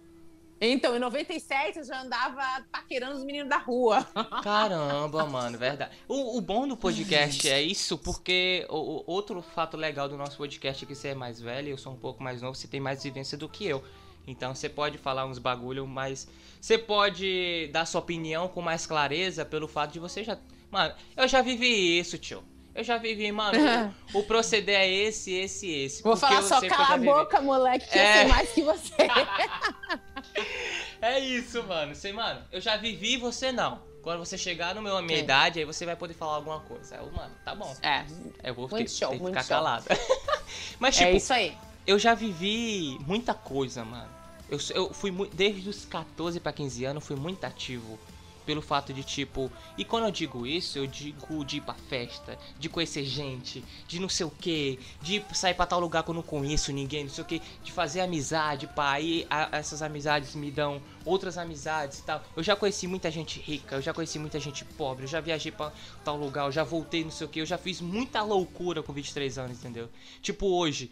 Então, 0.60 0.96
em 0.96 1.00
97 1.00 1.80
eu 1.80 1.84
já 1.84 2.02
andava 2.02 2.42
paquerando 2.72 3.18
os 3.18 3.24
meninos 3.24 3.50
da 3.50 3.58
rua. 3.58 4.06
Caramba, 4.42 5.26
mano, 5.26 5.58
verdade. 5.58 5.92
O, 6.08 6.38
o 6.38 6.42
bom 6.42 6.68
do 6.68 6.78
podcast 6.78 7.50
é 7.50 7.62
isso, 7.62 7.98
porque 7.98 8.66
o, 8.70 9.02
o 9.02 9.04
outro 9.06 9.42
fato 9.42 9.76
legal 9.76 10.08
do 10.08 10.18
nosso 10.18 10.38
podcast 10.38 10.84
é 10.84 10.88
que 10.88 10.96
você 10.96 11.10
é 11.10 11.16
mais 11.16 11.42
velho, 11.42 11.70
eu 11.70 11.78
sou 11.78 11.92
um 11.94 11.98
pouco 11.98 12.24
mais 12.24 12.42
novo, 12.42 12.56
você 12.56 12.68
tem 12.68 12.80
mais 12.80 13.04
vivência 13.04 13.38
do 13.38 13.50
que 13.50 13.66
eu. 13.66 13.84
Então 14.28 14.56
você 14.56 14.70
pode 14.70 14.98
falar 14.98 15.26
uns 15.26 15.38
bagulho, 15.38 15.86
mas 15.86 16.28
você 16.60 16.78
pode 16.78 17.70
dar 17.72 17.86
sua 17.86 18.00
opinião 18.00 18.48
com 18.48 18.62
mais 18.62 18.88
clareza 18.88 19.46
pelo 19.46 19.68
fato 19.68 19.92
de 19.92 20.00
você 20.00 20.24
já. 20.24 20.38
Mano, 20.72 20.96
eu 21.16 21.28
já 21.28 21.42
vivi 21.42 22.00
isso, 22.00 22.18
tio. 22.18 22.44
Eu 22.74 22.84
já 22.84 22.98
vivi, 22.98 23.32
mano. 23.32 23.58
o, 24.14 24.24
proceder 24.24 24.80
é 24.80 24.90
esse, 24.90 25.32
esse, 25.34 25.70
esse. 25.70 26.02
Vou 26.04 26.18
falar 26.18 26.38
eu 26.38 26.42
só, 26.44 26.60
eu 26.60 26.70
cala 26.70 26.96
a 26.96 26.98
boca, 26.98 27.40
moleque, 27.40 27.88
que 27.90 27.98
eu 27.98 28.02
É. 28.02 28.14
sei 28.20 28.26
mais 28.28 28.52
que 28.52 28.62
você. 28.64 28.94
É 31.06 31.20
isso, 31.20 31.64
mano. 31.64 31.94
Você, 31.94 32.12
mano, 32.12 32.42
eu 32.52 32.60
já 32.60 32.76
vivi 32.78 33.14
e 33.14 33.18
você 33.18 33.52
não. 33.52 33.80
Quando 34.02 34.20
você 34.20 34.38
chegar 34.40 34.74
no 34.74 34.82
meu, 34.82 34.98
a 34.98 35.02
minha 35.04 35.20
É. 35.20 35.22
idade, 35.22 35.60
aí 35.60 35.66
você 35.66 35.86
vai 35.86 35.96
poder 35.96 36.16
falar 36.16 36.36
alguma 36.38 36.60
coisa. 36.62 36.96
Eu, 36.96 37.12
mano, 37.12 37.32
tá 37.46 37.54
bom. 37.54 37.76
É, 37.84 38.04
Eu 38.44 38.56
vou 38.56 38.68
Muito 38.68 38.88
ter, 38.88 38.92
show, 38.92 39.12
ter 39.12 39.20
que 39.20 39.26
ficar 39.26 39.44
calado. 39.44 39.86
Mas, 40.80 40.96
tipo, 40.98 41.10
é 41.10 41.14
isso 41.18 41.32
aí. 41.32 41.56
eu 41.86 42.00
já 42.00 42.16
vivi 42.16 42.98
muita 43.06 43.36
coisa, 43.36 43.86
mano. 43.86 44.10
Eu, 44.50 44.58
eu 44.74 44.94
fui 44.94 45.12
desde 45.34 45.70
os 45.70 45.86
14 45.86 46.40
pra 46.40 46.52
15 46.52 46.86
anos, 46.86 47.04
fui 47.06 47.16
muito 47.16 47.44
ativo. 47.46 48.00
Pelo 48.46 48.62
fato 48.62 48.94
de, 48.94 49.04
tipo. 49.04 49.52
E 49.78 49.84
quando 49.84 50.06
eu 50.06 50.12
digo 50.12 50.46
isso, 50.46 50.78
eu 50.78 50.86
digo 50.86 51.44
de 51.44 51.58
ir 51.58 51.62
pra 51.62 51.74
festa, 51.74 52.38
de 52.60 52.70
conhecer 52.70 53.04
gente, 53.04 53.64
de 53.88 54.00
não 54.00 54.08
sei 54.08 54.26
o 54.26 54.30
que, 54.30 54.80
de 55.02 55.24
sair 55.34 55.54
pra 55.56 55.66
tal 55.66 55.80
lugar 55.80 56.04
que 56.04 56.10
eu 56.12 56.14
não 56.14 56.22
conheço 56.22 56.72
ninguém, 56.72 57.04
não 57.06 57.12
sei 57.12 57.24
o 57.24 57.28
que, 57.28 57.42
de 57.64 57.72
fazer 57.72 58.02
amizade, 58.02 58.68
pá. 58.68 58.92
Aí 58.92 59.26
a- 59.30 59.50
essas 59.52 59.82
amizades 59.82 60.36
me 60.36 60.52
dão 60.52 60.82
outras 61.04 61.38
amizades 61.38 62.00
e 62.00 62.04
tal. 62.04 62.24
Eu 62.36 62.44
já 62.44 62.56
conheci 62.56 62.86
muita 62.88 63.10
gente 63.10 63.40
rica, 63.40 63.76
eu 63.76 63.82
já 63.82 63.94
conheci 63.94 64.20
muita 64.20 64.40
gente 64.40 64.64
pobre, 64.64 65.06
eu 65.06 65.08
já 65.08 65.20
viajei 65.20 65.52
pra 65.52 65.72
tal 66.04 66.18
lugar, 66.18 66.46
eu 66.46 66.52
já 66.52 66.64
voltei, 66.64 67.04
não 67.04 67.12
sei 67.12 67.26
o 67.26 67.30
que, 67.30 67.42
eu 67.42 67.46
já 67.46 67.58
fiz 67.58 67.82
muita 67.82 68.22
loucura 68.22 68.84
com 68.84 68.94
23 68.94 69.38
anos, 69.38 69.58
entendeu? 69.58 69.90
Tipo 70.22 70.48
hoje. 70.48 70.92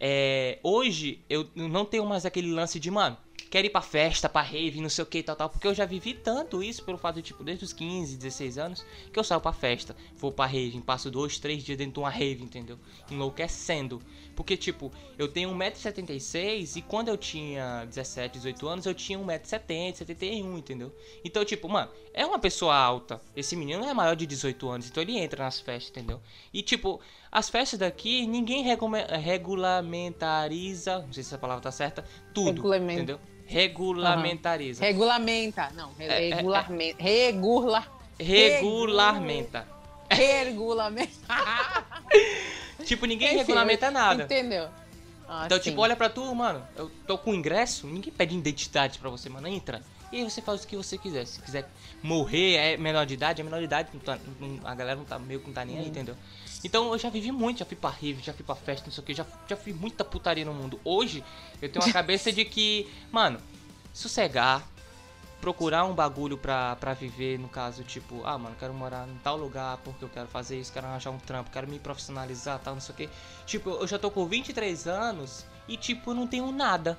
É, 0.00 0.58
hoje 0.62 1.20
eu 1.28 1.48
não 1.56 1.84
tenho 1.84 2.06
mais 2.06 2.24
aquele 2.24 2.52
lance 2.52 2.78
de, 2.78 2.90
mano, 2.90 3.16
quero 3.50 3.66
ir 3.66 3.70
pra 3.70 3.80
festa, 3.80 4.28
pra 4.28 4.42
rave, 4.42 4.80
não 4.80 4.88
sei 4.88 5.02
o 5.02 5.06
que, 5.06 5.22
tal, 5.22 5.36
tal. 5.36 5.48
Porque 5.48 5.66
eu 5.66 5.74
já 5.74 5.84
vivi 5.84 6.14
tanto 6.14 6.62
isso 6.62 6.82
pelo 6.84 6.98
fato 6.98 7.16
de, 7.16 7.22
tipo, 7.22 7.42
desde 7.42 7.64
os 7.64 7.72
15, 7.72 8.16
16 8.16 8.58
anos, 8.58 8.84
que 9.12 9.18
eu 9.18 9.24
saio 9.24 9.40
pra 9.40 9.52
festa, 9.52 9.96
vou 10.16 10.32
pra 10.32 10.46
rave, 10.46 10.80
passo 10.80 11.10
dois, 11.10 11.38
três 11.38 11.62
dias 11.62 11.78
dentro 11.78 11.94
de 11.94 11.98
uma 12.00 12.10
rave, 12.10 12.42
entendeu? 12.42 12.78
Enlouquecendo. 13.10 14.02
Porque, 14.36 14.56
tipo, 14.56 14.92
eu 15.18 15.26
tenho 15.26 15.50
1,76m 15.50 16.76
e 16.76 16.82
quando 16.82 17.08
eu 17.08 17.16
tinha 17.16 17.84
17, 17.86 18.34
18 18.34 18.68
anos, 18.68 18.86
eu 18.86 18.94
tinha 18.94 19.18
1,70m, 19.18 19.94
71 19.96 20.56
entendeu? 20.56 20.94
Então, 21.24 21.44
tipo, 21.44 21.68
mano, 21.68 21.90
é 22.14 22.24
uma 22.24 22.38
pessoa 22.38 22.76
alta. 22.76 23.20
Esse 23.34 23.56
menino 23.56 23.84
é 23.84 23.92
maior 23.92 24.14
de 24.14 24.26
18 24.26 24.68
anos, 24.68 24.88
então 24.88 25.02
ele 25.02 25.18
entra 25.18 25.42
nas 25.42 25.60
festas, 25.60 25.90
entendeu? 25.90 26.20
E, 26.52 26.62
tipo, 26.62 27.00
as 27.30 27.48
festas 27.50 27.78
daqui, 27.78 28.26
ninguém 28.26 28.62
regulame- 28.62 29.04
regulamentariza, 29.04 30.98
não 31.00 31.12
sei 31.12 31.22
se 31.22 31.28
essa 31.30 31.38
palavra 31.38 31.62
tá 31.62 31.70
certa, 31.72 32.04
tudo, 32.34 32.74
entendeu? 32.74 33.18
Regulamentariza. 33.46 34.84
Regulamenta. 34.84 35.70
Não, 35.74 35.90
É, 35.98 36.06
é, 36.06 36.30
é. 36.30 36.34
regularmente. 36.34 36.96
Regula. 37.02 37.86
Regulamenta. 38.18 39.66
Regulamenta. 40.10 41.28
Tipo, 42.84 43.06
ninguém 43.06 43.28
Enfim, 43.30 43.38
regulamenta 43.38 43.90
nada. 43.90 44.22
Entendeu? 44.24 44.68
Ah, 45.28 45.42
Então, 45.44 45.58
sim. 45.58 45.64
tipo, 45.64 45.82
olha 45.82 45.94
pra 45.96 46.08
tu, 46.08 46.34
mano, 46.34 46.64
eu 46.76 46.90
tô 47.06 47.18
com 47.18 47.34
ingresso, 47.34 47.86
ninguém 47.86 48.10
pede 48.12 48.34
identidade 48.36 48.98
pra 48.98 49.10
você, 49.10 49.28
mano, 49.28 49.46
entra. 49.48 49.82
E 50.10 50.16
aí 50.18 50.24
você 50.24 50.40
faz 50.40 50.64
o 50.64 50.66
que 50.66 50.74
você 50.76 50.96
quiser. 50.96 51.26
Se 51.26 51.42
quiser 51.42 51.68
morrer, 52.02 52.54
é 52.54 52.76
menor 52.78 53.04
de 53.04 53.12
idade, 53.14 53.40
é 53.42 53.44
menor 53.44 53.58
de 53.58 53.64
idade, 53.64 53.90
não 53.92 54.00
tá- 54.00 54.18
não- 54.40 54.60
a 54.66 54.74
galera 54.74 54.96
não 54.96 55.04
tá 55.04 55.18
meio 55.18 55.40
que 55.40 55.48
não 55.48 55.52
tá 55.52 55.64
nem 55.66 55.76
aí, 55.76 55.84
Hum. 55.84 55.88
entendeu? 55.88 56.14
Então 56.64 56.92
eu 56.92 56.98
já 56.98 57.08
vivi 57.08 57.30
muito, 57.30 57.58
já 57.58 57.64
fui 57.64 57.76
pra 57.76 57.90
rave, 57.90 58.20
já 58.22 58.32
fui 58.32 58.44
pra 58.44 58.54
festa, 58.54 58.86
não 58.86 58.92
sei 58.92 59.02
o 59.02 59.06
que, 59.06 59.14
já, 59.14 59.24
já 59.48 59.56
fiz 59.56 59.74
muita 59.76 60.04
putaria 60.04 60.44
no 60.44 60.52
mundo. 60.52 60.80
Hoje, 60.84 61.22
eu 61.62 61.68
tenho 61.70 61.84
uma 61.84 61.92
cabeça 61.92 62.32
de 62.32 62.44
que, 62.44 62.88
mano, 63.12 63.40
sossegar, 63.92 64.66
procurar 65.40 65.84
um 65.84 65.94
bagulho 65.94 66.36
pra, 66.36 66.74
pra 66.76 66.94
viver, 66.94 67.38
no 67.38 67.48
caso, 67.48 67.84
tipo, 67.84 68.22
ah, 68.24 68.36
mano, 68.36 68.56
quero 68.58 68.74
morar 68.74 69.08
em 69.08 69.16
tal 69.18 69.36
lugar 69.36 69.78
porque 69.78 70.04
eu 70.04 70.08
quero 70.08 70.26
fazer 70.26 70.58
isso, 70.58 70.72
quero 70.72 70.86
arranjar 70.86 71.10
um 71.10 71.18
trampo, 71.18 71.50
quero 71.50 71.68
me 71.68 71.78
profissionalizar, 71.78 72.58
tal, 72.58 72.74
não 72.74 72.80
sei 72.80 72.94
o 72.94 72.96
que. 72.96 73.08
Tipo, 73.46 73.70
eu 73.70 73.86
já 73.86 73.98
tô 73.98 74.10
com 74.10 74.26
23 74.26 74.88
anos 74.88 75.44
e, 75.68 75.76
tipo, 75.76 76.10
eu 76.10 76.14
não 76.14 76.26
tenho 76.26 76.50
nada. 76.50 76.98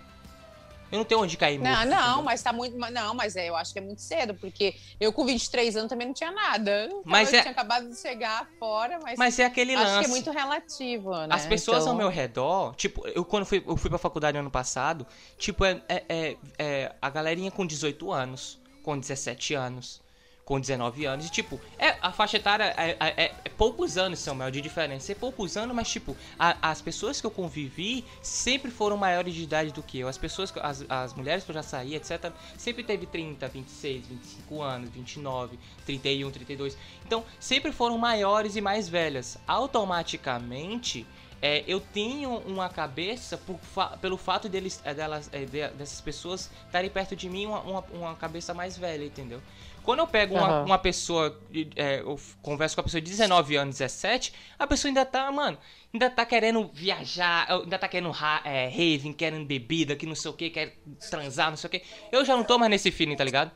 Eu 0.92 0.98
não 0.98 1.06
tenho 1.06 1.22
onde 1.22 1.38
cair 1.38 1.60
Não, 1.60 1.70
morto, 1.72 1.88
não, 1.90 2.24
mas 2.24 2.42
tá 2.42 2.52
muito. 2.52 2.76
Não, 2.78 3.14
mas 3.14 3.36
é, 3.36 3.48
eu 3.50 3.56
acho 3.56 3.72
que 3.74 3.80
é 3.80 3.82
muito 3.82 4.02
cedo, 4.02 4.34
porque 4.36 4.74
eu 5.00 5.14
com 5.14 5.26
23 5.26 5.76
anos 5.76 5.90
também 5.90 6.08
não 6.08 6.14
tinha 6.14 6.32
nada. 6.32 6.86
Então, 6.86 7.02
Mas 7.06 7.32
eu 7.32 7.40
é- 7.40 7.42
tinha 7.42 7.52
acabado 7.52 7.90
de 7.90 7.96
chegar 8.00 8.48
fora, 8.60 9.00
mas, 9.04 9.18
Mas 9.20 9.38
é 9.40 9.46
aquele 9.46 9.76
acho 9.76 9.84
lance. 9.86 10.00
que 10.00 10.06
é 10.06 10.08
muito 10.08 10.32
relativo, 10.32 11.12
né? 11.16 11.28
As 11.30 11.46
pessoas 11.46 11.82
Então, 11.84 11.92
ao 11.92 11.98
meu 11.98 12.10
redor, 12.10 12.76
tipo, 12.76 13.08
eu 13.10 13.24
quando 13.24 13.46
fui, 13.46 13.64
eu 13.66 13.78
fui 13.78 13.90
pra 13.90 14.00
faculdade 14.00 14.38
ano 14.38 14.50
passado, 14.52 15.06
tipo, 15.38 15.64
é, 15.66 15.82
é, 15.88 16.04
é- 16.10 16.38
é 16.58 16.96
a 17.02 17.10
galerinha 17.10 17.52
com 17.52 17.66
18 17.66 18.12
anos, 18.12 18.60
com 18.82 18.98
17 18.98 19.54
anos, 19.54 20.02
com 20.50 20.60
19 20.60 21.06
anos, 21.06 21.28
e 21.28 21.30
tipo, 21.30 21.62
é, 21.78 21.96
a 22.02 22.12
faixa 22.12 22.38
etária 22.38 22.74
é, 22.76 22.98
é- 23.00 23.14
é- 23.26 23.36
é 23.46 23.50
poucos 23.50 24.00
anos, 24.00 24.18
Samuel, 24.18 24.50
de 24.50 24.60
diferença. 24.62 25.12
É 25.12 25.16
poucos 25.16 25.56
anos, 25.56 25.76
mas 25.76 25.88
tipo, 25.88 26.18
a- 26.40 26.58
as 26.72 26.82
pessoas 26.82 27.22
que 27.22 27.28
eu 27.28 27.30
convivi 27.30 28.04
sempre 28.20 28.72
foram 28.72 28.98
maiores 28.98 29.36
de 29.36 29.44
idade 29.44 29.72
do 29.72 29.84
que 29.84 30.00
eu. 30.00 30.08
As 30.08 30.18
pessoas, 30.18 30.52
as, 30.64 30.84
as 30.90 31.14
mulheres 31.14 31.44
que 31.44 31.52
eu 31.52 31.54
já 31.54 31.62
saí, 31.62 31.94
etc., 31.94 32.32
sempre 32.58 32.84
teve 32.84 33.06
30, 33.06 33.48
26, 33.48 34.08
25 34.08 34.60
anos, 34.64 34.90
29, 34.90 35.60
31, 35.86 36.32
32. 36.32 36.76
Então, 37.06 37.24
sempre 37.40 37.72
foram 37.72 37.96
maiores 38.00 38.56
e 38.56 38.62
mais 38.62 38.90
velhas. 38.90 39.38
Automaticamente, 39.48 41.06
é, 41.42 41.64
eu 41.68 41.80
tenho 41.80 42.32
uma 42.40 42.68
cabeça 42.70 43.40
fa- 43.62 43.96
pelo 43.98 44.18
fato 44.18 44.50
deles, 44.50 44.82
é, 44.84 44.94
delas, 44.96 45.30
é, 45.32 45.46
de- 45.46 45.68
dessas 45.70 46.02
pessoas 46.02 46.50
estarem 46.66 46.90
perto 46.90 47.16
de 47.16 47.30
mim, 47.30 47.46
uma, 47.46 47.62
uma, 47.62 47.80
uma 47.92 48.16
cabeça 48.16 48.54
mais 48.54 48.78
velha, 48.78 49.06
entendeu? 49.06 49.42
Quando 49.84 50.00
eu 50.00 50.08
pego 50.08 50.36
uma, 50.36 50.48
Aham. 50.48 50.66
uma 50.66 50.78
pessoa, 50.78 51.40
é, 51.76 52.00
eu 52.02 52.20
converso 52.42 52.76
com 52.76 52.82
a 52.82 52.84
pessoa 52.84 53.02
de 53.02 53.10
19 53.10 53.56
anos, 53.56 53.78
17, 53.78 54.34
a 54.58 54.68
pessoa 54.68 54.90
ainda 54.90 55.06
tá, 55.06 55.32
mano, 55.32 55.58
ainda 55.94 56.10
tá 56.10 56.26
querendo 56.26 56.70
viajar, 56.74 57.48
ainda 57.50 57.78
tá 57.78 57.88
querendo 57.88 58.12
é, 58.44 58.68
raving, 58.68 59.14
querendo 59.14 59.46
bebida, 59.46 59.96
que 59.96 60.06
não 60.06 60.16
sei 60.16 60.32
o 60.32 60.34
que, 60.34 60.50
quer 60.50 60.78
transar, 61.10 61.50
não 61.50 61.58
sei 61.58 61.68
o 61.68 61.72
que. 61.72 61.82
Eu 62.12 62.24
já 62.24 62.36
não 62.36 62.44
tô 62.44 62.58
mais 62.58 62.70
nesse 62.70 62.92
feeling, 62.92 63.16
tá 63.16 63.24
ligado? 63.24 63.52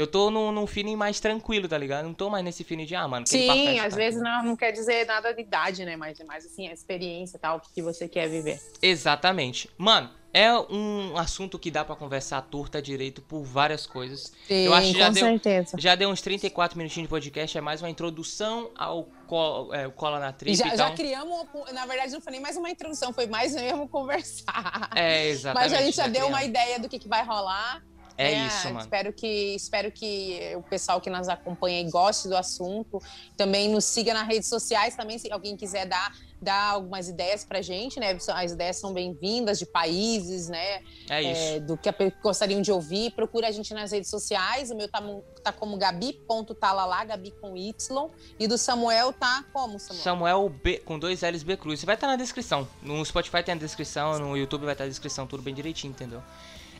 Eu 0.00 0.06
tô 0.06 0.30
num, 0.30 0.50
num 0.50 0.66
feeling 0.66 0.96
mais 0.96 1.20
tranquilo, 1.20 1.68
tá 1.68 1.76
ligado? 1.76 2.06
Não 2.06 2.14
tô 2.14 2.30
mais 2.30 2.42
nesse 2.42 2.64
feeling 2.64 2.86
de, 2.86 2.94
ah, 2.94 3.06
mano, 3.06 3.26
Sim, 3.26 3.66
festa, 3.66 3.86
às 3.86 3.90
tá? 3.92 3.96
vezes 3.96 4.22
não, 4.22 4.42
não 4.42 4.56
quer 4.56 4.72
dizer 4.72 5.06
nada 5.06 5.32
de 5.34 5.42
idade, 5.42 5.84
né? 5.84 5.94
Mas 5.94 6.18
é 6.18 6.24
mais 6.24 6.46
assim, 6.46 6.68
a 6.68 6.72
experiência 6.72 7.36
e 7.36 7.40
tal, 7.40 7.58
o 7.58 7.60
que 7.60 7.82
você 7.82 8.08
quer 8.08 8.26
viver. 8.28 8.58
Exatamente. 8.80 9.68
Mano, 9.76 10.10
é 10.32 10.52
um 10.54 11.16
assunto 11.16 11.58
que 11.58 11.70
dá 11.70 11.84
pra 11.84 11.96
conversar 11.96 12.40
torta 12.42 12.80
direito 12.80 13.20
por 13.22 13.42
várias 13.42 13.86
coisas. 13.86 14.32
Sim, 14.46 14.64
Eu 14.66 14.74
acho 14.74 14.92
que 14.92 14.98
já 14.98 15.06
com 15.08 15.12
deu- 15.12 15.24
certeza. 15.24 15.76
Já 15.78 15.94
deu 15.94 16.08
uns 16.08 16.20
34 16.20 16.78
minutinhos 16.78 17.06
de 17.06 17.10
podcast, 17.10 17.58
é 17.58 17.60
mais 17.60 17.82
uma 17.82 17.90
introdução 17.90 18.70
ao 18.76 19.04
co 19.26 19.72
é, 19.74 19.88
Cola 19.90 20.20
na 20.20 20.32
Trip 20.32 20.54
Já, 20.56 20.74
já 20.76 20.90
criamos, 20.92 21.46
na 21.72 21.84
verdade, 21.86 22.12
não 22.12 22.20
foi 22.20 22.32
nem 22.32 22.40
mais 22.40 22.56
uma 22.56 22.70
introdução, 22.70 23.12
foi 23.12 23.26
mais 23.26 23.54
mesmo 23.54 23.88
conversar. 23.88 24.90
É, 24.94 25.28
exatamente. 25.28 25.70
Mas 25.70 25.80
a 25.80 25.84
gente 25.84 25.96
já 25.96 26.06
deu 26.06 26.26
uma 26.28 26.38
criamos. 26.38 26.58
ideia 26.60 26.78
do 26.78 26.88
que, 26.88 26.98
que 26.98 27.08
vai 27.08 27.24
rolar. 27.24 27.82
É 28.16 28.32
né? 28.32 28.46
isso, 28.48 28.66
mano. 28.68 28.80
Espero 28.80 29.12
que, 29.14 29.54
espero 29.54 29.90
que 29.90 30.52
o 30.54 30.62
pessoal 30.62 31.00
que 31.00 31.08
nos 31.08 31.26
acompanha 31.28 31.80
e 31.80 31.90
goste 31.90 32.28
do 32.28 32.36
assunto. 32.36 33.00
Também 33.34 33.68
nos 33.70 33.84
siga 33.86 34.12
nas 34.12 34.28
redes 34.28 34.46
sociais 34.46 34.94
também, 34.94 35.16
se 35.18 35.32
alguém 35.32 35.56
quiser 35.56 35.86
dar 35.86 36.12
dar 36.40 36.72
algumas 36.72 37.08
ideias 37.08 37.44
pra 37.44 37.60
gente, 37.60 38.00
né? 38.00 38.16
As 38.34 38.52
ideias 38.52 38.76
são 38.76 38.92
bem-vindas 38.92 39.58
de 39.58 39.66
países, 39.66 40.48
né? 40.48 40.82
É 41.08 41.22
isso. 41.22 41.42
É, 41.42 41.60
do 41.60 41.76
que 41.76 41.90
gostariam 42.22 42.62
de 42.62 42.72
ouvir. 42.72 43.12
Procura 43.12 43.48
a 43.48 43.50
gente 43.50 43.74
nas 43.74 43.92
redes 43.92 44.08
sociais. 44.08 44.70
O 44.70 44.76
meu 44.76 44.88
tá, 44.88 45.02
tá 45.42 45.52
como 45.52 45.76
gabi.talalá, 45.76 47.04
Gabi 47.04 47.32
com 47.32 47.56
Y. 47.56 48.10
E 48.38 48.46
do 48.46 48.56
Samuel 48.56 49.12
tá 49.12 49.44
como, 49.52 49.78
Samuel? 49.78 50.02
Samuel 50.02 50.48
B, 50.48 50.78
com 50.78 50.98
dois 50.98 51.22
L's 51.22 51.42
B 51.42 51.56
Cruz. 51.56 51.84
Vai 51.84 51.94
estar 51.94 52.06
tá 52.06 52.12
na 52.12 52.16
descrição. 52.16 52.66
No 52.82 53.04
Spotify 53.04 53.42
tem 53.42 53.54
a 53.54 53.58
descrição, 53.58 54.18
no 54.18 54.36
YouTube 54.36 54.64
vai 54.64 54.72
estar 54.72 54.84
tá 54.84 54.86
a 54.86 54.88
descrição, 54.88 55.26
tudo 55.26 55.42
bem 55.42 55.54
direitinho, 55.54 55.90
entendeu? 55.90 56.22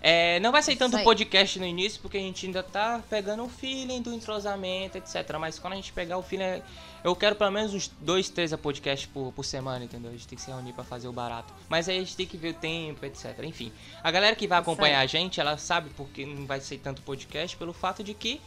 É, 0.03 0.41
não 0.41 0.51
vai 0.51 0.63
ser 0.63 0.77
tanto 0.77 0.99
podcast 1.03 1.59
no 1.59 1.67
início, 1.67 2.01
porque 2.01 2.17
a 2.17 2.21
gente 2.21 2.47
ainda 2.47 2.63
tá 2.63 3.03
pegando 3.11 3.45
o 3.45 3.49
feeling 3.49 4.01
do 4.01 4.15
entrosamento, 4.15 4.97
etc. 4.97 5.37
Mas 5.39 5.59
quando 5.59 5.75
a 5.75 5.77
gente 5.77 5.93
pegar 5.93 6.17
o 6.17 6.23
feeling, 6.23 6.63
eu 7.03 7.15
quero 7.17 7.37
pelo 7.37 7.51
menos 7.51 7.75
uns 7.75 7.89
dois, 8.01 8.29
três 8.29 8.53
a 8.53 8.59
podcast 8.59 9.09
por, 9.09 9.33
por 9.33 9.45
semana, 9.45 9.85
entendeu? 9.85 10.11
A 10.11 10.13
gente 10.13 10.29
tem 10.29 10.37
que 10.37 10.43
se 10.43 10.51
reunir 10.51 10.73
pra 10.73 10.85
fazer 10.85 11.09
o 11.09 11.13
barato. 11.13 11.53
Mas 11.69 11.89
aí 11.89 11.97
a 11.97 12.01
gente 12.01 12.17
tem 12.17 12.27
que 12.27 12.37
ver 12.37 12.51
o 12.51 12.55
tempo, 12.55 13.05
etc. 13.05 13.39
Enfim, 13.43 13.73
a 14.03 14.11
galera 14.11 14.37
que 14.37 14.47
vai 14.47 14.59
acompanhar 14.59 15.01
a 15.01 15.07
gente, 15.07 15.41
ela 15.41 15.57
sabe 15.57 15.91
porque 15.97 16.27
não 16.27 16.47
vai 16.47 16.61
ser 16.61 16.79
tanto 16.79 17.03
podcast, 17.03 17.57
pelo 17.57 17.73
fato 17.73 18.03
de 18.03 18.15
que 18.15 18.41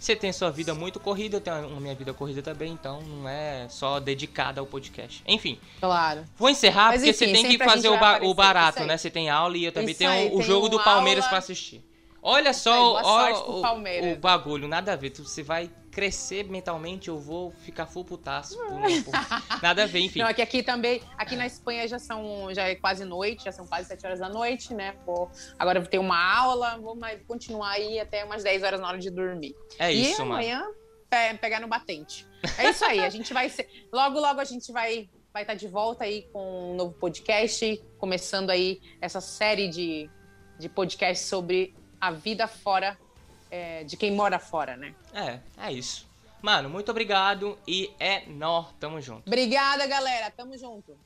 você 0.00 0.16
tem 0.16 0.32
sua 0.32 0.50
vida 0.50 0.74
muito 0.74 0.98
corrida, 0.98 1.36
eu 1.36 1.40
tenho 1.42 1.56
a 1.56 1.80
minha 1.80 1.94
vida 1.94 2.14
corrida 2.14 2.40
também, 2.40 2.72
então 2.72 3.02
não 3.02 3.28
é 3.28 3.68
só 3.68 4.00
dedicada 4.00 4.58
ao 4.58 4.66
podcast. 4.66 5.22
Enfim. 5.26 5.60
Claro. 5.78 6.24
Vou 6.38 6.48
encerrar 6.48 6.88
Mas, 6.88 7.02
porque 7.02 7.10
enfim, 7.10 7.26
você 7.26 7.32
tem 7.32 7.58
que 7.58 7.62
fazer 7.62 7.90
o, 7.90 7.98
ba 7.98 8.18
o, 8.22 8.32
barato, 8.32 8.82
né? 8.84 8.96
Você 8.96 9.10
tem 9.10 9.28
aula 9.28 9.58
e 9.58 9.66
eu 9.66 9.72
também 9.72 9.94
tenho 9.94 10.10
aí, 10.10 10.30
o, 10.32 10.40
jogo 10.40 10.70
do 10.70 10.82
Palmeiras 10.82 11.26
para 11.26 11.36
assistir. 11.36 11.84
Olha 12.22 12.54
só 12.54 12.94
ó, 12.94 13.50
o, 13.50 14.12
o, 14.12 14.16
bagulho, 14.16 14.66
nada 14.66 14.94
a 14.94 14.96
ver. 14.96 15.12
Você 15.14 15.42
vai 15.42 15.70
crescer 15.90 16.44
mentalmente, 16.44 17.08
eu 17.08 17.18
vou 17.18 17.50
ficar 17.50 17.86
full 17.86 18.04
putaço. 18.04 18.56
Por, 18.56 18.80
por... 19.04 19.62
Nada 19.62 19.84
a 19.84 19.86
ver, 19.86 20.00
enfim. 20.00 20.20
Não, 20.20 20.28
aqui, 20.28 20.42
aqui 20.42 20.62
também, 20.62 21.02
aqui 21.18 21.36
na 21.36 21.46
Espanha 21.46 21.86
já 21.86 21.98
são, 21.98 22.52
já 22.54 22.68
é 22.68 22.74
quase 22.74 23.04
noite, 23.04 23.44
já 23.44 23.52
são 23.52 23.66
quase 23.66 23.88
7 23.88 24.06
horas 24.06 24.18
da 24.20 24.28
noite, 24.28 24.72
né? 24.72 24.94
Vou, 25.04 25.30
agora 25.58 25.78
eu 25.78 25.82
vou 25.82 25.90
ter 25.90 25.98
uma 25.98 26.18
aula, 26.18 26.78
vou 26.78 26.94
mais, 26.96 27.20
continuar 27.26 27.70
aí 27.70 27.98
até 27.98 28.24
umas 28.24 28.42
10 28.42 28.62
horas 28.62 28.80
na 28.80 28.88
hora 28.88 28.98
de 28.98 29.10
dormir. 29.10 29.54
É 29.78 29.92
e 29.92 30.10
isso, 30.10 30.22
amanhã 30.22 30.64
pe 31.10 31.38
pegar 31.38 31.60
no 31.60 31.66
batente. 31.66 32.26
É 32.56 32.70
isso 32.70 32.84
aí, 32.84 33.00
a 33.00 33.10
gente 33.10 33.34
vai 33.34 33.48
ser. 33.48 33.68
Logo, 33.92 34.20
logo 34.20 34.40
a 34.40 34.44
gente 34.44 34.72
vai 34.72 35.10
vai 35.32 35.42
estar 35.42 35.54
de 35.54 35.68
volta 35.68 36.04
aí 36.04 36.22
com 36.32 36.72
um 36.72 36.76
novo 36.76 36.92
podcast, 36.94 37.80
começando 37.98 38.50
aí 38.50 38.80
essa 39.00 39.20
série 39.20 39.68
de, 39.68 40.10
de 40.58 40.68
podcasts 40.68 41.28
sobre 41.28 41.74
a 42.00 42.10
vida 42.10 42.48
fora 42.48 42.98
é, 43.50 43.84
de 43.84 43.96
quem 43.96 44.12
mora 44.12 44.38
fora, 44.38 44.76
né? 44.76 44.94
É, 45.12 45.40
é 45.58 45.72
isso. 45.72 46.08
Mano, 46.42 46.70
muito 46.70 46.90
obrigado 46.90 47.58
e 47.66 47.90
é 48.00 48.24
nó, 48.26 48.64
tamo 48.78 49.00
junto. 49.00 49.26
Obrigada, 49.26 49.86
galera, 49.86 50.30
tamo 50.30 50.56
junto. 50.56 50.96